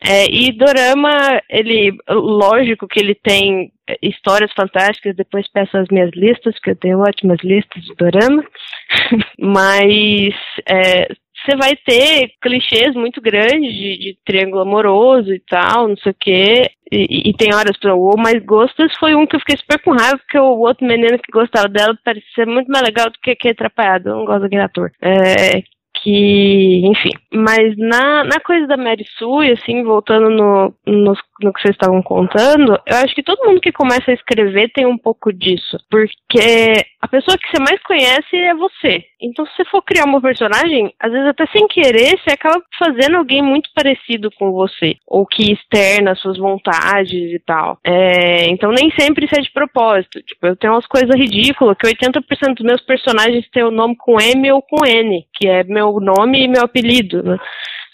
É, 0.07 0.25
e 0.29 0.51
Dorama, 0.51 1.41
ele, 1.49 1.95
lógico 2.09 2.87
que 2.87 2.99
ele 2.99 3.15
tem 3.15 3.71
histórias 4.01 4.51
fantásticas, 4.53 5.15
depois 5.15 5.47
peço 5.49 5.77
as 5.77 5.87
minhas 5.91 6.09
listas, 6.15 6.55
porque 6.55 6.71
eu 6.71 6.75
tenho 6.75 6.99
ótimas 6.99 7.39
listas 7.43 7.83
de 7.83 7.93
Dorama, 7.95 8.43
mas 9.37 10.33
é, 10.67 11.07
você 11.45 11.55
vai 11.55 11.75
ter 11.75 12.31
clichês 12.41 12.95
muito 12.95 13.21
grandes 13.21 13.73
de, 13.73 13.97
de, 13.97 14.17
triângulo 14.25 14.61
amoroso 14.61 15.31
e 15.31 15.39
tal, 15.39 15.87
não 15.87 15.97
sei 15.97 16.11
o 16.11 16.15
quê. 16.19 16.69
E, 16.91 17.29
e 17.29 17.33
tem 17.33 17.53
horas 17.53 17.77
para 17.77 17.95
o 17.95 18.15
mais 18.17 18.43
gostas 18.43 18.93
foi 18.99 19.15
um 19.15 19.25
que 19.25 19.35
eu 19.35 19.39
fiquei 19.39 19.57
super 19.57 19.81
com 19.81 19.91
raiva, 19.91 20.17
porque 20.17 20.37
o 20.37 20.59
outro 20.59 20.85
menino 20.85 21.17
que 21.19 21.31
gostava 21.31 21.67
dela 21.67 21.97
parecia 22.03 22.29
ser 22.35 22.45
muito 22.45 22.67
mais 22.67 22.83
legal 22.83 23.09
do 23.09 23.19
que 23.21 23.35
que 23.35 23.49
atrapalhado. 23.49 24.09
Eu 24.09 24.17
não 24.17 24.25
gosto 24.25 24.41
daquele 24.41 24.61
ator. 24.61 24.91
É, 25.01 25.63
que, 26.05 26.81
enfim. 26.85 27.11
Mas 27.33 27.75
na, 27.77 28.23
na 28.23 28.39
coisa 28.39 28.67
da 28.67 28.77
Mary 28.77 29.05
Sue, 29.17 29.51
assim, 29.51 29.83
voltando 29.83 30.29
no, 30.29 30.73
no, 30.85 31.13
no, 31.41 31.53
que 31.53 31.61
vocês 31.61 31.75
estavam 31.75 32.01
contando, 32.01 32.79
eu 32.85 32.97
acho 32.97 33.13
que 33.13 33.23
todo 33.23 33.45
mundo 33.45 33.59
que 33.59 33.71
começa 33.71 34.11
a 34.11 34.13
escrever 34.13 34.69
tem 34.69 34.85
um 34.85 34.97
pouco 34.97 35.33
disso. 35.33 35.77
Porque 35.89 36.85
a 37.01 37.07
pessoa 37.07 37.37
que 37.37 37.49
você 37.49 37.59
mais 37.59 37.81
conhece 37.83 38.35
é 38.35 38.53
você. 38.55 39.03
Então, 39.21 39.45
se 39.45 39.55
você 39.55 39.65
for 39.65 39.81
criar 39.81 40.05
uma 40.05 40.21
personagem, 40.21 40.93
às 40.99 41.11
vezes 41.11 41.27
até 41.27 41.45
sem 41.47 41.67
querer, 41.67 42.17
você 42.19 42.33
acaba 42.33 42.63
fazendo 42.77 43.17
alguém 43.17 43.41
muito 43.41 43.69
parecido 43.75 44.29
com 44.31 44.51
você. 44.51 44.95
Ou 45.07 45.25
que 45.25 45.51
externa 45.51 46.15
suas 46.15 46.37
vontades 46.37 47.33
e 47.33 47.39
tal. 47.45 47.79
É, 47.83 48.47
então, 48.47 48.71
nem 48.71 48.91
sempre 48.91 49.25
isso 49.25 49.35
é 49.37 49.41
de 49.41 49.51
propósito. 49.51 50.21
Tipo, 50.21 50.47
eu 50.47 50.55
tenho 50.55 50.73
umas 50.73 50.87
coisas 50.87 51.13
ridículas, 51.15 51.77
que 51.77 51.87
80% 51.87 52.55
dos 52.55 52.65
meus 52.65 52.81
personagens 52.81 53.47
têm 53.51 53.63
o 53.63 53.71
nome 53.71 53.95
com 53.97 54.19
M 54.19 54.51
ou 54.51 54.61
com 54.61 54.85
N, 54.85 55.25
que 55.33 55.47
é 55.47 55.63
meu 55.63 55.99
nome 55.99 56.43
e 56.43 56.47
meu 56.47 56.63
apelido, 56.63 57.23
né? 57.23 57.37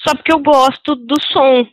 Só 0.04 0.16
porque 0.16 0.34
eu 0.34 0.39
gosto 0.39 0.95
do 0.95 1.16
som. 1.22 1.66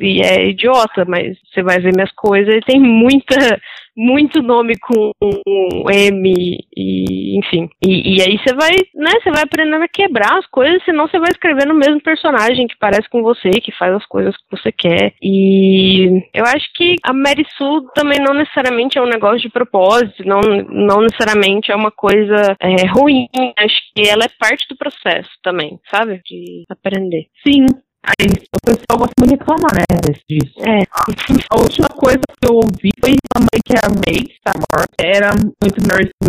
E 0.00 0.22
é 0.22 0.48
idiota, 0.48 1.04
mas 1.06 1.36
você 1.52 1.62
vai 1.62 1.78
ver 1.78 1.94
minhas 1.94 2.12
coisas 2.12 2.54
e 2.54 2.60
tem 2.60 2.80
muita 2.80 3.60
muito 3.96 4.42
nome 4.42 4.74
com 4.78 5.12
um 5.22 5.90
M 5.90 6.58
e 6.76 7.38
enfim. 7.38 7.68
E, 7.84 8.16
e 8.16 8.22
aí 8.22 8.38
você 8.38 8.54
vai, 8.54 8.70
né, 8.94 9.12
você 9.22 9.30
vai 9.30 9.42
aprendendo 9.42 9.82
a 9.82 9.88
quebrar 9.88 10.38
as 10.38 10.46
coisas, 10.46 10.82
senão 10.84 11.06
você 11.08 11.18
vai 11.18 11.30
escrevendo 11.30 11.72
o 11.72 11.78
mesmo 11.78 12.00
personagem 12.00 12.66
que 12.66 12.76
parece 12.78 13.08
com 13.08 13.22
você, 13.22 13.50
que 13.50 13.72
faz 13.72 13.94
as 13.94 14.06
coisas 14.06 14.36
que 14.36 14.44
você 14.50 14.70
quer. 14.72 15.14
E 15.22 16.22
eu 16.34 16.44
acho 16.44 16.66
que 16.74 16.96
a 17.02 17.12
Mary 17.12 17.46
Sue 17.56 17.86
também 17.94 18.18
não 18.20 18.34
necessariamente 18.34 18.98
é 18.98 19.02
um 19.02 19.08
negócio 19.08 19.40
de 19.40 19.48
propósito, 19.48 20.24
não, 20.24 20.40
não 20.40 21.02
necessariamente 21.02 21.70
é 21.70 21.76
uma 21.76 21.90
coisa 21.90 22.56
é, 22.60 22.86
ruim. 22.86 23.26
Acho 23.56 23.80
que 23.94 24.08
ela 24.08 24.24
é 24.24 24.28
parte 24.38 24.66
do 24.68 24.76
processo 24.76 25.30
também, 25.42 25.78
sabe? 25.90 26.20
De 26.24 26.64
aprender. 26.68 27.26
Sim, 27.46 27.66
Aí 28.02 28.26
o 28.26 28.66
pessoal 28.66 28.98
gosta 28.98 29.12
muito 29.18 29.34
de 29.34 29.38
reclamar, 29.38 29.72
né, 29.74 29.84
disso. 30.28 30.54
É. 30.60 30.82
A 31.50 31.60
última 31.60 31.88
coisa 31.88 32.20
que 32.40 32.48
eu 32.48 32.54
ouvi 32.54 32.90
foi 33.00 33.16
também 33.32 33.60
que 33.64 33.74
a 33.76 33.88
May, 33.88 34.24
tá 34.42 34.52
morta, 34.54 34.94
era 34.98 35.30
muito. 35.34 35.80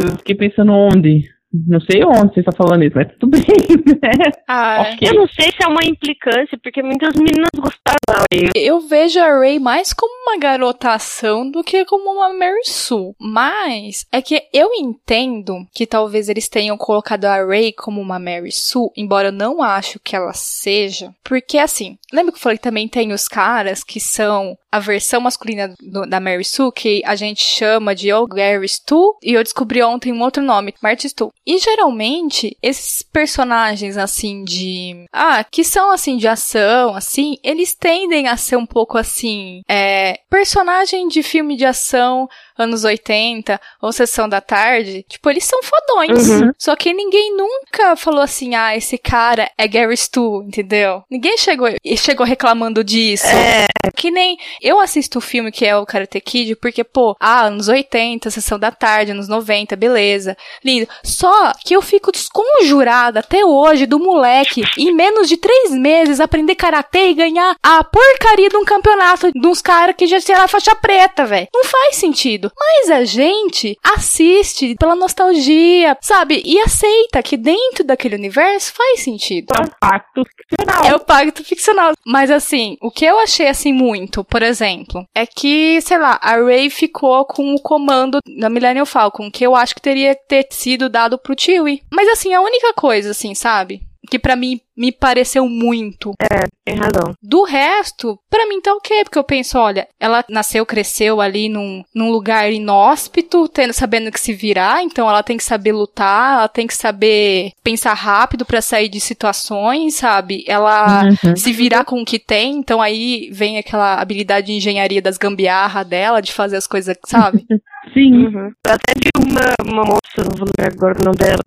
Eu 0.04 0.18
fiquei 0.18 0.36
pensando 0.36 0.74
onde? 0.74 1.30
Não 1.54 1.82
sei 1.82 2.04
onde 2.04 2.34
você 2.34 2.40
está 2.40 2.52
falando 2.52 2.84
isso, 2.84 2.96
mas 2.96 3.08
tudo 3.20 3.32
bem, 3.32 3.42
né? 4.02 4.32
Ah, 4.48 4.94
okay. 4.94 5.10
Eu 5.10 5.16
não 5.16 5.28
sei 5.28 5.52
se 5.52 5.64
é 5.64 5.68
uma 5.68 5.84
implicância, 5.84 6.58
porque 6.64 6.82
muitas 6.82 7.14
meninas 7.16 7.50
gostaram 7.54 8.00
da 8.08 8.24
Ray. 8.32 8.50
Eu 8.56 8.80
vejo 8.80 9.20
a 9.20 9.40
Ray 9.40 9.60
mais 9.60 9.92
como 9.92 10.12
uma 10.24 10.38
garotação 10.38 11.50
do 11.50 11.64
que 11.64 11.84
como 11.86 12.10
uma 12.12 12.34
Mary 12.34 12.64
Sue. 12.64 13.14
Mas 13.20 14.06
é 14.12 14.22
que 14.22 14.42
eu 14.54 14.70
entendo 14.74 15.66
que 15.74 15.86
talvez 15.86 16.30
eles 16.30 16.48
tenham 16.48 16.78
colocado 16.78 17.26
a 17.26 17.44
Ray 17.46 17.74
como 17.74 18.00
uma 18.00 18.18
Mary 18.20 18.52
Sue, 18.52 18.90
embora 18.96 19.28
eu 19.28 19.34
não 19.34 19.62
acho 19.62 20.00
que 20.00 20.16
ela 20.16 20.34
seja. 20.34 21.14
Porque 21.24 21.58
assim, 21.58 21.98
lembra 22.14 22.32
que 22.32 22.38
eu 22.38 22.42
falei 22.42 22.58
que 22.58 22.64
também 22.64 22.88
tem 22.88 23.12
os 23.12 23.28
caras 23.28 23.84
que 23.84 24.00
são 24.00 24.58
a 24.72 24.80
versão 24.80 25.20
masculina 25.20 25.74
do, 25.82 26.06
da 26.08 26.20
Mary 26.20 26.46
Sue, 26.46 26.72
que 26.72 27.02
a 27.06 27.16
gente 27.16 27.44
chama 27.44 27.94
de 27.94 28.14
Oh 28.14 28.26
Gary 28.26 28.68
Stu, 28.68 29.18
e 29.22 29.34
eu 29.34 29.44
descobri 29.44 29.84
ontem 29.84 30.14
um 30.14 30.22
outro 30.22 30.42
nome, 30.42 30.74
Marty 30.82 31.10
Stu. 31.10 31.30
E 31.46 31.58
geralmente, 31.58 32.56
esses 32.62 33.02
personagens 33.02 33.98
assim 33.98 34.44
de. 34.44 35.06
Ah, 35.12 35.44
que 35.44 35.64
são 35.64 35.92
assim 35.92 36.18
de 36.18 36.28
ação, 36.28 36.96
assim, 36.96 37.38
eles 37.44 37.74
tendem 37.74 38.28
a 38.28 38.38
ser 38.38 38.56
um 38.56 38.66
pouco 38.66 38.98
assim. 38.98 39.62
É. 39.68 40.20
Personagem 40.30 41.08
de 41.08 41.24
filme 41.24 41.56
de 41.56 41.66
ação 41.66 42.30
anos 42.62 42.84
80 42.84 43.60
ou 43.82 43.92
Sessão 43.92 44.30
da 44.30 44.40
Tarde, 44.40 45.04
tipo, 45.10 45.30
eles 45.30 45.44
são 45.44 45.60
fodões. 45.64 46.30
Uhum. 46.30 46.52
Só 46.58 46.76
que 46.76 46.94
ninguém 46.94 47.36
nunca 47.36 47.96
falou 47.96 48.22
assim, 48.22 48.56
ah, 48.56 48.76
esse 48.76 48.98
cara 48.98 49.50
é 49.58 49.68
Gary 49.68 49.98
Stu, 49.98 50.44
entendeu? 50.44 51.04
Ninguém 51.10 51.38
chegou 51.38 51.68
chegou 51.98 52.26
reclamando 52.26 52.84
disso. 52.84 53.28
É. 53.28 53.66
Que 53.96 54.12
nem 54.12 54.38
eu 54.62 54.80
assisto 54.80 55.18
o 55.18 55.22
filme 55.22 55.52
que 55.52 55.66
é 55.66 55.76
o 55.76 55.86
Karate 55.86 56.20
Kid 56.22 56.56
porque, 56.56 56.84
pô, 56.84 57.16
ah, 57.20 57.46
anos 57.46 57.68
80, 57.68 58.30
Sessão 58.30 58.60
da 58.60 58.72
Tarde, 58.72 59.12
anos 59.12 59.28
90, 59.28 59.76
beleza. 59.76 60.38
Lindo. 60.64 60.88
Só 61.04 61.31
que 61.64 61.76
eu 61.76 61.82
fico 61.82 62.12
desconjurada 62.12 63.20
até 63.20 63.44
hoje 63.46 63.86
do 63.86 64.00
moleque, 64.00 64.64
em 64.78 64.94
menos 64.94 65.28
de 65.28 65.38
três 65.38 65.72
meses, 65.72 66.20
aprender 66.20 66.56
karatê 66.56 67.10
e 67.10 67.14
ganhar 67.14 67.56
a 67.62 67.84
porcaria 67.84 68.50
de 68.50 68.58
um 68.58 68.66
campeonato 68.66 69.32
de 69.32 69.48
uns 69.48 69.62
caras 69.62 69.96
que 69.96 70.08
já 70.08 70.20
tinha 70.20 70.48
faixa 70.48 70.76
preta, 70.76 71.26
velho. 71.26 71.48
Não 71.54 71.64
faz 71.66 71.96
sentido. 71.96 72.52
Mas 72.58 72.90
a 72.90 73.04
gente 73.04 73.78
assiste 73.84 74.76
pela 74.80 74.96
nostalgia, 74.96 75.98
sabe? 76.02 76.42
E 76.46 76.60
aceita 76.60 77.24
que 77.24 77.38
dentro 77.38 77.84
daquele 77.84 78.16
universo 78.16 78.74
faz 78.74 79.04
sentido. 79.04 79.54
É 79.58 79.64
o 79.64 79.70
pacto 79.80 80.24
ficcional. 80.26 80.86
É 80.86 80.96
o 80.96 81.00
pacto 81.00 81.44
ficcional. 81.44 81.94
Mas 82.06 82.32
assim, 82.32 82.78
o 82.82 82.92
que 82.92 83.06
eu 83.06 83.20
achei 83.20 83.48
assim 83.48 83.74
muito, 83.74 84.24
por 84.24 84.42
exemplo, 84.42 85.06
é 85.16 85.26
que, 85.26 85.80
sei 85.82 85.98
lá, 85.98 86.20
a 86.22 86.36
Ray 86.36 86.70
ficou 86.70 87.26
com 87.26 87.54
o 87.54 87.62
comando 87.62 88.20
da 88.40 88.50
Millennium 88.50 88.86
Falcon, 88.86 89.32
que 89.32 89.46
eu 89.46 89.56
acho 89.56 89.76
que 89.76 89.82
teria 89.82 90.16
que 90.16 90.28
ter 90.28 90.48
sido 90.52 90.90
dado 90.90 91.18
pro 91.22 91.36
Chewie. 91.38 91.84
Mas 91.92 92.08
assim, 92.10 92.34
a 92.34 92.42
única 92.42 92.74
coisa, 92.74 93.12
assim, 93.12 93.34
sabe? 93.34 93.82
que 94.10 94.20
para 94.20 94.36
mim 94.36 94.60
me 94.76 94.92
pareceu 94.92 95.48
muito. 95.48 96.14
É, 96.20 96.48
tem 96.66 96.76
razão. 96.76 97.14
Do 97.22 97.44
resto, 97.44 98.20
para 98.30 98.48
mim 98.48 98.60
tá 98.60 98.74
ok, 98.74 99.04
porque 99.04 99.18
eu 99.18 99.24
penso, 99.24 99.58
olha, 99.58 99.88
ela 100.00 100.26
nasceu, 100.28 100.66
cresceu 100.66 101.22
ali 101.22 101.48
num, 101.48 101.84
num 101.94 102.10
lugar 102.10 102.52
inóspito, 102.52 103.48
tendo, 103.48 103.74
sabendo 103.74 104.12
que 104.12 104.20
se 104.20 104.34
virar, 104.34 104.84
então 104.84 105.08
ela 105.08 105.24
tem 105.24 105.38
que 105.38 105.44
saber 105.44 105.72
lutar, 105.72 106.40
ela 106.40 106.48
tem 106.48 106.66
que 106.66 106.76
saber 106.76 107.52
pensar 107.64 107.94
rápido 107.94 108.46
para 108.46 108.62
sair 108.62 108.90
de 108.90 109.00
situações, 109.00 109.96
sabe? 109.96 110.44
Ela 110.48 111.04
uhum. 111.06 111.36
se 111.36 111.54
virar 111.54 111.86
com 111.86 112.02
o 112.02 112.06
que 112.06 112.20
tem, 112.20 112.58
então 112.58 112.82
aí 112.82 113.30
vem 113.32 113.58
aquela 113.58 113.96
habilidade 113.96 114.48
de 114.48 114.54
engenharia 114.54 115.02
das 115.02 115.18
gambiarra 115.18 115.84
dela, 115.84 116.22
de 116.22 116.34
fazer 116.34 116.58
as 116.58 116.68
coisas, 116.68 116.98
sabe? 117.06 117.46
Sim. 117.94 118.28
Uhum. 118.28 118.52
Até 118.66 118.94
vi 118.96 119.10
uma, 119.18 119.72
uma 119.72 119.84
moça, 119.84 120.24
não 120.24 120.38
vou 120.38 120.48
lembrar 120.48 120.74
agora 120.74 121.00
o 121.02 121.06
nome 121.06 121.18
dela, 121.18 121.44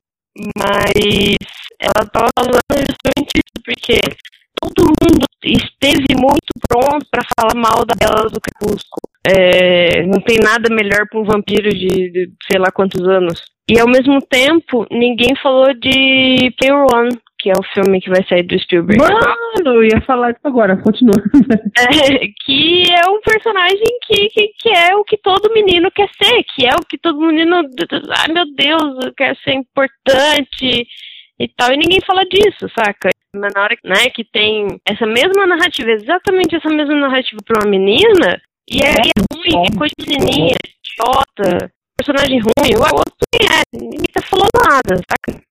mas 0.59 1.37
ela 1.81 2.05
estava 2.05 2.29
falando 2.37 2.61
justamente 2.71 3.33
isso, 3.37 3.63
porque 3.65 4.01
todo 4.61 4.93
mundo 5.03 5.25
esteve 5.45 6.15
muito 6.17 6.53
pronto 6.69 7.07
para 7.11 7.23
falar 7.39 7.55
mal 7.55 7.85
da 7.85 7.95
Bela 7.95 8.29
do 8.29 8.41
Crepúsculo. 8.41 9.03
É, 9.27 10.05
não 10.07 10.21
tem 10.21 10.39
nada 10.39 10.75
melhor 10.75 11.07
para 11.09 11.21
um 11.21 11.25
vampiro 11.25 11.71
de, 11.71 12.11
de, 12.11 12.33
sei 12.51 12.59
lá 12.59 12.71
quantos 12.71 13.07
anos. 13.07 13.41
E 13.71 13.79
ao 13.79 13.89
mesmo 13.89 14.21
tempo, 14.21 14.87
ninguém 14.91 15.35
falou 15.43 15.73
de 15.73 16.53
Pale 16.59 16.87
One, 16.93 17.19
que 17.45 17.51
é 17.51 17.53
o 17.53 17.75
filme 17.75 18.01
que 18.01 18.09
vai 18.09 18.25
sair 18.27 18.43
do 18.43 18.59
Spielberg. 18.59 18.99
Mano, 18.99 19.77
eu 19.77 19.85
ia 19.85 20.01
falar 20.01 20.31
isso 20.31 20.41
agora, 20.45 20.79
continua. 20.79 21.13
É, 21.77 22.29
que 22.47 22.85
é 22.91 23.11
um 23.11 23.21
personagem 23.21 23.99
que, 24.07 24.29
que, 24.29 24.49
que, 24.59 24.69
é 24.71 24.95
o 24.95 25.05
que 25.05 25.19
todo 25.19 25.53
menino 25.53 25.91
quer 25.91 26.09
ser, 26.23 26.43
que 26.55 26.65
é 26.65 26.71
o 26.71 26.87
que 26.89 26.97
todo 26.97 27.19
menino. 27.19 27.57
Ai 27.57 28.33
meu 28.33 28.47
Deus, 28.55 29.13
quer 29.17 29.37
ser 29.39 29.53
importante 29.53 30.87
e 31.39 31.49
tal, 31.49 31.73
e 31.73 31.77
ninguém 31.77 32.01
fala 32.07 32.25
disso, 32.25 32.69
saca? 32.75 33.11
Mas 33.35 33.53
na 33.55 33.63
hora 33.63 33.77
né, 33.85 34.09
que 34.15 34.25
tem 34.25 34.81
essa 34.89 35.05
mesma 35.05 35.47
narrativa, 35.47 35.91
exatamente 35.91 36.57
essa 36.57 36.71
mesma 36.71 36.95
narrativa 36.95 37.41
pra 37.45 37.61
uma 37.61 37.71
menina, 37.71 38.41
e 38.71 38.83
é, 38.83 38.91
é 38.91 39.35
ruim, 39.35 39.67
é 39.67 39.77
coisa 39.77 39.95
de 39.99 40.09
menininha, 40.09 40.57
idiota, 40.81 41.71
personagem 41.99 42.41
ruim, 42.41 42.77
o 42.77 42.83
outro 42.83 43.15
é, 43.35 43.77
ninguém 43.77 44.07
tá 44.13 44.23
falando 44.23 44.51
nada, 44.67 44.97
saca? 44.97 45.45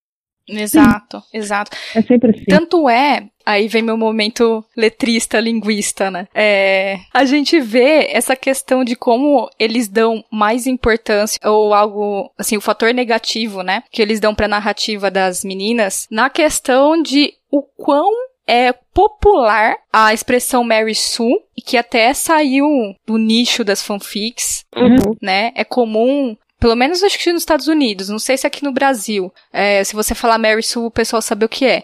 Exato, 0.47 1.19
Sim. 1.19 1.25
exato. 1.37 1.77
É 1.95 2.01
sempre 2.01 2.31
assim. 2.31 2.45
Tanto 2.45 2.89
é, 2.89 3.27
aí 3.45 3.67
vem 3.67 3.81
meu 3.81 3.97
momento 3.97 4.63
letrista, 4.75 5.39
linguista, 5.39 6.11
né? 6.11 6.27
É, 6.33 6.99
a 7.13 7.25
gente 7.25 7.59
vê 7.59 8.07
essa 8.11 8.35
questão 8.35 8.83
de 8.83 8.95
como 8.95 9.49
eles 9.59 9.87
dão 9.87 10.23
mais 10.31 10.67
importância, 10.67 11.39
ou 11.43 11.73
algo, 11.73 12.31
assim, 12.37 12.57
o 12.57 12.61
fator 12.61 12.93
negativo, 12.93 13.61
né? 13.61 13.83
Que 13.91 14.01
eles 14.01 14.19
dão 14.19 14.35
pra 14.35 14.47
narrativa 14.47 15.09
das 15.09 15.43
meninas, 15.43 16.07
na 16.09 16.29
questão 16.29 17.01
de 17.01 17.33
o 17.51 17.61
quão 17.61 18.11
é 18.45 18.73
popular 18.93 19.77
a 19.91 20.13
expressão 20.13 20.63
Mary 20.63 20.93
Sue, 20.95 21.33
que 21.65 21.77
até 21.77 22.13
saiu 22.13 22.67
do 23.05 23.17
nicho 23.17 23.63
das 23.63 23.81
fanfics, 23.81 24.65
uhum. 24.75 25.15
né? 25.21 25.51
É 25.55 25.63
comum 25.63 26.35
pelo 26.63 26.77
menos 26.77 27.03
acho 27.03 27.19
que 27.19 27.29
nos 27.29 27.41
Estados 27.41 27.67
Unidos, 27.67 28.07
não 28.07 28.17
sei 28.17 28.37
se 28.37 28.47
aqui 28.47 28.63
no 28.63 28.71
Brasil. 28.71 29.33
É, 29.51 29.83
se 29.83 29.93
você 29.93 30.15
falar 30.15 30.37
Mary 30.37 30.63
Sue, 30.63 30.85
o 30.85 30.89
pessoal 30.89 31.21
sabe 31.21 31.43
o 31.43 31.49
que 31.49 31.65
é. 31.65 31.83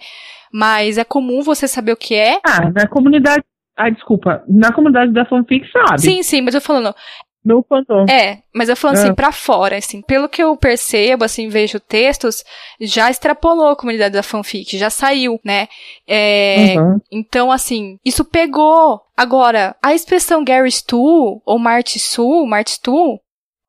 Mas 0.53 0.97
é 0.97 1.03
comum 1.03 1.41
você 1.41 1.67
saber 1.67 1.91
o 1.91 1.97
que 1.97 2.15
é. 2.15 2.39
Ah, 2.45 2.71
na 2.73 2.87
comunidade. 2.87 3.43
Ah, 3.75 3.89
desculpa. 3.89 4.41
Na 4.47 4.71
comunidade 4.71 5.11
da 5.11 5.25
fanfic 5.25 5.69
sabe. 5.69 5.99
Sim, 5.99 6.23
sim, 6.23 6.39
mas 6.39 6.55
eu 6.55 6.61
falando. 6.61 6.95
No 7.43 7.61
fandom. 7.67 8.05
É, 8.09 8.37
mas 8.55 8.69
eu 8.69 8.77
falando 8.77 8.95
assim, 8.95 9.03
ah. 9.03 9.07
assim, 9.07 9.15
pra 9.15 9.33
fora, 9.33 9.75
assim, 9.75 10.01
pelo 10.01 10.29
que 10.29 10.41
eu 10.41 10.55
percebo, 10.55 11.25
assim, 11.25 11.49
vejo 11.49 11.77
textos, 11.81 12.45
já 12.79 13.09
extrapolou 13.09 13.67
a 13.67 13.75
comunidade 13.75 14.13
da 14.13 14.23
fanfic, 14.23 14.77
já 14.77 14.89
saiu, 14.89 15.41
né? 15.43 15.67
É, 16.07 16.75
uhum. 16.79 17.01
Então, 17.11 17.51
assim, 17.51 17.97
isso 18.05 18.23
pegou. 18.23 19.01
Agora, 19.17 19.75
a 19.83 19.93
expressão 19.93 20.41
Gary 20.41 20.71
Stu, 20.71 21.41
ou 21.45 21.59
Marty 21.59 21.99
Stu, 21.99 22.45
Marty 22.45 22.71
Stu, 22.71 23.19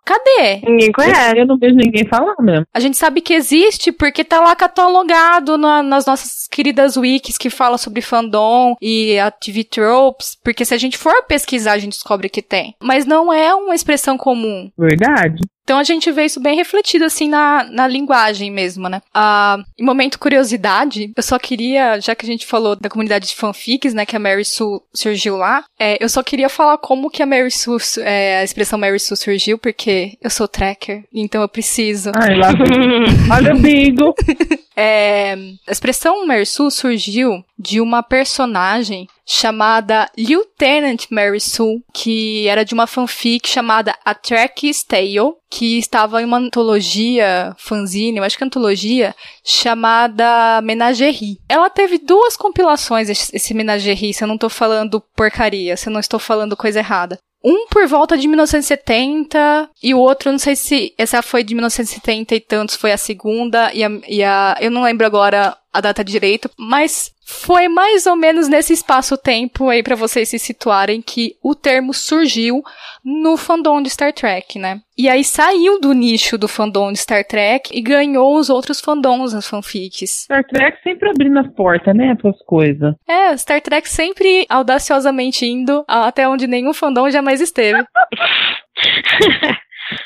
Cadê? 0.05 0.61
Ninguém 0.65 0.93
conhece. 0.93 1.39
Eu 1.39 1.47
não 1.47 1.59
vejo 1.59 1.75
ninguém 1.75 2.07
falar 2.07 2.35
mesmo. 2.41 2.67
A 2.73 2.81
gente 2.81 2.97
sabe 2.97 3.21
que 3.21 3.35
existe 3.35 3.93
porque 3.93 4.25
tá 4.25 4.41
lá 4.41 4.55
catalogado 4.57 5.57
na, 5.57 5.83
nas 5.83 6.07
nossas 6.07 6.49
queridas 6.49 6.97
wikis 6.97 7.39
que 7.39 7.51
fala 7.51 7.79
sobre 7.79 8.01
fandom 8.01 8.75
e 8.81 9.19
a 9.19 9.31
TV 9.31 9.65
tropes, 9.65 10.37
porque 10.43 10.65
se 10.65 10.75
a 10.75 10.79
gente 10.79 10.99
for 10.99 11.23
pesquisar, 11.25 11.73
a 11.73 11.79
gente 11.79 11.93
descobre 11.93 12.29
que 12.29 12.43
tem. 12.43 12.75
Mas 12.83 13.07
não 13.07 13.33
é 13.33 13.55
uma 13.55 13.75
expressão 13.75 14.17
comum. 14.17 14.71
Verdade. 14.77 15.43
Então 15.71 15.79
a 15.79 15.85
gente 15.85 16.11
vê 16.11 16.25
isso 16.25 16.41
bem 16.41 16.57
refletido 16.57 17.05
assim 17.05 17.29
na, 17.29 17.63
na 17.63 17.87
linguagem 17.87 18.51
mesmo, 18.51 18.89
né? 18.89 19.01
Ah, 19.15 19.57
em 19.79 19.85
momento 19.85 20.19
curiosidade, 20.19 21.13
eu 21.17 21.23
só 21.23 21.39
queria, 21.39 22.01
já 22.01 22.13
que 22.13 22.27
a 22.27 22.29
gente 22.29 22.45
falou 22.45 22.75
da 22.75 22.89
comunidade 22.89 23.29
de 23.29 23.37
fanfics, 23.37 23.95
né, 23.95 24.05
que 24.05 24.17
a 24.17 24.19
Mary 24.19 24.45
Sue 24.45 24.81
surgiu 24.93 25.37
lá, 25.37 25.63
é, 25.79 25.97
eu 26.03 26.09
só 26.09 26.25
queria 26.25 26.49
falar 26.49 26.77
como 26.79 27.09
que 27.09 27.23
a 27.23 27.27
Mary 27.27 27.53
Sue, 27.53 27.79
é, 28.01 28.39
a 28.39 28.43
expressão 28.43 28.81
Mary 28.81 28.99
Sue 28.99 29.17
surgiu, 29.17 29.59
porque 29.59 30.19
eu 30.21 30.29
sou 30.29 30.49
tracker, 30.49 31.05
então 31.15 31.41
eu 31.41 31.49
preciso. 31.49 32.11
Ai, 32.17 32.35
lá. 32.35 32.49
Olha, 33.33 33.53
amigo! 33.53 34.13
É, 34.83 35.35
a 35.69 35.73
expressão 35.73 36.27
Mary 36.27 36.47
Sue 36.47 36.71
surgiu 36.71 37.45
de 37.59 37.83
uma 37.83 38.03
personagem 38.03 39.07
chamada 39.27 40.11
Lieutenant 40.17 41.05
Mary 41.11 41.39
Sue, 41.39 41.85
que 41.93 42.49
era 42.49 42.65
de 42.65 42.73
uma 42.73 42.87
fanfic 42.87 43.47
chamada 43.47 43.95
A 44.03 44.15
Track's 44.15 44.83
Tale, 44.83 45.35
que 45.51 45.77
estava 45.77 46.23
em 46.23 46.25
uma 46.25 46.39
antologia 46.39 47.55
fanzine, 47.59 48.17
eu 48.17 48.25
acho 48.25 48.39
que 48.39 48.43
é 48.43 48.47
antologia, 48.47 49.15
chamada 49.45 50.63
Menagerie. 50.63 51.39
Ela 51.47 51.69
teve 51.69 51.99
duas 51.99 52.35
compilações, 52.35 53.11
esse 53.11 53.53
Menagerie, 53.53 54.15
se 54.15 54.25
eu 54.25 54.29
não 54.29 54.39
tô 54.39 54.49
falando 54.49 55.03
porcaria, 55.15 55.77
se 55.77 55.91
eu 55.91 55.93
não 55.93 56.01
estou 56.01 56.19
falando 56.19 56.57
coisa 56.57 56.79
errada. 56.79 57.19
Um 57.43 57.67
por 57.69 57.87
volta 57.87 58.19
de 58.19 58.29
1970 58.29 59.71
e 59.83 59.95
o 59.95 59.99
outro, 59.99 60.31
não 60.31 60.39
sei 60.39 60.55
se 60.55 60.95
essa 60.99 61.23
foi 61.23 61.43
de 61.43 61.55
1970 61.55 62.35
e 62.35 62.41
tantos, 62.41 62.77
foi 62.77 62.93
a 62.93 62.99
segunda 62.99 63.73
e 63.73 63.83
a, 63.83 63.91
e 64.07 64.23
a 64.23 64.57
eu 64.61 64.71
não 64.71 64.83
lembro 64.83 65.07
agora 65.07 65.57
a 65.73 65.81
data 65.81 66.05
direito, 66.05 66.51
mas 66.59 67.15
foi 67.25 67.69
mais 67.69 68.07
ou 68.07 68.17
menos 68.17 68.49
nesse 68.49 68.73
espaço-tempo 68.73 69.69
aí 69.69 69.83
para 69.83 69.95
vocês 69.95 70.29
se 70.29 70.39
situarem 70.39 71.01
que 71.01 71.37
o 71.43 71.55
termo 71.55 71.95
surgiu 71.95 72.63
no 73.05 73.37
fandom 73.37 73.81
de 73.81 73.89
Star 73.89 74.13
Trek, 74.13 74.59
né? 74.59 74.81
E 74.99 75.09
aí 75.09 75.23
saiu 75.23 75.81
do 75.81 75.93
nicho 75.93 76.37
do 76.37 76.49
fandom 76.49 76.93
de 76.93 76.99
Star 76.99 77.25
Trek 77.25 77.71
e 77.73 77.81
ganhou 77.81 78.37
os 78.37 78.51
outros 78.51 78.81
fandoms 78.81 79.33
nas 79.33 79.49
fanfics. 79.49 80.25
Star 80.25 80.45
Trek 80.45 80.79
sempre 80.83 81.09
abrindo 81.09 81.39
as 81.39 81.47
portas, 81.55 81.95
né, 81.95 82.17
para 82.17 82.31
as 82.31 82.43
coisas. 82.43 82.95
É, 83.09 83.37
Star 83.37 83.61
Trek 83.61 83.89
sempre 83.89 84.45
audaciosamente 84.49 85.47
indo 85.47 85.85
até 85.87 86.29
onde 86.29 86.47
nenhum 86.49 86.75
fandom 86.75 87.09
jamais 87.11 87.41
esteve. 87.41 87.85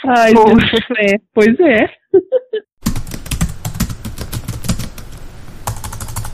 Ai, 0.06 0.32
é, 0.98 1.18
pois 1.34 1.58
é. 1.60 1.88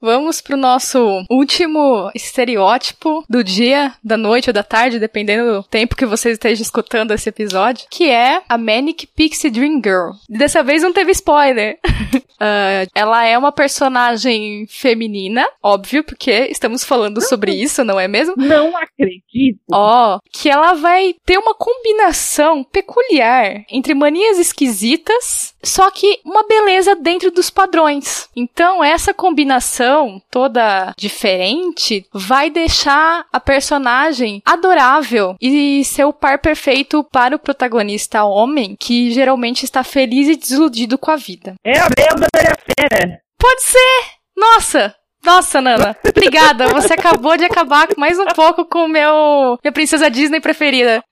Vamos 0.01 0.40
pro 0.40 0.57
nosso 0.57 1.24
último 1.30 2.11
estereótipo 2.14 3.24
do 3.28 3.44
dia, 3.44 3.92
da 4.03 4.16
noite 4.16 4.48
ou 4.48 4.55
da 4.55 4.62
tarde, 4.62 4.98
dependendo 4.98 5.53
do 5.53 5.62
tempo 5.62 5.96
que 5.96 6.07
você 6.07 6.30
esteja 6.30 6.62
escutando 6.62 7.12
esse 7.12 7.28
episódio, 7.28 7.86
que 7.90 8.09
é 8.09 8.42
a 8.48 8.57
Manic 8.57 9.07
Pixie 9.09 9.51
Dream 9.51 9.80
Girl. 9.84 10.12
Dessa 10.28 10.62
vez 10.62 10.82
não 10.82 10.92
teve 10.92 11.12
spoiler. 11.12 11.78
uh, 11.84 12.88
ela 12.94 13.26
é 13.26 13.36
uma 13.36 13.53
personagem 13.53 14.66
feminina, 14.68 15.46
óbvio, 15.62 16.03
porque 16.03 16.48
estamos 16.51 16.84
falando 16.84 17.20
sobre 17.20 17.53
isso, 17.53 17.84
não 17.84 18.01
é 18.01 18.09
mesmo? 18.09 18.34
Não 18.36 18.76
acredito. 18.76 19.61
Ó, 19.70 20.16
oh, 20.16 20.20
que 20.32 20.48
ela 20.48 20.74
vai 20.74 21.14
ter 21.24 21.38
uma 21.38 21.55
combinação 21.55 22.64
peculiar 22.64 23.64
entre 23.70 23.94
manias 23.94 24.38
esquisitas, 24.38 25.55
só 25.62 25.90
que 25.90 26.20
uma 26.24 26.46
beleza 26.46 26.94
dentro 26.96 27.30
dos 27.30 27.50
padrões. 27.50 28.28
Então, 28.34 28.82
essa 28.82 29.12
combinação 29.12 30.20
toda 30.30 30.94
diferente 30.96 32.06
vai 32.12 32.50
deixar 32.50 33.26
a 33.32 33.40
personagem 33.40 34.42
adorável 34.44 35.36
e 35.40 35.84
ser 35.84 36.04
o 36.04 36.12
par 36.12 36.38
perfeito 36.38 37.04
para 37.04 37.36
o 37.36 37.38
protagonista 37.38 38.24
homem 38.24 38.76
que 38.78 39.11
geralmente 39.12 39.64
está 39.64 39.82
feliz 39.84 40.28
e 40.28 40.36
desiludido 40.36 40.98
com 40.98 41.11
a 41.11 41.16
vida. 41.16 41.54
É 41.64 41.78
a 41.78 41.88
Bela 41.88 42.28
da 42.32 42.56
Fera. 42.88 43.20
Pode 43.38 43.62
ser! 43.62 44.20
Nossa, 44.36 44.94
nossa, 45.24 45.61
Nana, 45.61 45.96
obrigada. 46.08 46.68
Você 46.68 46.94
acabou 46.94 47.36
de 47.36 47.44
acabar 47.44 47.88
mais 47.96 48.18
um 48.18 48.26
pouco 48.26 48.64
com 48.64 48.84
o 48.84 48.88
meu 48.88 49.58
minha 49.62 49.72
princesa 49.72 50.11
Disney 50.11 50.40
preferida. 50.40 51.02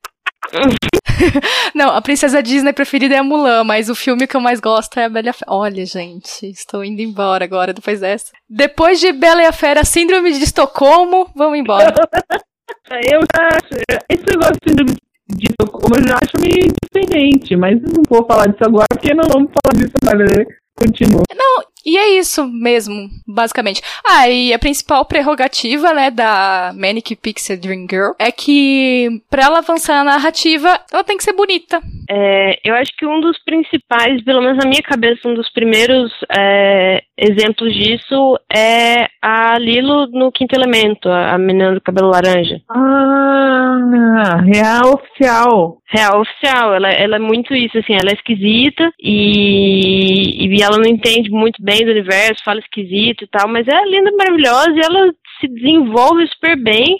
Não, 1.75 1.91
a 1.91 2.01
princesa 2.01 2.43
Disney 2.43 2.73
preferida 2.73 3.15
é 3.15 3.19
a 3.19 3.23
Mulan, 3.23 3.65
mas 3.65 3.89
o 3.89 3.95
filme 3.95 4.27
que 4.27 4.37
eu 4.37 4.41
mais 4.41 4.61
gosto 4.61 4.99
é 4.99 5.05
a 5.05 5.09
Bela 5.09 5.27
e 5.27 5.31
a 5.31 5.33
Fera. 5.33 5.53
Olha, 5.53 5.85
gente, 5.85 6.47
estou 6.47 6.85
indo 6.85 7.01
embora 7.01 7.45
agora 7.45 7.73
depois 7.73 8.01
dessa. 8.01 8.33
Depois 8.49 9.01
de 9.01 9.13
Bela 9.13 9.43
e 9.43 9.47
a 9.47 9.53
Fera, 9.53 9.85
Síndrome 9.85 10.33
de 10.33 10.43
Estocolmo, 10.43 11.31
vamos 11.35 11.59
embora. 11.59 11.93
eu 13.11 13.21
já 13.35 13.49
acho, 13.49 14.01
esse 14.09 14.25
negócio 14.27 14.55
de 14.63 14.71
Síndrome 14.71 14.97
de 15.29 15.47
Estocolmo 15.51 15.97
eu 15.97 16.09
já 16.09 16.15
acho 16.23 16.33
meio 16.41 16.73
diferente, 16.83 17.57
mas 17.57 17.81
não 17.83 18.03
vou 18.09 18.25
falar 18.27 18.47
disso 18.47 18.65
agora 18.65 18.87
porque 18.91 19.15
não 19.15 19.25
vamos 19.29 19.51
falar 19.63 19.77
disso 19.77 19.93
agora, 20.03 20.25
né? 20.25 20.45
Continua. 20.79 21.23
Não, 21.35 21.65
e 21.89 21.97
é 21.97 22.19
isso 22.19 22.47
mesmo, 22.47 23.09
basicamente. 23.27 23.81
Ah, 24.07 24.29
e 24.29 24.53
a 24.53 24.59
principal 24.59 25.07
prerrogativa, 25.07 25.95
né, 25.95 26.11
da 26.11 26.73
Manic 26.75 27.17
Pixie 27.17 27.57
Dream 27.57 27.87
Girl 27.89 28.13
é 28.19 28.31
que, 28.31 29.23
pra 29.31 29.45
ela 29.45 29.59
avançar 29.59 30.05
na 30.05 30.13
narrativa, 30.13 30.79
ela 30.93 31.03
tem 31.03 31.17
que 31.17 31.25
ser 31.25 31.33
bonita. 31.33 31.81
É, 32.11 32.59
eu 32.63 32.75
acho 32.75 32.95
que 32.97 33.07
um 33.07 33.21
dos 33.21 33.39
principais, 33.43 34.23
pelo 34.23 34.43
menos 34.43 34.59
na 34.59 34.69
minha 34.69 34.83
cabeça, 34.83 35.27
um 35.27 35.35
dos 35.35 35.51
primeiros 35.51 36.13
é, 36.37 37.03
exemplos 37.17 37.75
disso 37.75 38.39
é 38.55 39.09
a 39.23 39.59
Lilo 39.59 40.07
no 40.09 40.31
Quinto 40.31 40.55
Elemento, 40.55 41.09
a 41.09 41.39
menina 41.39 41.73
do 41.73 41.81
cabelo 41.81 42.11
laranja. 42.11 42.61
Ah, 42.69 44.43
real 44.45 44.95
oficial. 44.95 45.79
Real 45.91 46.21
oficial, 46.21 46.75
ela, 46.75 46.91
ela 46.91 47.17
é 47.17 47.19
muito 47.19 47.55
isso, 47.55 47.79
assim, 47.79 47.95
ela 47.95 48.11
é 48.11 48.15
esquisita 48.15 48.93
e, 49.01 50.47
e 50.47 50.63
ela 50.63 50.77
não 50.77 50.85
entende 50.85 51.31
muito 51.31 51.63
bem 51.63 51.78
do 51.85 51.91
universo, 51.91 52.45
fala 52.45 52.61
esquisito 52.61 53.25
e 53.25 53.27
tal, 53.29 53.49
mas 53.49 53.67
é 53.67 53.85
linda, 53.85 54.11
maravilhosa 54.13 54.73
e 54.75 54.81
ela 54.81 55.13
se 55.41 55.49
desenvolve 55.49 56.27
super 56.29 56.57
bem 56.57 56.99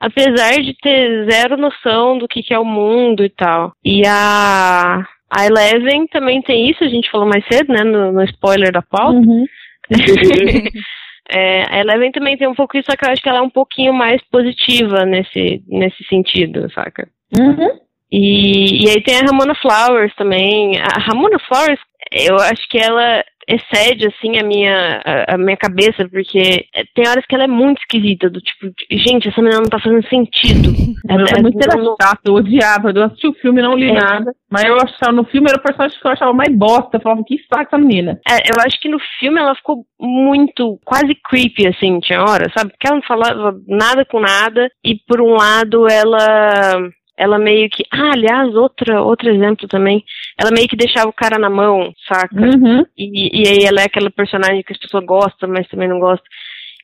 apesar 0.00 0.54
de 0.62 0.74
ter 0.80 1.30
zero 1.30 1.58
noção 1.58 2.16
do 2.16 2.26
que, 2.26 2.42
que 2.42 2.54
é 2.54 2.58
o 2.58 2.64
mundo 2.64 3.22
e 3.22 3.28
tal. 3.28 3.72
E 3.84 4.02
a, 4.06 5.06
a 5.30 5.46
Eleven 5.46 6.06
também 6.06 6.40
tem 6.40 6.70
isso, 6.70 6.82
a 6.82 6.88
gente 6.88 7.10
falou 7.10 7.28
mais 7.28 7.44
cedo, 7.46 7.70
né, 7.70 7.84
no, 7.84 8.10
no 8.10 8.24
spoiler 8.24 8.72
da 8.72 8.80
pauta. 8.80 9.18
Uhum. 9.18 9.44
é, 11.30 11.64
a 11.70 11.80
Eleven 11.80 12.10
também 12.10 12.36
tem 12.38 12.48
um 12.48 12.54
pouco 12.54 12.78
isso, 12.78 12.86
só 12.90 12.96
que 12.96 13.04
eu 13.04 13.10
acho 13.10 13.22
que 13.22 13.28
ela 13.28 13.40
é 13.40 13.42
um 13.42 13.50
pouquinho 13.50 13.92
mais 13.92 14.22
positiva 14.30 15.04
nesse, 15.04 15.62
nesse 15.68 16.02
sentido, 16.08 16.72
saca? 16.72 17.06
Uhum. 17.38 17.78
E, 18.10 18.86
e 18.86 18.90
aí 18.90 19.02
tem 19.02 19.18
a 19.18 19.26
Ramona 19.26 19.54
Flowers 19.54 20.12
também. 20.16 20.80
A 20.80 20.98
Ramona 20.98 21.38
Flowers, 21.46 21.78
eu 22.10 22.36
acho 22.36 22.66
que 22.68 22.78
ela 22.78 23.22
excede, 23.50 24.06
assim, 24.06 24.38
a 24.38 24.44
minha, 24.44 25.02
a, 25.04 25.34
a, 25.34 25.38
minha 25.38 25.56
cabeça, 25.56 26.08
porque 26.08 26.66
tem 26.94 27.08
horas 27.08 27.24
que 27.26 27.34
ela 27.34 27.44
é 27.44 27.48
muito 27.48 27.80
esquisita, 27.80 28.30
do 28.30 28.40
tipo, 28.40 28.72
gente, 28.90 29.28
essa 29.28 29.42
menina 29.42 29.60
não 29.60 29.68
tá 29.68 29.80
fazendo 29.80 30.06
sentido. 30.08 30.70
ela 31.08 31.24
é 31.36 31.42
muito 31.42 31.58
não... 31.58 31.96
chata, 32.00 32.20
eu 32.26 32.34
odiava, 32.34 32.90
eu 32.90 33.04
assisti 33.04 33.26
o 33.26 33.34
filme 33.34 33.60
não 33.60 33.74
li 33.74 33.90
é. 33.90 33.92
nada, 33.92 34.32
mas 34.50 34.64
eu 34.64 34.76
achava, 34.76 35.12
no 35.12 35.24
filme 35.24 35.48
era 35.48 35.58
o 35.58 35.62
personagem 35.62 35.98
que 35.98 36.06
eu 36.06 36.12
achava 36.12 36.32
mais 36.32 36.54
bosta, 36.56 36.96
eu 36.96 37.00
falava, 37.00 37.24
que 37.26 37.38
saco 37.52 37.66
essa 37.66 37.78
menina. 37.78 38.20
É, 38.28 38.50
eu 38.50 38.62
acho 38.64 38.80
que 38.80 38.88
no 38.88 38.98
filme 39.18 39.40
ela 39.40 39.54
ficou 39.54 39.84
muito, 39.98 40.78
quase 40.84 41.14
creepy, 41.28 41.66
assim, 41.66 41.98
tinha 42.00 42.22
hora, 42.22 42.50
sabe? 42.56 42.70
Porque 42.70 42.86
ela 42.86 42.96
não 42.96 43.02
falava 43.02 43.58
nada 43.66 44.04
com 44.04 44.20
nada, 44.20 44.70
e 44.84 44.94
por 45.06 45.20
um 45.20 45.34
lado 45.34 45.88
ela 45.90 46.90
ela 47.20 47.38
meio 47.38 47.68
que. 47.68 47.84
Ah, 47.92 48.12
aliás, 48.14 48.54
outra, 48.54 49.02
outro 49.02 49.28
exemplo 49.28 49.68
também. 49.68 50.02
Ela 50.38 50.50
meio 50.50 50.66
que 50.66 50.76
deixava 50.76 51.10
o 51.10 51.12
cara 51.12 51.38
na 51.38 51.50
mão, 51.50 51.92
saca? 52.08 52.34
Uhum. 52.34 52.82
E, 52.96 53.42
e 53.42 53.48
aí 53.48 53.64
ela 53.64 53.82
é 53.82 53.84
aquela 53.84 54.10
personagem 54.10 54.62
que 54.62 54.72
as 54.72 54.78
pessoas 54.78 55.04
gostam, 55.04 55.48
mas 55.50 55.68
também 55.68 55.86
não 55.86 56.00
gostam. 56.00 56.26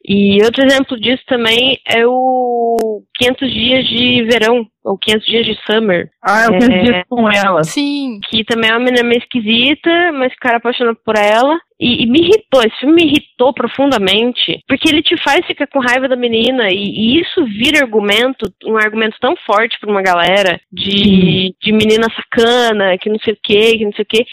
E 0.05 0.43
outro 0.45 0.65
exemplo 0.65 0.99
disso 0.99 1.23
também 1.27 1.79
é 1.87 2.07
o 2.07 3.03
500 3.19 3.53
dias 3.53 3.87
de 3.87 4.23
verão, 4.25 4.67
ou 4.85 4.97
500 4.99 5.27
dias 5.27 5.47
de 5.47 5.59
summer. 5.65 6.09
Ah, 6.23 6.45
é 6.45 6.49
o 6.49 6.59
500 6.59 6.69
é, 6.69 6.83
dias 6.83 7.05
com 7.09 7.31
ela. 7.31 7.65
Sim. 7.65 8.21
Que 8.29 8.45
também 8.45 8.71
é 8.71 8.73
uma 8.75 8.85
menina 8.85 9.03
meio 9.03 9.19
esquisita, 9.19 9.91
mas 10.13 10.33
o 10.33 10.37
cara 10.41 10.59
apaixona 10.59 10.95
por 10.95 11.17
ela. 11.17 11.59
E, 11.79 12.05
e, 12.05 12.07
me 12.07 12.21
irritou, 12.21 12.63
esse 12.63 12.79
filme 12.81 12.95
me 12.95 13.05
irritou 13.05 13.53
profundamente, 13.53 14.61
porque 14.67 14.89
ele 14.89 15.03
te 15.03 15.15
faz 15.23 15.45
ficar 15.47 15.67
com 15.67 15.79
raiva 15.79 16.09
da 16.09 16.17
menina, 16.17 16.71
e, 16.71 16.75
e 16.75 17.21
isso 17.21 17.45
vira 17.45 17.85
argumento, 17.85 18.51
um 18.65 18.79
argumento 18.79 19.19
tão 19.21 19.37
forte 19.45 19.79
pra 19.79 19.91
uma 19.91 20.01
galera, 20.01 20.59
de, 20.73 21.55
de 21.61 21.73
menina 21.73 22.07
sacana, 22.17 22.97
que 22.97 23.11
não 23.11 23.19
sei 23.19 23.35
o 23.35 23.39
que, 23.43 23.77
que 23.77 23.85
não 23.85 23.93
sei 23.93 24.05
o 24.05 24.07
que. 24.09 24.25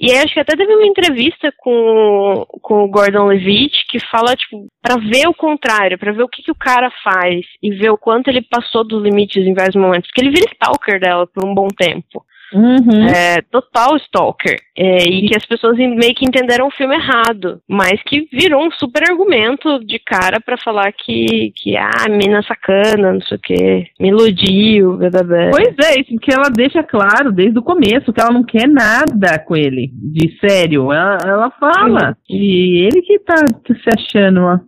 E 0.00 0.10
aí 0.10 0.18
acho 0.18 0.32
que 0.32 0.40
até 0.40 0.56
teve 0.56 0.74
uma 0.74 0.86
entrevista 0.86 1.52
com, 1.58 2.46
com 2.62 2.84
o 2.84 2.88
Gordon 2.88 3.26
Levitt 3.26 3.84
que 3.86 3.98
fala, 4.10 4.34
tipo, 4.34 4.66
pra 4.80 4.96
ver 4.96 5.28
o 5.28 5.34
contrário, 5.34 5.98
pra 5.98 6.10
ver 6.10 6.22
o 6.22 6.28
que, 6.28 6.42
que 6.42 6.50
o 6.50 6.54
cara 6.54 6.90
faz 7.04 7.44
e 7.62 7.70
ver 7.74 7.90
o 7.90 7.98
quanto 7.98 8.28
ele 8.28 8.40
passou 8.40 8.82
dos 8.82 9.02
limites 9.02 9.46
em 9.46 9.52
vários 9.52 9.76
momentos. 9.76 10.08
Porque 10.08 10.22
ele 10.22 10.34
vira 10.34 10.50
stalker 10.52 10.98
dela 10.98 11.26
por 11.26 11.44
um 11.44 11.54
bom 11.54 11.68
tempo. 11.68 12.24
Uhum. 12.52 13.06
É, 13.06 13.40
total 13.42 13.96
stalker. 13.96 14.56
É, 14.76 15.04
e 15.04 15.28
que 15.28 15.36
as 15.36 15.46
pessoas 15.46 15.76
meio 15.76 16.14
que 16.14 16.26
entenderam 16.26 16.66
o 16.66 16.70
filme 16.70 16.94
errado. 16.94 17.60
Mas 17.68 18.02
que 18.02 18.28
virou 18.32 18.66
um 18.66 18.70
super 18.72 19.10
argumento 19.10 19.78
de 19.84 19.98
cara 19.98 20.40
para 20.40 20.56
falar 20.58 20.92
que, 20.92 21.52
que, 21.56 21.76
ah, 21.76 22.08
mina 22.08 22.42
sacana, 22.42 23.12
não 23.12 23.20
sei 23.20 23.36
o 23.36 23.40
que, 23.40 23.84
me 24.00 24.08
iludiu, 24.08 24.96
blá, 24.96 25.10
blá, 25.10 25.22
blá. 25.22 25.50
Pois 25.50 25.74
é, 25.86 26.00
isso 26.00 26.16
que 26.20 26.32
ela 26.32 26.50
deixa 26.50 26.82
claro 26.82 27.32
desde 27.32 27.58
o 27.58 27.62
começo 27.62 28.12
que 28.12 28.20
ela 28.20 28.32
não 28.32 28.44
quer 28.44 28.68
nada 28.68 29.38
com 29.38 29.56
ele, 29.56 29.90
de 29.92 30.38
sério. 30.40 30.92
Ela, 30.92 31.18
ela 31.24 31.50
fala. 31.52 32.08
Uhum. 32.08 32.36
E 32.36 32.86
ele 32.86 33.02
que 33.02 33.18
tá 33.20 33.36
se 33.66 33.88
achando, 33.96 34.40
ó. 34.42 34.58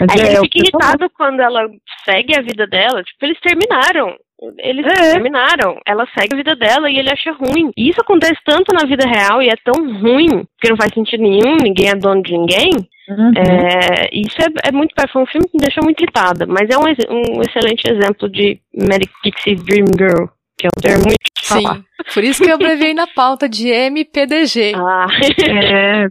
Aí 0.00 0.20
é, 0.20 0.32
ele 0.32 0.40
fica 0.40 0.58
irritado 0.58 1.10
quando 1.16 1.40
ela 1.40 1.68
segue 2.04 2.36
a 2.36 2.42
vida 2.42 2.66
dela. 2.66 3.02
Tipo, 3.02 3.26
eles 3.26 3.40
terminaram. 3.40 4.16
Eles 4.58 4.86
é. 4.86 5.12
terminaram. 5.12 5.78
Ela 5.86 6.06
segue 6.18 6.34
a 6.34 6.36
vida 6.36 6.56
dela 6.56 6.90
e 6.90 6.98
ele 6.98 7.10
acha 7.10 7.32
ruim. 7.32 7.70
E 7.76 7.88
isso 7.88 8.00
acontece 8.00 8.40
tanto 8.44 8.74
na 8.74 8.86
vida 8.86 9.06
real 9.06 9.40
e 9.42 9.48
é 9.48 9.54
tão 9.64 10.00
ruim 10.00 10.44
que 10.60 10.68
não 10.68 10.76
faz 10.76 10.92
sentido 10.92 11.22
nenhum, 11.22 11.56
ninguém 11.62 11.90
é 11.90 11.94
dono 11.94 12.22
de 12.22 12.32
ninguém. 12.32 12.70
Uhum. 13.08 13.32
É, 13.36 14.08
isso 14.12 14.36
é, 14.40 14.68
é 14.68 14.72
muito. 14.72 14.94
Foi 15.12 15.22
um 15.22 15.26
filme 15.26 15.48
que 15.48 15.56
me 15.56 15.62
deixou 15.62 15.84
muito 15.84 16.00
irritada, 16.00 16.46
mas 16.46 16.68
é 16.70 16.78
um, 16.78 16.82
um 16.82 17.40
excelente 17.42 17.88
exemplo 17.88 18.28
de 18.28 18.58
Medic 18.74 19.12
Pixie 19.22 19.56
Dream 19.56 19.86
Girl 19.96 20.26
que 20.62 20.66
é 20.68 20.70
um 20.70 20.80
termo 20.80 21.04
muito 21.06 21.32
Sim, 21.42 21.84
por 22.14 22.22
isso 22.22 22.42
que 22.42 22.48
eu 22.48 22.54
abreviei 22.54 22.94
na 22.94 23.06
pauta 23.06 23.48
de 23.48 23.68
MPDG. 23.68 24.72
Ah, 24.92 25.06
é. 25.46 26.06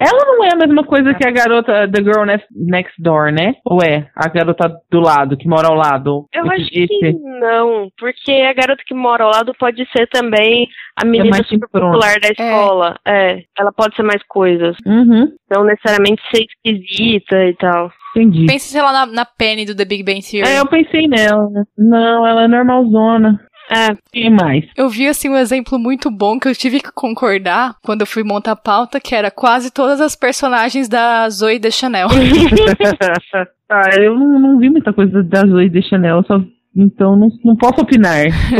Ela 0.00 0.24
não 0.26 0.44
é 0.44 0.48
a 0.52 0.56
mesma 0.56 0.84
coisa 0.84 1.14
que 1.14 1.26
a 1.26 1.30
garota 1.30 1.88
The 1.90 2.02
Girl 2.02 2.24
Next 2.50 2.94
Door, 3.00 3.32
né? 3.32 3.54
Ou 3.64 3.82
é? 3.82 4.08
A 4.14 4.28
garota 4.28 4.72
do 4.90 5.00
lado, 5.00 5.36
que 5.36 5.48
mora 5.48 5.68
ao 5.68 5.74
lado? 5.74 6.26
Eu 6.32 6.50
acho 6.50 6.68
que 6.68 7.12
não, 7.40 7.88
porque 7.98 8.32
a 8.32 8.52
garota 8.52 8.82
que 8.86 8.94
mora 8.94 9.24
ao 9.24 9.30
lado 9.30 9.52
pode 9.58 9.86
ser 9.90 10.06
também 10.08 10.68
a 10.96 11.06
é 11.06 11.08
menina 11.08 11.38
é 11.38 11.44
super 11.44 11.68
popular 11.68 12.18
da 12.20 12.28
escola. 12.28 12.98
É. 13.04 13.32
é. 13.32 13.42
ela 13.58 13.72
pode 13.72 13.94
ser 13.94 14.02
mais 14.02 14.22
coisas. 14.26 14.76
Uhum. 14.84 15.32
Não 15.50 15.64
necessariamente 15.64 16.22
ser 16.30 16.44
esquisita 16.44 17.44
e 17.44 17.54
tal. 17.54 17.90
Entendi. 18.16 18.46
Pensa, 18.46 18.68
sei 18.68 18.80
lá, 18.80 18.92
na, 18.92 19.06
na 19.06 19.24
Penny 19.26 19.66
do 19.66 19.76
The 19.76 19.84
Big 19.84 20.02
Bang 20.02 20.22
Theory. 20.22 20.48
É, 20.48 20.58
eu 20.58 20.66
pensei 20.66 21.06
nela. 21.06 21.50
Não, 21.76 22.26
ela 22.26 22.44
é 22.44 22.48
normalzona. 22.48 23.38
É, 23.68 23.96
e 24.14 24.30
mais? 24.30 24.64
Eu 24.76 24.88
vi, 24.88 25.06
assim, 25.08 25.28
um 25.28 25.36
exemplo 25.36 25.78
muito 25.78 26.10
bom 26.10 26.38
que 26.38 26.48
eu 26.48 26.54
tive 26.54 26.80
que 26.80 26.92
concordar 26.92 27.74
quando 27.82 28.02
eu 28.02 28.06
fui 28.06 28.22
montar 28.22 28.52
a 28.52 28.56
pauta, 28.56 29.00
que 29.00 29.14
era 29.14 29.30
quase 29.30 29.72
todas 29.72 30.00
as 30.00 30.14
personagens 30.16 30.88
da 30.88 31.28
Zoe 31.28 31.58
de 31.58 31.70
Chanel. 31.70 32.08
ah, 33.68 33.90
eu 34.00 34.14
não, 34.16 34.38
não, 34.38 34.58
vi 34.58 34.70
muita 34.70 34.92
coisa 34.92 35.22
da 35.22 35.44
Zoe 35.44 35.68
de 35.68 35.82
Chanel, 35.82 36.22
só 36.26 36.40
então 36.76 37.16
não, 37.16 37.28
não 37.44 37.56
posso 37.56 37.80
opinar. 37.80 38.26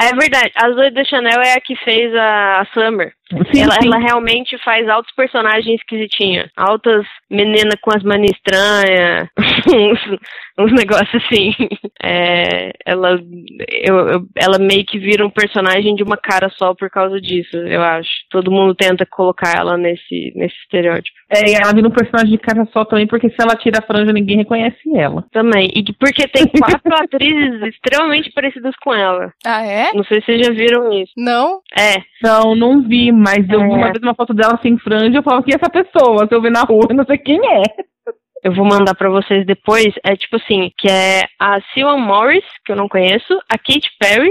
é 0.00 0.14
verdade. 0.14 0.52
A 0.56 0.70
Zoe 0.70 0.90
de 0.90 1.04
Chanel 1.04 1.42
é 1.42 1.52
a 1.54 1.60
que 1.60 1.76
fez 1.76 2.14
a, 2.14 2.60
a 2.60 2.66
Summer. 2.72 3.12
Sim, 3.52 3.62
ela, 3.62 3.74
sim. 3.74 3.86
ela, 3.86 3.98
realmente 3.98 4.56
faz 4.64 4.88
altos 4.88 5.14
personagens 5.14 5.80
esquisitinhos. 5.80 6.48
Altas 6.56 7.06
meninas 7.30 7.76
com 7.80 7.90
as 7.90 8.02
manias 8.02 8.36
estranhas. 8.36 9.28
uns, 9.68 10.18
uns 10.58 10.72
negócios 10.72 11.22
assim. 11.22 11.52
É, 12.02 12.70
ela, 12.86 13.20
eu, 13.68 14.08
eu, 14.08 14.26
ela 14.36 14.58
meio 14.58 14.84
que 14.84 14.98
vira 14.98 15.26
um 15.26 15.30
personagem 15.30 15.94
de 15.94 16.02
uma 16.02 16.16
cara 16.16 16.48
só 16.50 16.74
por 16.74 16.88
causa 16.88 17.20
disso, 17.20 17.56
eu 17.56 17.82
acho. 17.82 18.08
Todo 18.30 18.50
mundo 18.50 18.74
tenta 18.74 19.04
colocar 19.04 19.56
ela 19.56 19.76
nesse, 19.76 20.32
nesse 20.34 20.56
estereótipo. 20.62 21.16
É, 21.30 21.50
e 21.50 21.54
ela 21.54 21.74
vira 21.74 21.86
um 21.86 21.92
personagem 21.92 22.30
de 22.30 22.38
cara 22.38 22.66
só 22.72 22.84
também, 22.84 23.06
porque 23.06 23.28
se 23.28 23.36
ela 23.38 23.56
tira 23.56 23.78
a 23.78 23.86
franja, 23.86 24.12
ninguém 24.12 24.38
reconhece 24.38 24.78
ela. 24.94 25.24
Também. 25.30 25.70
E 25.74 25.84
porque 25.92 26.26
tem 26.28 26.46
quatro 26.58 26.94
atrizes 26.94 27.60
extremamente 27.62 28.32
parecidas 28.32 28.74
com 28.82 28.94
ela. 28.94 29.32
Ah, 29.44 29.62
é? 29.62 29.92
Não 29.92 30.04
sei 30.04 30.20
se 30.20 30.26
vocês 30.26 30.46
já 30.46 30.52
viram 30.52 30.92
isso. 30.92 31.12
Não? 31.16 31.60
É. 31.76 31.96
Não, 32.22 32.54
não 32.54 32.82
vi, 32.82 33.12
mas 33.12 33.48
eu 33.48 33.60
é. 33.60 33.64
vi 33.64 33.74
uma 33.74 33.92
vez 33.92 34.02
uma 34.02 34.14
foto 34.14 34.34
dela 34.34 34.58
sem 34.60 34.78
franja, 34.78 35.18
eu 35.18 35.22
falo 35.22 35.42
que 35.42 35.54
essa 35.54 35.70
pessoa, 35.70 36.26
se 36.26 36.34
eu 36.34 36.42
ver 36.42 36.50
na 36.50 36.62
rua, 36.62 36.86
eu 36.90 36.96
não 36.96 37.04
sei 37.04 37.18
quem 37.18 37.38
é. 37.38 37.62
Eu 38.42 38.54
vou 38.54 38.64
mandar 38.64 38.94
para 38.94 39.10
vocês 39.10 39.44
depois. 39.44 39.92
É 40.04 40.14
tipo 40.16 40.36
assim, 40.36 40.70
que 40.78 40.88
é 40.88 41.22
a 41.40 41.60
Sylvan 41.72 41.98
Morris, 41.98 42.44
que 42.64 42.72
eu 42.72 42.76
não 42.76 42.88
conheço, 42.88 43.34
a 43.52 43.58
Kate 43.58 43.90
Perry, 43.98 44.30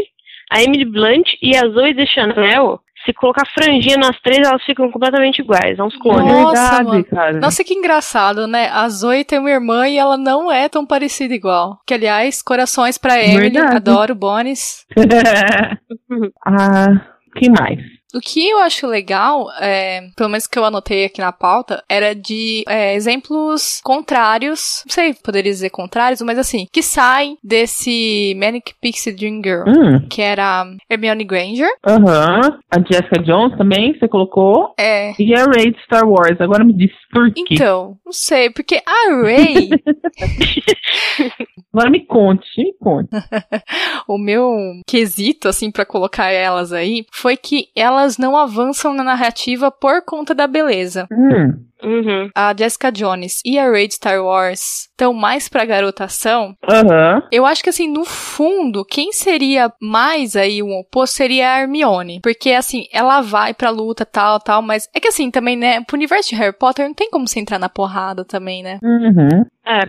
a 0.51 0.61
Emily 0.61 0.85
Blunt 0.85 1.27
e 1.41 1.55
a 1.55 1.67
Zoe 1.67 1.93
de 1.93 2.05
Chanel 2.07 2.79
se 3.05 3.13
colocar 3.13 3.43
franjinha 3.47 3.95
nas 3.97 4.19
três, 4.21 4.45
elas 4.45 4.63
ficam 4.63 4.91
completamente 4.91 5.39
iguais. 5.39 5.79
É 5.79 5.83
uns 5.83 5.95
clones. 5.97 6.25
Nossa, 6.25 6.83
Verdade, 6.83 7.03
cara. 7.05 7.39
Nossa, 7.39 7.63
que 7.63 7.73
engraçado, 7.73 8.47
né? 8.47 8.69
A 8.69 8.89
Zoe 8.89 9.23
tem 9.23 9.39
uma 9.39 9.49
irmã 9.49 9.87
e 9.87 9.97
ela 9.97 10.17
não 10.17 10.51
é 10.51 10.67
tão 10.67 10.85
parecida 10.85 11.33
igual. 11.33 11.79
Que, 11.87 11.93
aliás, 11.93 12.41
corações 12.41 12.97
pra 12.97 13.23
Emily. 13.23 13.51
Verdade. 13.51 13.77
Adoro 13.77 14.13
Bonis. 14.13 14.85
ah, 16.45 17.01
que 17.37 17.49
mais? 17.49 17.79
O 18.15 18.19
que 18.21 18.49
eu 18.49 18.59
acho 18.59 18.87
legal, 18.87 19.47
é, 19.59 20.09
pelo 20.15 20.29
menos 20.29 20.47
que 20.47 20.57
eu 20.57 20.63
anotei 20.63 21.05
aqui 21.05 21.19
na 21.19 21.33
pauta, 21.33 21.83
era 21.89 22.15
de 22.15 22.63
é, 22.67 22.95
exemplos 22.95 23.81
contrários, 23.83 24.83
não 24.85 24.93
sei, 24.93 25.13
poderia 25.13 25.51
dizer 25.51 25.69
contrários, 25.71 26.21
mas 26.21 26.39
assim, 26.39 26.67
que 26.71 26.81
saem 26.81 27.37
desse 27.43 28.33
Manic 28.39 28.73
Pixie 28.81 29.13
Dream 29.13 29.41
Girl, 29.43 29.67
hum. 29.67 30.07
que 30.09 30.21
era 30.21 30.65
Hermione 30.89 31.25
Granger. 31.25 31.69
Aham. 31.85 32.41
Uhum. 32.41 32.59
A 32.71 32.79
Jessica 32.79 33.21
Jones 33.23 33.57
também, 33.57 33.97
você 33.97 34.07
colocou. 34.07 34.73
É. 34.79 35.11
E 35.19 35.35
a 35.35 35.43
Ray 35.43 35.71
de 35.71 35.83
Star 35.83 36.07
Wars. 36.07 36.39
Agora 36.39 36.63
me 36.63 36.73
diz 36.73 36.91
por 37.11 37.31
quê. 37.33 37.43
Então, 37.51 37.97
não 38.05 38.13
sei, 38.13 38.49
porque 38.49 38.81
a 38.85 39.21
Ray... 39.21 39.69
Agora 41.73 41.89
me 41.89 42.05
conte, 42.05 42.47
me 42.57 42.73
conte. 42.79 43.09
o 44.07 44.17
meu 44.17 44.55
quesito, 44.87 45.47
assim, 45.47 45.69
para 45.69 45.85
colocar 45.85 46.31
elas 46.31 46.71
aí, 46.71 47.05
foi 47.11 47.35
que 47.35 47.67
ela 47.75 47.97
elas 47.97 48.17
não 48.17 48.37
avançam 48.37 48.93
na 48.93 49.03
narrativa 49.03 49.71
por 49.71 50.03
conta 50.03 50.35
da 50.35 50.45
beleza. 50.45 51.07
Hum. 51.11 51.65
Uhum. 51.83 52.29
A 52.33 52.55
Jessica 52.57 52.91
Jones 52.91 53.39
e 53.45 53.59
a 53.59 53.69
Raid 53.69 53.93
Star 53.93 54.23
Wars 54.23 54.87
estão 54.89 55.13
mais 55.13 55.47
pra 55.47 55.65
garotação. 55.65 56.55
Uhum. 56.67 57.21
Eu 57.31 57.45
acho 57.45 57.63
que, 57.63 57.69
assim, 57.69 57.87
no 57.87 58.03
fundo, 58.03 58.83
quem 58.83 59.11
seria 59.11 59.71
mais 59.79 60.35
aí 60.35 60.63
um 60.63 60.75
oposto 60.79 61.17
seria 61.17 61.53
a 61.53 61.61
Hermione. 61.61 62.19
Porque, 62.21 62.51
assim, 62.51 62.85
ela 62.91 63.21
vai 63.21 63.53
pra 63.53 63.69
luta, 63.69 64.05
tal, 64.05 64.39
tal, 64.39 64.61
mas 64.61 64.89
é 64.93 64.99
que, 64.99 65.07
assim, 65.07 65.29
também, 65.29 65.55
né, 65.55 65.83
pro 65.83 65.95
universo 65.95 66.29
de 66.29 66.35
Harry 66.35 66.57
Potter 66.57 66.87
não 66.87 66.95
tem 66.95 67.11
como 67.11 67.27
você 67.27 67.39
entrar 67.39 67.59
na 67.59 67.69
porrada 67.69 68.25
também, 68.25 68.63
né? 68.63 68.79
Uhum. 68.81 69.45
É. 69.65 69.85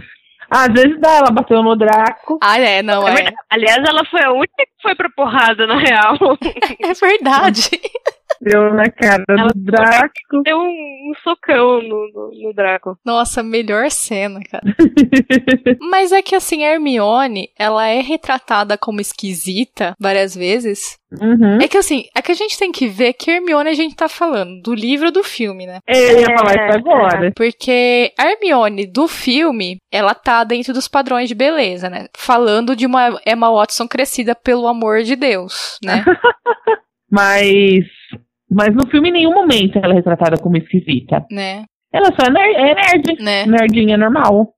Às 0.50 0.68
vezes 0.68 0.98
dá, 1.00 1.16
ela 1.16 1.30
bateu 1.30 1.62
no 1.62 1.76
Draco. 1.76 2.38
Ah, 2.42 2.58
é, 2.58 2.82
não, 2.82 3.06
é. 3.06 3.24
é. 3.24 3.32
Aliás, 3.50 3.78
ela 3.86 4.04
foi 4.06 4.22
a 4.22 4.32
única 4.32 4.54
que 4.56 4.82
foi 4.82 4.94
pra 4.94 5.10
porrada, 5.10 5.66
na 5.66 5.78
real. 5.78 6.16
é 6.80 6.94
verdade. 6.94 7.70
meteu 8.48 8.74
na 8.74 8.90
cara 8.90 9.24
Ela 9.28 9.48
do 9.54 9.60
Draco. 9.60 10.12
Deu 10.44 10.58
um, 10.58 11.10
um 11.10 11.12
socão 11.22 11.82
no, 11.82 12.10
no, 12.12 12.30
no 12.42 12.54
Draco. 12.54 12.98
Nossa, 13.04 13.42
melhor 13.42 13.90
cena, 13.90 14.40
cara. 14.50 14.64
Mas 15.90 16.12
é 16.12 16.22
que 16.22 16.34
assim, 16.34 16.64
a 16.64 16.72
Hermione, 16.72 17.50
ela 17.58 17.86
é 17.86 18.00
retratada 18.00 18.78
como 18.78 19.00
esquisita 19.00 19.94
várias 19.98 20.34
vezes. 20.34 20.98
Uhum. 21.10 21.58
É 21.60 21.68
que 21.68 21.78
assim, 21.78 22.04
é 22.14 22.20
que 22.20 22.32
a 22.32 22.34
gente 22.34 22.58
tem 22.58 22.70
que 22.70 22.86
ver 22.86 23.14
que 23.14 23.30
Hermione 23.30 23.70
a 23.70 23.74
gente 23.74 23.96
tá 23.96 24.08
falando 24.08 24.60
do 24.60 24.74
livro 24.74 25.06
ou 25.06 25.12
do 25.12 25.24
filme, 25.24 25.66
né? 25.66 25.78
Eu 25.86 26.20
ia 26.20 26.36
falar 26.36 26.54
isso 26.54 26.78
agora. 26.78 27.32
Porque 27.34 28.12
a 28.18 28.30
Hermione 28.30 28.86
do 28.86 29.08
filme, 29.08 29.78
ela 29.90 30.14
tá 30.14 30.44
dentro 30.44 30.74
dos 30.74 30.86
padrões 30.86 31.28
de 31.28 31.34
beleza, 31.34 31.88
né? 31.88 32.08
Falando 32.16 32.76
de 32.76 32.84
uma 32.84 33.18
Emma 33.26 33.50
Watson 33.50 33.88
crescida 33.88 34.34
pelo 34.34 34.66
amor 34.66 35.02
de 35.02 35.16
Deus, 35.16 35.78
né? 35.82 36.04
Mas. 37.10 37.86
Mas 38.50 38.74
no 38.74 38.86
filme, 38.88 39.08
em 39.10 39.12
nenhum 39.12 39.34
momento 39.34 39.78
ela 39.82 39.92
é 39.92 39.96
retratada 39.96 40.36
como 40.40 40.56
esquisita. 40.56 41.24
né? 41.30 41.64
Ela 41.90 42.06
só 42.08 42.26
é 42.26 42.30
nerd, 42.30 42.54
é 42.56 42.74
nerd. 42.74 43.22
Né? 43.22 43.46
Nerdinha 43.46 43.96
normal. 43.96 44.52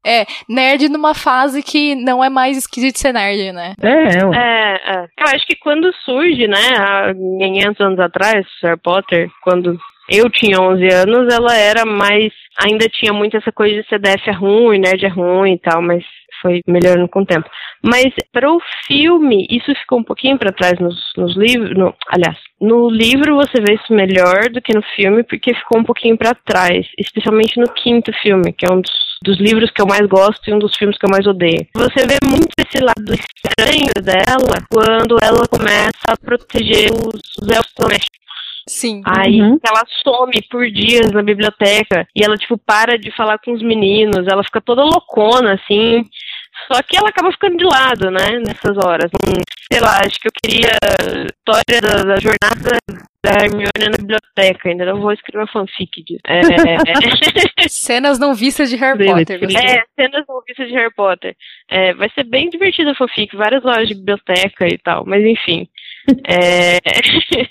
Nerd 0.49 0.89
numa 0.89 1.15
fase 1.15 1.63
que 1.63 1.95
não 1.95 2.25
é 2.25 2.29
mais 2.29 2.59
esquisito 2.59 2.99
ser 2.99 3.13
nerd, 3.13 3.53
né? 3.53 3.75
É, 3.81 4.27
ué. 4.27 4.37
É, 4.37 4.93
é. 4.95 5.05
Eu 5.17 5.27
acho 5.29 5.47
que 5.47 5.55
quando 5.55 5.93
surge, 6.05 6.49
né, 6.49 6.57
há 6.77 7.15
500 7.15 7.81
anos 7.81 8.01
atrás, 8.01 8.45
Harry 8.65 8.81
Potter, 8.83 9.31
quando 9.45 9.79
eu 10.09 10.29
tinha 10.29 10.61
11 10.61 10.89
anos, 10.93 11.33
ela 11.33 11.55
era 11.55 11.87
mais. 11.87 12.33
Ainda 12.67 12.87
tinha 12.89 13.13
muito 13.13 13.37
essa 13.37 13.53
coisa 13.53 13.81
de 13.81 13.89
CDF 13.89 14.29
é 14.29 14.33
ruim, 14.33 14.81
nerd 14.81 15.05
é 15.07 15.09
ruim 15.09 15.53
e 15.53 15.59
tal, 15.61 15.81
mas 15.81 16.03
foi 16.41 16.61
melhorando 16.67 17.09
com 17.09 17.21
o 17.23 17.27
tempo. 17.27 17.49
Mas 17.83 18.13
para 18.33 18.51
o 18.51 18.61
filme, 18.87 19.47
isso 19.51 19.75
ficou 19.75 19.99
um 20.01 20.05
pouquinho 20.05 20.39
para 20.39 20.53
trás 20.53 20.79
nos, 20.79 20.97
nos 21.17 21.37
livros. 21.37 21.77
No, 21.77 21.95
aliás, 22.09 22.37
no 22.61 22.91
livro 22.91 23.37
você 23.37 23.61
vê 23.61 23.75
isso 23.75 23.93
melhor 23.93 24.51
do 24.51 24.61
que 24.61 24.75
no 24.75 24.83
filme, 24.95 25.23
porque 25.23 25.55
ficou 25.55 25.79
um 25.81 25.85
pouquinho 25.85 26.17
para 26.17 26.35
trás, 26.35 26.87
especialmente 26.99 27.59
no 27.59 27.73
quinto 27.73 28.13
filme, 28.21 28.53
que 28.53 28.67
é 28.67 28.73
um 28.73 28.81
dos, 28.81 28.93
dos 29.25 29.39
livros 29.39 29.71
que 29.71 29.81
eu 29.81 29.87
mais 29.87 30.07
gosto 30.07 30.49
e 30.49 30.53
um 30.55 30.59
dos 30.59 30.77
filmes 30.77 30.99
que 30.99 31.07
eu 31.07 31.11
mais 31.11 31.27
odeio. 31.27 31.67
Você 31.75 32.07
vê 32.07 32.19
muito 32.29 32.53
esse 32.59 32.83
lado 32.83 33.15
estranho 33.15 33.93
dela 34.03 34.59
quando 34.71 35.17
ela 35.23 35.47
começa 35.49 35.91
a 36.09 36.17
proteger 36.17 36.91
os, 36.93 37.21
os 37.43 37.49
elfos 37.49 37.73
domésticos. 37.79 38.21
Sim. 38.69 39.01
Aí 39.05 39.41
Uhum. 39.41 39.59
ela 39.67 39.83
some 40.05 40.33
por 40.51 40.71
dias 40.71 41.11
na 41.11 41.23
biblioteca 41.23 42.07
e 42.15 42.23
ela, 42.23 42.37
tipo, 42.37 42.57
para 42.57 42.97
de 42.99 43.11
falar 43.17 43.39
com 43.39 43.53
os 43.53 43.63
meninos, 43.63 44.29
ela 44.29 44.45
fica 44.45 44.61
toda 44.61 44.85
loucona, 44.85 45.55
assim. 45.55 46.05
Só 46.71 46.83
que 46.83 46.97
ela 46.97 47.09
acaba 47.09 47.33
ficando 47.33 47.57
de 47.57 47.65
lado, 47.65 48.11
né, 48.11 48.39
nessas 48.45 48.77
horas. 48.77 49.11
Hum, 49.27 49.41
sei 49.73 49.81
lá, 49.81 50.01
acho 50.01 50.19
que 50.21 50.29
eu 50.29 50.33
queria 50.43 50.69
a 50.69 51.27
história 51.27 51.81
da, 51.81 52.03
da 52.03 52.17
jornada 52.17 52.79
da 53.25 53.45
Hermione 53.45 53.91
na 53.91 53.97
biblioteca. 53.97 54.69
Ainda 54.69 54.85
não 54.87 55.01
vou 55.01 55.13
escrever 55.13 55.39
uma 55.39 55.53
fanfic 55.53 56.03
disso. 56.05 56.21
É, 56.27 56.41
Cenas 57.69 58.19
não 58.19 58.35
vistas 58.35 58.71
de 58.71 58.77
Harry 58.77 59.05
Potter. 59.05 59.41
é, 59.43 59.83
cenas 59.99 60.25
noviças 60.29 60.69
de 60.69 60.75
Harry 60.75 60.95
Potter. 60.95 61.37
É, 61.69 61.95
vai 61.95 62.11
ser 62.11 62.25
bem 62.25 62.49
divertida 62.49 62.93
a 62.93 62.95
fanfic, 62.95 63.35
várias 63.37 63.63
lojas 63.63 63.89
de 63.89 63.95
biblioteca 63.95 64.67
e 64.67 64.79
tal, 64.79 65.05
mas 65.07 65.25
enfim. 65.25 65.69
É, 66.27 66.79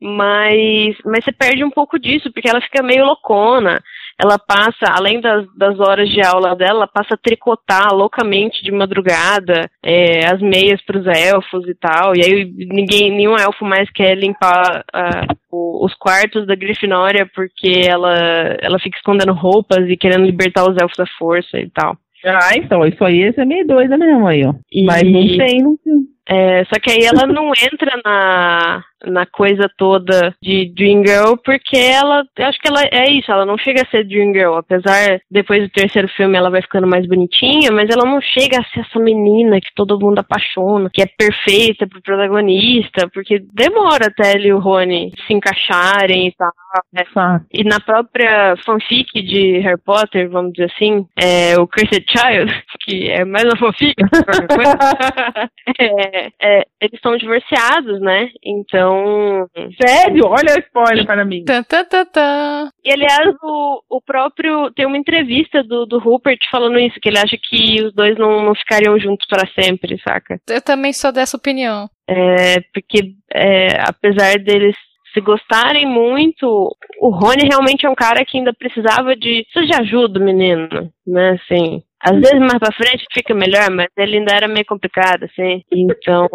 mas, 0.00 0.96
mas 1.04 1.24
você 1.24 1.32
perde 1.32 1.64
um 1.64 1.70
pouco 1.70 1.98
disso, 1.98 2.30
porque 2.32 2.48
ela 2.48 2.60
fica 2.60 2.82
meio 2.82 3.04
loucona. 3.04 3.82
Ela 4.18 4.38
passa, 4.38 4.86
além 4.90 5.20
das, 5.20 5.46
das 5.56 5.78
horas 5.78 6.08
de 6.08 6.20
aula 6.22 6.56
dela, 6.56 6.78
ela 6.78 6.86
passa 6.86 7.14
a 7.14 7.18
tricotar 7.18 7.92
loucamente 7.92 8.62
de 8.64 8.72
madrugada 8.72 9.70
é, 9.84 10.24
as 10.26 10.40
meias 10.40 10.80
para 10.82 10.98
os 10.98 11.06
elfos 11.06 11.68
e 11.68 11.74
tal. 11.74 12.16
E 12.16 12.24
aí 12.24 12.44
ninguém, 12.56 13.10
nenhum 13.10 13.36
elfo 13.36 13.64
mais 13.64 13.90
quer 13.90 14.16
limpar 14.16 14.84
ah, 14.92 15.26
o- 15.52 15.84
os 15.84 15.92
quartos 15.94 16.46
da 16.46 16.54
Grifinória 16.54 17.28
porque 17.34 17.82
ela, 17.86 18.56
ela 18.62 18.78
fica 18.78 18.96
escondendo 18.96 19.32
roupas 19.34 19.86
e 19.88 19.96
querendo 19.96 20.24
libertar 20.24 20.68
os 20.68 20.76
elfos 20.80 20.96
da 20.96 21.06
força 21.18 21.58
e 21.58 21.68
tal. 21.68 21.96
Ah, 22.24 22.56
então, 22.56 22.84
isso 22.86 23.04
aí 23.04 23.20
esse 23.22 23.40
é 23.40 23.44
meio 23.44 23.66
doida 23.66 23.96
mesmo 23.98 24.26
aí, 24.26 24.44
ó. 24.44 24.54
E- 24.72 24.84
Mas 24.84 25.02
não 25.02 25.36
tem 25.36 25.62
no 25.62 25.78
filme. 25.84 26.06
É, 26.28 26.64
só 26.64 26.80
que 26.80 26.90
aí 26.90 27.04
ela 27.04 27.26
não 27.32 27.50
entra 27.50 28.00
na, 28.04 28.84
na 29.04 29.26
coisa 29.26 29.70
toda 29.76 30.34
de 30.42 30.72
Dream 30.74 31.02
Girl, 31.06 31.36
porque 31.44 31.76
ela, 31.76 32.24
eu 32.36 32.46
acho 32.46 32.58
que 32.58 32.68
ela 32.68 32.82
é 32.90 33.10
isso, 33.10 33.30
ela 33.30 33.46
não 33.46 33.56
chega 33.56 33.82
a 33.82 33.90
ser 33.90 34.04
Dream 34.04 34.32
Girl, 34.32 34.54
apesar, 34.54 35.20
depois 35.30 35.62
do 35.62 35.70
terceiro 35.70 36.08
filme 36.08 36.36
ela 36.36 36.50
vai 36.50 36.62
ficando 36.62 36.86
mais 36.86 37.06
bonitinha, 37.06 37.70
mas 37.70 37.88
ela 37.90 38.04
não 38.04 38.20
chega 38.20 38.58
a 38.58 38.64
ser 38.64 38.80
essa 38.80 38.98
menina 38.98 39.60
que 39.60 39.74
todo 39.74 39.98
mundo 39.98 40.18
apaixona, 40.18 40.90
que 40.92 41.02
é 41.02 41.06
perfeita 41.06 41.86
pro 41.86 42.02
protagonista, 42.02 43.08
porque 43.12 43.44
demora 43.52 44.06
até 44.06 44.34
ele 44.34 44.48
e 44.48 44.52
o 44.52 44.58
Rony 44.58 45.12
se 45.26 45.32
encaixarem 45.32 46.28
e 46.28 46.32
tal. 46.32 46.50
né? 46.92 47.40
E 47.52 47.64
na 47.64 47.80
própria 47.80 48.56
fanfic 48.64 49.22
de 49.22 49.58
Harry 49.60 49.80
Potter, 49.84 50.28
vamos 50.28 50.52
dizer 50.52 50.70
assim, 50.74 51.06
é, 51.16 51.58
o 51.58 51.66
Cursed 51.66 52.04
Child, 52.08 52.64
que 52.84 53.10
é 53.10 53.24
mais 53.24 53.44
uma 53.44 53.56
fanfic, 53.56 53.94
qualquer 53.94 54.48
coisa, 54.48 54.78
é, 55.78 56.15
é, 56.40 56.66
eles 56.80 57.00
são 57.02 57.16
divorciados, 57.16 58.00
né? 58.00 58.30
Então. 58.44 59.48
Sério? 59.80 60.26
Olha 60.26 60.54
o 60.56 60.60
spoiler 60.60 61.06
para 61.06 61.24
mim. 61.24 61.44
Tan, 61.44 61.62
tan, 61.62 61.84
tan, 61.84 62.04
tan. 62.06 62.70
E 62.84 62.92
aliás, 62.92 63.34
o, 63.42 63.82
o 63.88 64.00
próprio. 64.00 64.70
Tem 64.72 64.86
uma 64.86 64.98
entrevista 64.98 65.62
do, 65.62 65.86
do 65.86 65.98
Rupert 65.98 66.38
falando 66.50 66.78
isso, 66.78 67.00
que 67.00 67.08
ele 67.08 67.18
acha 67.18 67.36
que 67.40 67.82
os 67.82 67.94
dois 67.94 68.16
não, 68.16 68.44
não 68.44 68.54
ficariam 68.54 68.98
juntos 68.98 69.26
para 69.26 69.48
sempre, 69.58 70.00
saca? 70.02 70.40
Eu 70.48 70.62
também 70.62 70.92
sou 70.92 71.12
dessa 71.12 71.36
opinião. 71.36 71.88
É, 72.08 72.60
porque 72.72 73.14
é, 73.32 73.80
apesar 73.80 74.38
deles 74.38 74.76
se 75.16 75.20
gostarem 75.22 75.86
muito, 75.86 76.76
o 77.00 77.08
Rony 77.08 77.48
realmente 77.48 77.86
é 77.86 77.90
um 77.90 77.94
cara 77.94 78.24
que 78.24 78.36
ainda 78.36 78.52
precisava 78.52 79.16
de. 79.16 79.44
Precisa 79.44 79.66
de 79.66 79.82
ajuda, 79.82 80.20
menino, 80.20 80.68
né? 81.06 81.38
Assim. 81.40 81.82
Às 82.02 82.16
vezes 82.16 82.38
mais 82.38 82.58
pra 82.58 82.72
frente 82.72 83.04
fica 83.12 83.34
melhor, 83.34 83.70
mas 83.70 83.88
ele 83.96 84.18
ainda 84.18 84.34
era 84.34 84.46
meio 84.46 84.66
complicado, 84.66 85.24
assim. 85.24 85.62
Então. 85.72 86.28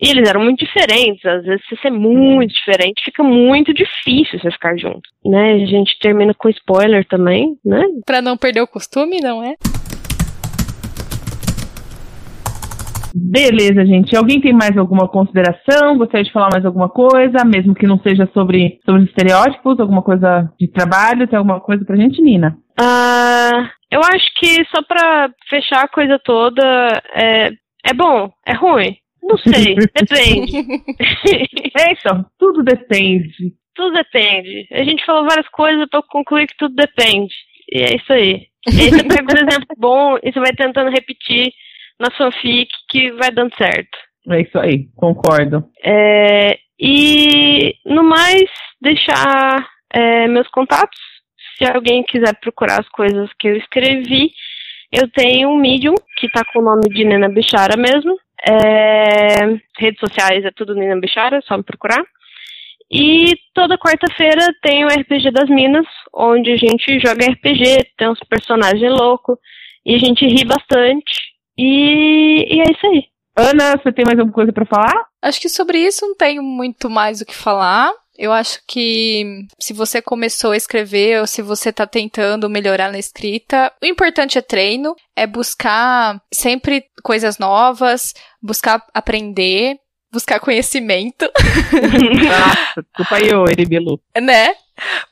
E 0.00 0.10
eles 0.10 0.28
eram 0.28 0.42
muito 0.42 0.64
diferentes. 0.64 1.24
Às 1.24 1.44
vezes, 1.44 1.64
se 1.68 1.76
você 1.76 1.88
é 1.88 1.90
muito 1.90 2.54
diferente, 2.54 3.04
fica 3.04 3.22
muito 3.22 3.72
difícil 3.72 4.38
você 4.38 4.50
ficar 4.50 4.76
junto. 4.76 5.02
Né? 5.24 5.52
A 5.52 5.66
gente 5.66 5.98
termina 6.00 6.34
com 6.34 6.48
spoiler 6.48 7.06
também, 7.06 7.56
né? 7.64 7.82
Pra 8.06 8.22
não 8.22 8.36
perder 8.36 8.62
o 8.62 8.66
costume, 8.66 9.20
não 9.20 9.42
é? 9.42 9.54
Beleza, 13.14 13.86
gente. 13.86 14.16
Alguém 14.16 14.40
tem 14.40 14.52
mais 14.52 14.76
alguma 14.76 15.06
consideração? 15.06 15.96
Gostaria 15.96 16.24
de 16.24 16.32
falar 16.32 16.48
mais 16.52 16.66
alguma 16.66 16.88
coisa, 16.88 17.44
mesmo 17.44 17.72
que 17.72 17.86
não 17.86 18.00
seja 18.00 18.28
sobre, 18.34 18.80
sobre 18.84 19.02
os 19.02 19.08
estereótipos, 19.08 19.78
alguma 19.78 20.02
coisa 20.02 20.50
de 20.58 20.66
trabalho? 20.66 21.28
Tem 21.28 21.38
alguma 21.38 21.60
coisa 21.60 21.84
pra 21.84 21.94
gente, 21.94 22.20
Nina? 22.20 22.56
Ah, 22.76 23.70
eu 23.94 24.00
acho 24.00 24.34
que 24.34 24.64
só 24.74 24.82
pra 24.82 25.30
fechar 25.48 25.84
a 25.84 25.88
coisa 25.88 26.18
toda, 26.18 26.62
é, 27.14 27.50
é 27.84 27.94
bom, 27.94 28.28
é 28.44 28.52
ruim. 28.52 28.96
Não 29.22 29.38
sei, 29.38 29.76
depende. 29.94 30.84
É, 31.76 31.92
então, 31.92 32.24
tudo 32.38 32.62
depende. 32.62 33.52
tudo 33.74 33.94
depende. 33.94 34.66
A 34.72 34.84
gente 34.84 35.04
falou 35.04 35.26
várias 35.26 35.48
coisas 35.48 35.88
pra 35.88 36.02
concluir 36.08 36.46
que 36.46 36.56
tudo 36.56 36.74
depende. 36.74 37.34
E 37.72 37.82
é 37.82 37.96
isso 37.96 38.12
aí. 38.12 38.46
E 38.66 38.80
aí 38.80 38.90
você 38.90 39.04
pega 39.04 39.34
um 39.34 39.48
exemplo 39.48 39.74
bom 39.78 40.16
e 40.22 40.32
você 40.32 40.38
vai 40.38 40.52
tentando 40.52 40.90
repetir 40.90 41.52
na 41.98 42.10
fanfic 42.16 42.68
que 42.88 43.12
vai 43.12 43.30
dando 43.30 43.54
certo. 43.56 43.98
É 44.30 44.40
isso 44.40 44.58
aí, 44.58 44.86
concordo. 44.96 45.64
É, 45.84 46.58
e 46.80 47.74
no 47.86 48.02
mais, 48.02 48.50
deixar 48.80 49.66
é, 49.92 50.26
meus 50.28 50.48
contatos. 50.48 50.98
Se 51.56 51.64
alguém 51.64 52.02
quiser 52.02 52.34
procurar 52.40 52.80
as 52.80 52.88
coisas 52.88 53.30
que 53.38 53.48
eu 53.48 53.56
escrevi, 53.56 54.32
eu 54.92 55.08
tenho 55.10 55.50
um 55.50 55.56
Medium, 55.56 55.94
que 56.18 56.28
tá 56.28 56.42
com 56.52 56.60
o 56.60 56.64
nome 56.64 56.88
de 56.88 57.04
Nina 57.04 57.28
Bichara 57.28 57.76
mesmo. 57.76 58.16
É, 58.46 59.46
redes 59.78 59.98
sociais 60.00 60.44
é 60.44 60.50
tudo 60.50 60.74
Nina 60.74 60.98
Bichara, 60.98 61.38
é 61.38 61.40
só 61.42 61.56
me 61.56 61.62
procurar. 61.62 62.04
E 62.90 63.34
toda 63.54 63.78
quarta-feira 63.78 64.54
tem 64.62 64.84
o 64.84 64.88
RPG 64.88 65.30
das 65.32 65.48
Minas, 65.48 65.86
onde 66.14 66.52
a 66.52 66.56
gente 66.56 67.00
joga 67.00 67.26
RPG, 67.26 67.92
tem 67.96 68.08
uns 68.08 68.20
personagens 68.28 68.92
loucos, 68.92 69.36
e 69.84 69.94
a 69.94 69.98
gente 69.98 70.26
ri 70.26 70.44
bastante. 70.44 71.12
E, 71.58 72.56
e 72.56 72.60
é 72.60 72.70
isso 72.70 72.86
aí. 72.86 73.04
Ana, 73.36 73.76
você 73.76 73.92
tem 73.92 74.04
mais 74.04 74.18
alguma 74.18 74.34
coisa 74.34 74.52
pra 74.52 74.64
falar? 74.64 75.06
Acho 75.20 75.40
que 75.40 75.48
sobre 75.48 75.78
isso 75.78 76.06
não 76.06 76.14
tenho 76.14 76.42
muito 76.42 76.88
mais 76.88 77.20
o 77.20 77.26
que 77.26 77.34
falar. 77.34 77.92
Eu 78.16 78.32
acho 78.32 78.60
que 78.66 79.46
se 79.58 79.72
você 79.72 80.00
começou 80.00 80.52
a 80.52 80.56
escrever 80.56 81.20
ou 81.20 81.26
se 81.26 81.42
você 81.42 81.72
tá 81.72 81.86
tentando 81.86 82.48
melhorar 82.48 82.90
na 82.90 82.98
escrita, 82.98 83.72
o 83.82 83.86
importante 83.86 84.38
é 84.38 84.42
treino, 84.42 84.94
é 85.16 85.26
buscar 85.26 86.20
sempre 86.32 86.84
coisas 87.02 87.38
novas, 87.38 88.14
buscar 88.40 88.82
aprender, 88.94 89.76
buscar 90.12 90.38
conhecimento, 90.38 91.28
Nossa, 91.74 92.82
desculpa 92.82 93.16
aí, 93.16 93.34
ô 93.34 93.44
Eribilu. 93.48 94.00
né? 94.20 94.54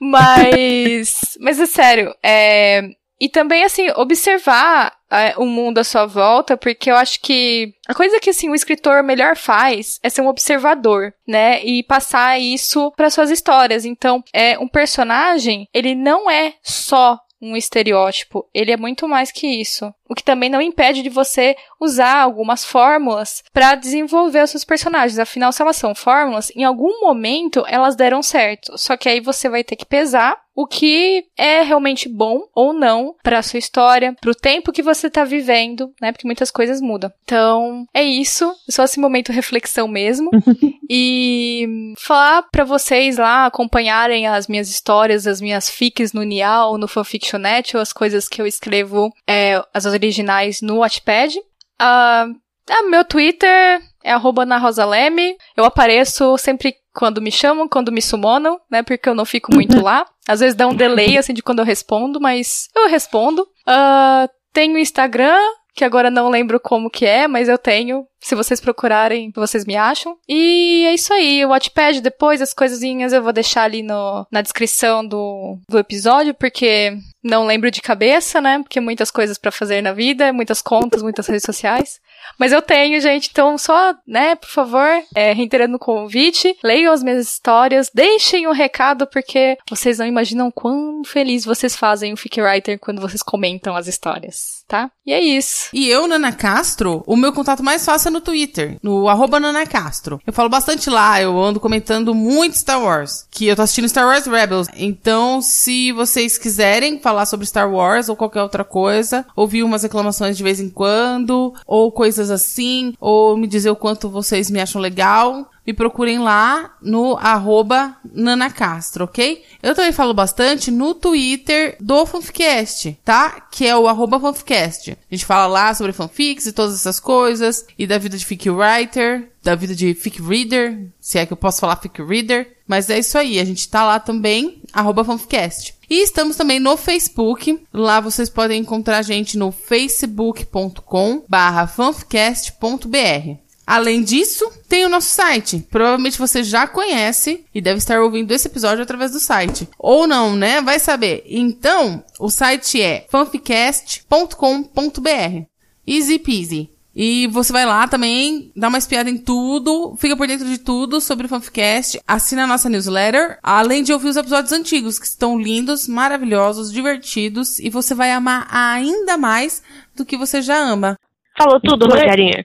Mas, 0.01 1.37
mas 1.41 1.59
é 1.59 1.67
sério, 1.67 2.15
é, 2.23 2.83
e 3.21 3.29
também 3.29 3.65
assim, 3.65 3.89
observar 3.97 4.93
é, 5.13 5.35
o 5.37 5.45
mundo 5.45 5.79
à 5.79 5.85
sua 5.85 6.07
volta, 6.07 6.57
porque 6.57 6.91
eu 6.91 6.97
acho 6.97 7.21
que 7.21 7.75
a 7.87 7.95
coisa 7.95 8.19
que 8.19 8.31
assim 8.31 8.49
o 8.49 8.55
escritor 8.55 9.03
melhor 9.03 9.37
faz 9.37 10.01
é 10.03 10.09
ser 10.09 10.23
um 10.23 10.29
observador, 10.29 11.13
né, 11.29 11.63
e 11.63 11.83
passar 11.83 12.39
isso 12.41 12.91
para 12.97 13.11
suas 13.11 13.31
histórias. 13.31 13.85
Então, 13.85 14.25
é 14.33 14.59
um 14.59 14.69
personagem, 14.69 15.69
ele 15.73 15.95
não 15.95 16.31
é 16.31 16.55
só 16.63 17.21
um 17.41 17.57
estereótipo, 17.57 18.49
ele 18.55 18.71
é 18.71 18.77
muito 18.77 19.09
mais 19.09 19.33
que 19.33 19.47
isso. 19.47 19.93
O 20.13 20.15
que 20.15 20.23
também 20.23 20.51
não 20.51 20.61
impede 20.61 21.01
de 21.01 21.09
você 21.09 21.57
usar 21.81 22.19
algumas 22.19 22.67
fórmulas 22.67 23.43
para 23.51 23.75
desenvolver 23.75 24.45
os 24.45 24.51
seus 24.51 24.63
personagens. 24.63 25.19
Afinal, 25.19 25.51
se 25.53 25.63
elas 25.63 25.77
são 25.77 25.95
fórmulas, 25.95 26.53
em 26.55 26.65
algum 26.65 27.01
momento 27.01 27.65
elas 27.67 27.97
deram 27.97 28.23
certo. 28.23 28.77
Só 28.77 28.95
que 28.95 29.09
aí 29.09 29.21
você 29.21 29.49
vai 29.49 29.65
ter 29.65 29.75
que 29.75 29.87
pesar 29.87 30.39
o 30.55 30.67
que 30.67 31.25
é 31.37 31.63
realmente 31.63 32.09
bom 32.09 32.43
ou 32.55 32.73
não 32.73 33.15
para 33.23 33.43
sua 33.43 33.59
história, 33.59 34.15
para 34.21 34.31
o 34.31 34.35
tempo 34.35 34.73
que 34.73 34.83
você 34.83 35.09
tá 35.09 35.25
vivendo, 35.25 35.93
né? 36.01 36.13
Porque 36.13 36.27
muitas 36.27 36.51
coisas 36.51 36.81
mudam. 36.81 37.11
Então, 37.25 37.87
é 37.95 38.03
isso, 38.03 38.55
só 38.69 38.85
esse 38.85 39.01
momento 39.01 39.33
reflexão 39.33 39.89
mesmo. 39.89 40.31
e 40.91 41.95
falar 41.99 42.43
para 42.53 42.65
vocês 42.65 43.17
lá 43.17 43.47
acompanharem 43.47 44.27
as 44.27 44.47
minhas 44.47 44.69
histórias, 44.69 45.27
as 45.27 45.41
minhas 45.41 45.71
fics 45.71 46.13
no 46.13 46.23
Nial, 46.23 46.77
no 46.77 46.87
Fanfictionet, 46.87 47.75
ou 47.75 47.81
as 47.81 47.93
coisas 47.93 48.29
que 48.29 48.41
eu 48.41 48.47
escrevo, 48.47 49.11
é, 49.27 49.63
as 49.73 49.87
originais 50.03 50.61
no 50.61 50.79
Wattpad. 50.79 51.39
Uh, 51.39 52.35
ah, 52.71 52.83
meu 52.89 53.05
Twitter 53.05 53.81
é 54.03 54.13
arroba 54.13 54.45
na 54.45 54.59
Rosaleme. 54.59 55.37
Eu 55.57 55.65
apareço 55.65 56.37
sempre 56.37 56.75
quando 56.93 57.23
me 57.23 57.31
chamam, 57.31 57.69
quando 57.69 57.93
me 57.93 58.03
summonam, 58.03 58.61
né? 58.71 58.83
Porque 58.83 59.09
eu 59.09 59.15
não 59.15 59.25
fico 59.25 59.55
muito 59.55 59.81
lá. 59.83 60.05
Às 60.27 60.41
vezes 60.41 60.55
dá 60.55 60.67
um 60.67 60.75
delay, 60.75 61.17
assim, 61.17 61.33
de 61.33 61.43
quando 61.43 61.61
eu 61.61 61.65
respondo, 61.65 62.21
mas 62.21 62.69
eu 62.75 62.89
respondo. 62.89 63.43
Uh, 63.43 64.29
tenho 64.53 64.79
Instagram, 64.79 65.39
que 65.75 65.85
agora 65.85 66.11
não 66.11 66.29
lembro 66.29 66.61
como 66.61 66.91
que 66.91 67.07
é, 67.07 67.27
mas 67.27 67.49
eu 67.49 67.59
tenho. 67.59 68.07
Se 68.21 68.35
vocês 68.35 68.61
procurarem, 68.61 69.33
vocês 69.35 69.65
me 69.65 69.75
acham. 69.75 70.17
E 70.29 70.85
é 70.87 70.95
isso 70.95 71.13
aí. 71.13 71.45
O 71.45 71.49
Watchpad, 71.49 72.01
depois, 72.01 72.41
as 72.41 72.55
coisinhas 72.55 73.13
eu 73.13 73.23
vou 73.23 73.33
deixar 73.33 73.65
ali 73.65 73.83
no, 73.83 74.27
na 74.31 74.43
descrição 74.43 75.05
do, 75.05 75.59
do 75.69 75.79
episódio, 75.79 76.35
porque 76.35 76.97
não 77.23 77.47
lembro 77.47 77.71
de 77.71 77.81
cabeça, 77.81 78.41
né? 78.41 78.59
Porque 78.59 78.81
muitas 78.81 79.11
coisas 79.11 79.39
para 79.39 79.53
fazer 79.53 79.81
na 79.81 79.93
vida, 79.93 80.33
muitas 80.33 80.61
contas, 80.61 81.03
muitas 81.03 81.27
redes 81.27 81.45
sociais. 81.45 82.01
Mas 82.39 82.53
eu 82.53 82.63
tenho, 82.63 83.01
gente, 83.01 83.29
então 83.31 83.57
só, 83.59 83.95
né, 84.07 84.35
por 84.35 84.49
favor, 84.49 84.89
é, 85.15 85.33
reiterando 85.33 85.77
o 85.77 85.79
convite, 85.79 86.57
leiam 86.63 86.93
as 86.93 87.03
minhas 87.03 87.27
histórias, 87.27 87.91
deixem 87.93 88.47
um 88.47 88.53
recado, 88.53 89.07
porque 89.07 89.59
vocês 89.69 89.99
não 89.99 90.07
imaginam 90.07 90.51
quão 90.51 91.03
feliz 91.05 91.45
vocês 91.45 91.77
fazem 91.77 92.13
o 92.13 92.17
Fic 92.17 92.41
Writer 92.41 92.79
quando 92.79 93.01
vocês 93.01 93.23
comentam 93.23 93.77
as 93.77 93.87
histórias, 93.87 94.62
tá? 94.73 94.91
E 95.05 95.13
é 95.13 95.21
isso. 95.21 95.69
E 95.71 95.87
eu, 95.87 96.09
Nana 96.09 96.33
Castro, 96.33 97.05
o 97.07 97.15
meu 97.15 97.31
contato 97.31 97.63
mais 97.63 97.85
fácil 97.85 98.09
é 98.09 98.11
no 98.11 98.23
Twitter, 98.23 98.79
no 98.83 99.07
arroba 99.07 99.39
Nana 99.39 99.67
Castro. 99.67 100.19
Eu 100.27 100.33
falo 100.33 100.49
bastante 100.49 100.89
lá, 100.89 101.21
eu 101.21 101.39
ando 101.39 101.61
comentando 101.61 102.15
muito 102.15 102.57
Star 102.57 102.83
Wars, 102.83 103.27
que 103.31 103.47
eu 103.47 103.55
tô 103.55 103.61
assistindo 103.61 103.89
Star 103.89 104.07
Wars 104.07 104.25
Rebels. 104.25 104.69
Então, 104.75 105.43
se 105.43 105.93
vocês 105.93 106.39
quiserem 106.39 106.99
falar 106.99 107.27
sobre 107.27 107.45
Star 107.45 107.71
Wars 107.71 108.09
ou 108.09 108.17
qualquer 108.17 108.43
outra 108.43 108.65
coisa, 108.65 109.27
ouvir 109.37 109.63
umas 109.63 109.83
reclamações 109.83 110.39
de 110.39 110.43
vez 110.43 110.59
em 110.59 110.71
quando, 110.71 111.53
ou 111.67 111.93
coisas 111.93 112.31
assim, 112.31 112.95
ou 112.99 113.37
me 113.37 113.47
dizer 113.47 113.69
o 113.69 113.77
quanto 113.77 114.09
vocês 114.09 114.51
me 114.51 114.59
acham 114.61 114.81
legal, 114.81 115.51
me 115.67 115.73
procurem 115.73 116.19
lá 116.19 116.75
no 116.83 117.17
arroba 117.17 117.97
nanacastro, 118.13 119.05
ok? 119.05 119.43
Eu 119.63 119.75
também 119.75 119.93
falo 119.93 120.13
bastante 120.13 120.71
no 120.71 120.95
Twitter 120.95 121.77
do 121.81 122.05
Fanficast, 122.05 122.99
tá? 123.05 123.41
Que 123.51 123.67
é 123.67 123.77
o 123.77 123.87
arroba 123.87 124.19
fanficast. 124.19 124.91
A 124.91 125.15
gente 125.15 125.25
fala 125.25 125.47
lá 125.47 125.75
sobre 125.75 125.93
fanfics 125.93 126.47
e 126.47 126.53
todas 126.53 126.75
essas 126.75 126.99
coisas, 126.99 127.67
e 127.79 127.87
da 127.87 127.99
vida 127.99 128.17
de 128.17 128.25
fic 128.25 128.51
writer, 128.51 129.29
da 129.43 129.55
vida 129.55 129.75
de 129.75 129.95
fic 129.95 130.21
reader, 130.21 130.87
se 131.01 131.19
é 131.19 131.27
que 131.27 131.33
eu 131.33 131.37
posso 131.37 131.61
falar 131.61 131.77
fic 131.77 132.03
reader. 132.03 132.57
Mas 132.67 132.89
é 132.89 132.99
isso 132.99 133.19
aí, 133.19 133.39
a 133.39 133.45
gente 133.45 133.69
tá 133.69 133.85
lá 133.85 134.01
também, 134.01 134.63
arroba 134.73 135.05
fanficast. 135.05 135.75
E 135.91 136.03
estamos 136.03 136.37
também 136.37 136.59
no 136.59 136.77
Facebook. 136.77 137.63
Lá 137.73 138.01
vocês 138.01 138.31
podem 138.31 138.61
encontrar 138.63 138.99
a 138.99 139.03
gente 139.03 139.37
no 139.37 139.53
facebook.com 139.53 141.25
barra 141.29 141.67
fanficast.br. 141.67 143.37
Além 143.67 144.03
disso, 144.03 144.51
tem 144.69 144.85
o 144.85 144.89
nosso 144.89 145.09
site. 145.09 145.67
Provavelmente 145.71 146.19
você 146.19 146.43
já 146.43 146.67
conhece 146.67 147.45
e 147.55 147.61
deve 147.61 147.79
estar 147.79 148.01
ouvindo 148.01 148.33
esse 148.33 148.49
episódio 148.49 148.83
através 148.83 149.13
do 149.13 149.21
site. 149.21 149.69
Ou 149.79 150.07
não, 150.07 150.35
né? 150.35 150.61
Vai 150.61 150.79
saber. 150.79 151.23
Então, 151.27 152.05
o 152.19 152.29
site 152.29 152.83
é 152.83 153.07
fanficast.com.br. 153.09 155.47
Easy 155.87 156.19
peasy. 156.19 156.71
E 156.95 157.27
você 157.29 157.53
vai 157.53 157.65
lá 157.65 157.89
também, 157.89 158.53
dá 158.55 158.69
uma 158.69 158.77
espiada 158.77 159.09
em 159.09 159.17
tudo, 159.17 159.97
fica 159.97 160.15
por 160.15 160.27
dentro 160.27 160.47
de 160.47 160.59
tudo 160.59 161.01
sobre 161.01 161.25
o 161.25 161.29
Fanficast, 161.29 161.99
assina 162.07 162.45
a 162.45 162.47
nossa 162.47 162.69
newsletter, 162.69 163.39
além 163.43 163.83
de 163.83 163.95
ouvir 163.95 164.09
os 164.09 164.17
episódios 164.17 164.53
antigos, 164.53 164.99
que 164.99 165.07
estão 165.07 165.41
lindos, 165.41 165.89
maravilhosos, 165.89 166.71
divertidos, 166.71 167.59
e 167.59 167.71
você 167.71 167.95
vai 167.95 168.13
amar 168.13 168.47
ainda 168.51 169.17
mais 169.17 169.63
do 169.97 170.05
que 170.05 170.19
você 170.19 170.43
já 170.43 170.59
ama. 170.59 170.99
Falou 171.39 171.59
tudo, 171.61 171.87
Rogerinha. 171.87 172.45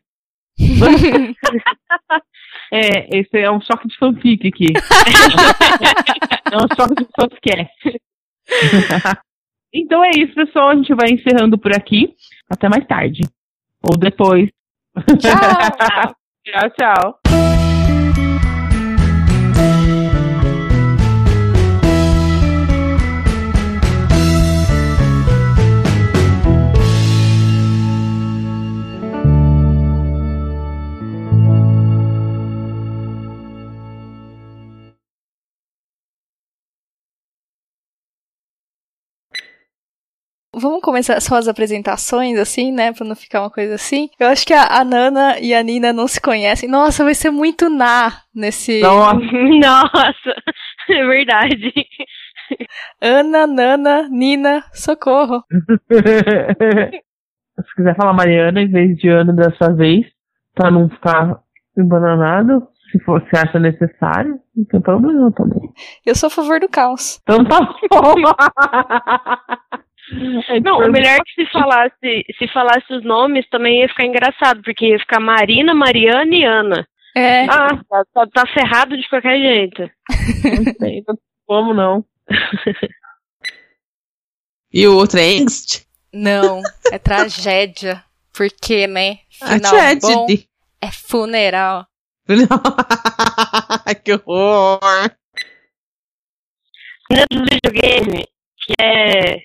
é, 2.72 3.18
esse 3.18 3.38
é 3.38 3.52
um 3.52 3.62
choque 3.62 3.88
de 3.88 3.96
fanfic 3.98 4.48
aqui. 4.48 4.74
é 6.52 6.58
um 6.58 6.68
choque 6.76 6.96
de 6.96 7.08
fanficast. 7.16 8.02
então 9.74 10.04
é 10.04 10.10
isso, 10.18 10.34
pessoal. 10.34 10.70
A 10.70 10.76
gente 10.76 10.94
vai 10.94 11.10
encerrando 11.10 11.58
por 11.58 11.74
aqui. 11.76 12.14
Até 12.50 12.70
mais 12.70 12.86
tarde. 12.88 13.24
Ou 13.82 13.98
depois. 13.98 14.50
Tchau. 15.20 15.30
tchau, 16.46 16.70
tchau. 16.72 17.20
Vamos 40.58 40.82
começar 40.82 41.20
só 41.22 41.36
as 41.36 41.48
apresentações, 41.48 42.38
assim, 42.38 42.72
né? 42.72 42.92
Pra 42.92 43.06
não 43.06 43.16
ficar 43.16 43.42
uma 43.42 43.50
coisa 43.50 43.76
assim. 43.76 44.10
Eu 44.20 44.28
acho 44.28 44.46
que 44.46 44.54
a, 44.54 44.64
a 44.64 44.84
Nana 44.84 45.40
e 45.40 45.54
a 45.54 45.62
Nina 45.64 45.94
não 45.94 46.08
se 46.08 46.20
conhecem. 46.20 46.70
Nossa, 46.70 47.04
vai 47.04 47.14
ser 47.14 47.32
muito 47.32 47.70
na 47.70 48.12
nesse. 48.34 48.82
Nossa, 48.82 49.20
Nossa 49.62 50.36
é 50.90 51.06
verdade. 51.06 51.74
Ana, 53.02 53.46
Nana, 53.46 54.08
Nina, 54.10 54.64
socorro. 54.74 55.44
Se 57.60 57.76
quiser 57.76 57.96
falar 57.96 58.14
Mariana 58.14 58.62
em 58.62 58.70
vez 58.70 58.96
de 58.98 59.10
Ana 59.10 59.34
dessa 59.34 59.74
vez, 59.74 60.06
pra 60.54 60.70
não 60.70 60.88
ficar 60.90 61.40
embananado, 61.76 62.68
se 62.92 63.00
for, 63.00 63.22
se 63.30 63.38
acha 63.38 63.60
necessário, 63.60 64.40
não 64.56 64.66
tem 64.66 64.80
problema 64.80 65.32
também. 65.32 65.72
Eu 66.06 66.16
sou 66.16 66.28
a 66.28 66.30
favor 66.30 66.60
do 66.60 66.70
caos. 66.70 67.20
Então 67.24 67.44
tá 67.44 67.60
bom. 67.90 68.16
Não, 70.64 70.80
o 70.80 70.92
melhor 70.92 71.16
é 71.16 71.20
que 71.20 71.44
se 71.44 71.52
falasse, 71.52 72.26
se 72.38 72.48
falasse 72.54 72.94
os 72.94 73.04
nomes 73.04 73.48
também 73.50 73.82
ia 73.82 73.90
ficar 73.90 74.06
engraçado, 74.06 74.62
porque 74.64 74.88
ia 74.88 75.00
ficar 75.00 75.20
Marina, 75.20 75.74
Mariana 75.74 76.36
e 76.36 76.44
Ana. 76.44 76.88
É. 77.16 77.46
Ah, 77.46 77.70
tá, 77.90 78.06
tá, 78.14 78.28
tá 78.28 78.48
ferrado 78.54 78.96
de 78.96 79.10
qualquer 79.10 79.38
jeito. 79.38 79.90
Não 80.66 80.74
sei, 80.80 81.04
como 81.46 81.74
não. 81.74 82.06
e 84.72 84.86
o 84.86 84.96
outro 84.96 85.20
é 85.20 85.24
Angst? 85.24 85.86
Não, 86.14 86.62
é 86.92 87.00
tragédia. 87.00 88.04
Porque, 88.34 88.86
né? 88.86 89.20
Final 89.30 89.76
a 89.76 89.96
bom 89.96 90.28
é 90.82 90.92
funeral. 90.92 91.88
que 94.04 94.14
horror! 94.14 94.80
No 97.10 97.46
videogame, 97.46 98.26
que 98.58 98.74
é 98.80 99.40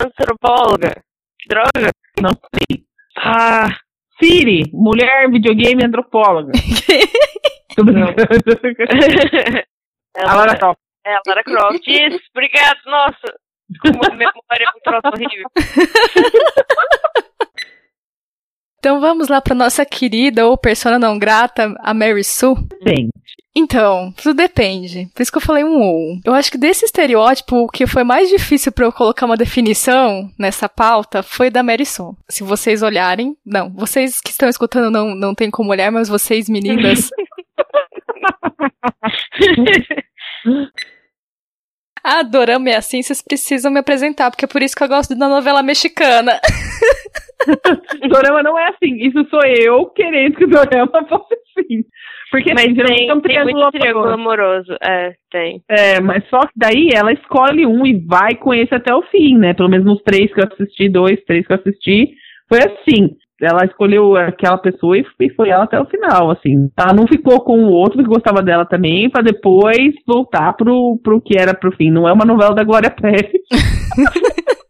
antropóloga. 0.00 1.02
Droga. 1.48 1.90
Não 2.20 2.30
sei. 2.54 2.84
Ah, 3.18 3.68
Siri, 4.22 4.70
mulher, 4.72 5.30
videogame, 5.30 5.84
antropóloga. 5.84 6.52
Tô 7.74 7.84
brincando. 7.84 8.14
a 10.16 10.34
Lara 10.36 10.56
Croft. 10.58 10.80
É, 11.04 11.14
a 11.14 11.20
Lara 11.26 11.42
Croft. 11.44 11.86
Isso, 11.86 12.20
obrigado. 12.34 12.78
Nossa, 12.86 13.34
como 13.80 13.98
memória 14.14 14.64
é 14.64 14.70
um 14.70 14.80
troço 14.82 15.08
horrível. 15.08 15.48
Então 18.84 19.00
vamos 19.00 19.28
lá 19.28 19.40
para 19.40 19.54
nossa 19.54 19.86
querida 19.86 20.44
ou 20.44 20.58
persona 20.58 20.98
não 20.98 21.16
grata, 21.16 21.72
a 21.78 21.94
Mary 21.94 22.24
Sue. 22.24 22.56
Gente, 22.84 23.12
Então, 23.54 24.12
tudo 24.16 24.34
depende. 24.34 25.10
Por 25.14 25.22
isso 25.22 25.30
que 25.30 25.36
eu 25.36 25.42
falei 25.42 25.62
um 25.62 25.80
ou. 25.80 26.18
Eu 26.24 26.32
acho 26.32 26.50
que 26.50 26.56
desse 26.56 26.86
estereótipo, 26.86 27.56
o 27.56 27.68
que 27.68 27.86
foi 27.86 28.02
mais 28.02 28.30
difícil 28.30 28.72
para 28.72 28.86
eu 28.86 28.92
colocar 28.92 29.26
uma 29.26 29.36
definição 29.36 30.30
nessa 30.38 30.68
pauta 30.68 31.22
foi 31.22 31.50
da 31.50 31.62
Mary. 31.62 31.84
Se 31.84 32.42
vocês 32.42 32.82
olharem, 32.82 33.36
não, 33.44 33.70
vocês 33.70 34.20
que 34.20 34.30
estão 34.30 34.48
escutando 34.48 34.90
não, 34.90 35.14
não 35.14 35.34
tem 35.34 35.50
como 35.50 35.70
olhar, 35.70 35.92
mas 35.92 36.08
vocês 36.08 36.48
meninas. 36.48 37.10
Dorama 42.30 42.70
é 42.70 42.76
assim, 42.76 43.02
vocês 43.02 43.20
precisam 43.20 43.70
me 43.70 43.80
apresentar, 43.80 44.30
porque 44.30 44.44
é 44.44 44.48
por 44.48 44.62
isso 44.62 44.74
que 44.74 44.82
eu 44.82 44.88
gosto 44.88 45.14
da 45.14 45.28
novela 45.28 45.62
mexicana. 45.62 46.40
Dorama 48.08 48.42
não 48.42 48.58
é 48.58 48.68
assim. 48.68 48.96
Isso 48.96 49.26
sou 49.28 49.40
eu 49.44 49.86
querendo 49.86 50.36
que 50.36 50.44
o 50.44 50.48
Dorama 50.48 51.04
fosse 51.08 51.34
assim. 51.34 51.84
Porque 52.30 52.54
Mas 52.54 52.64
geralmente 52.74 52.98
tem, 52.98 53.08
é 53.10 53.14
um 53.14 53.20
tem 53.20 53.30
triângulo 53.30 53.62
muito 53.62 53.78
triângulo 53.78 54.08
amoroso. 54.08 54.76
É, 54.82 55.12
tem. 55.30 55.62
É, 55.68 56.00
mas 56.00 56.26
só 56.28 56.40
que 56.40 56.52
daí 56.56 56.88
ela 56.94 57.12
escolhe 57.12 57.66
um 57.66 57.86
e 57.86 57.98
vai 58.06 58.34
com 58.36 58.54
esse 58.54 58.74
até 58.74 58.94
o 58.94 59.02
fim, 59.02 59.36
né? 59.36 59.52
Pelo 59.52 59.68
menos 59.68 59.84
nos 59.84 60.02
três 60.02 60.32
que 60.32 60.40
eu 60.40 60.48
assisti, 60.50 60.88
dois, 60.88 61.22
três 61.24 61.46
que 61.46 61.52
eu 61.52 61.56
assisti, 61.56 62.08
foi 62.48 62.58
assim. 62.58 63.10
Ela 63.40 63.64
escolheu 63.64 64.14
aquela 64.16 64.56
pessoa 64.56 64.96
e 64.96 65.04
e 65.20 65.30
foi 65.34 65.50
ela 65.50 65.64
até 65.64 65.78
o 65.78 65.84
final, 65.86 66.30
assim. 66.30 66.70
Ela 66.78 66.94
não 66.94 67.06
ficou 67.08 67.40
com 67.40 67.64
o 67.64 67.72
outro 67.72 67.98
que 67.98 68.08
gostava 68.08 68.40
dela 68.40 68.64
também, 68.64 69.10
pra 69.10 69.20
depois 69.20 69.92
voltar 70.06 70.52
pro, 70.54 70.98
pro 71.02 71.20
que 71.20 71.36
era 71.36 71.52
pro 71.52 71.74
fim. 71.76 71.90
Não 71.90 72.08
é 72.08 72.12
uma 72.12 72.24
novela 72.24 72.54
da 72.54 72.64
Glória 72.64 72.90
Pérez. 72.90 73.32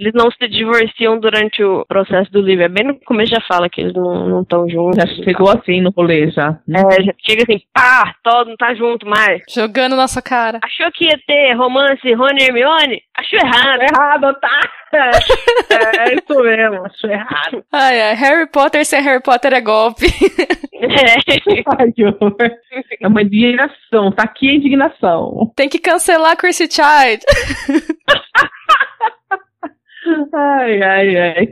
Eles 0.00 0.14
não 0.14 0.30
se 0.30 0.48
divorciam 0.48 1.20
durante 1.20 1.62
o 1.62 1.84
processo 1.84 2.32
do 2.32 2.40
livro. 2.40 2.64
É 2.64 2.68
bem 2.70 2.86
no 2.86 2.98
começo 3.00 3.32
já 3.34 3.40
fala 3.46 3.68
que 3.68 3.82
eles 3.82 3.92
não 3.92 4.40
estão 4.40 4.66
juntos. 4.66 4.96
Já 4.96 5.06
chegou 5.22 5.50
assim 5.50 5.82
no 5.82 5.90
rolê, 5.90 6.30
já. 6.30 6.58
É, 6.70 7.02
já 7.02 7.12
chega 7.18 7.42
assim, 7.42 7.60
pá, 7.70 8.14
todo 8.24 8.48
não 8.48 8.56
tá 8.56 8.74
junto 8.74 9.06
mais. 9.06 9.42
Jogando 9.46 9.94
na 9.96 10.08
sua 10.08 10.22
cara. 10.22 10.58
Achou 10.64 10.90
que 10.92 11.04
ia 11.04 11.20
ter 11.26 11.52
romance 11.52 12.14
Rony 12.14 12.40
e 12.40 12.44
Hermione? 12.44 13.02
Achou 13.14 13.38
errado. 13.38 13.82
errado, 13.82 14.40
tá? 14.40 14.60
É, 15.70 16.10
é 16.10 16.14
isso 16.14 16.42
mesmo, 16.42 16.84
acho 16.84 17.06
errado. 17.06 17.64
Ai, 17.70 18.00
ai, 18.00 18.14
Harry 18.16 18.50
Potter 18.50 18.84
sem 18.84 19.00
Harry 19.00 19.22
Potter 19.22 19.52
é 19.52 19.60
golpe. 19.60 20.06
É. 20.74 21.14
Ai. 21.78 21.92
É 23.00 23.06
uma 23.06 23.22
indignação, 23.22 24.10
tá 24.10 24.24
aqui 24.24 24.48
a 24.50 24.54
indignação. 24.54 25.52
Tem 25.54 25.68
que 25.68 25.78
cancelar 25.78 26.36
Chrissy 26.36 26.68
Child. 26.68 27.22
Ai, 30.32 30.82
ai. 31.16 31.50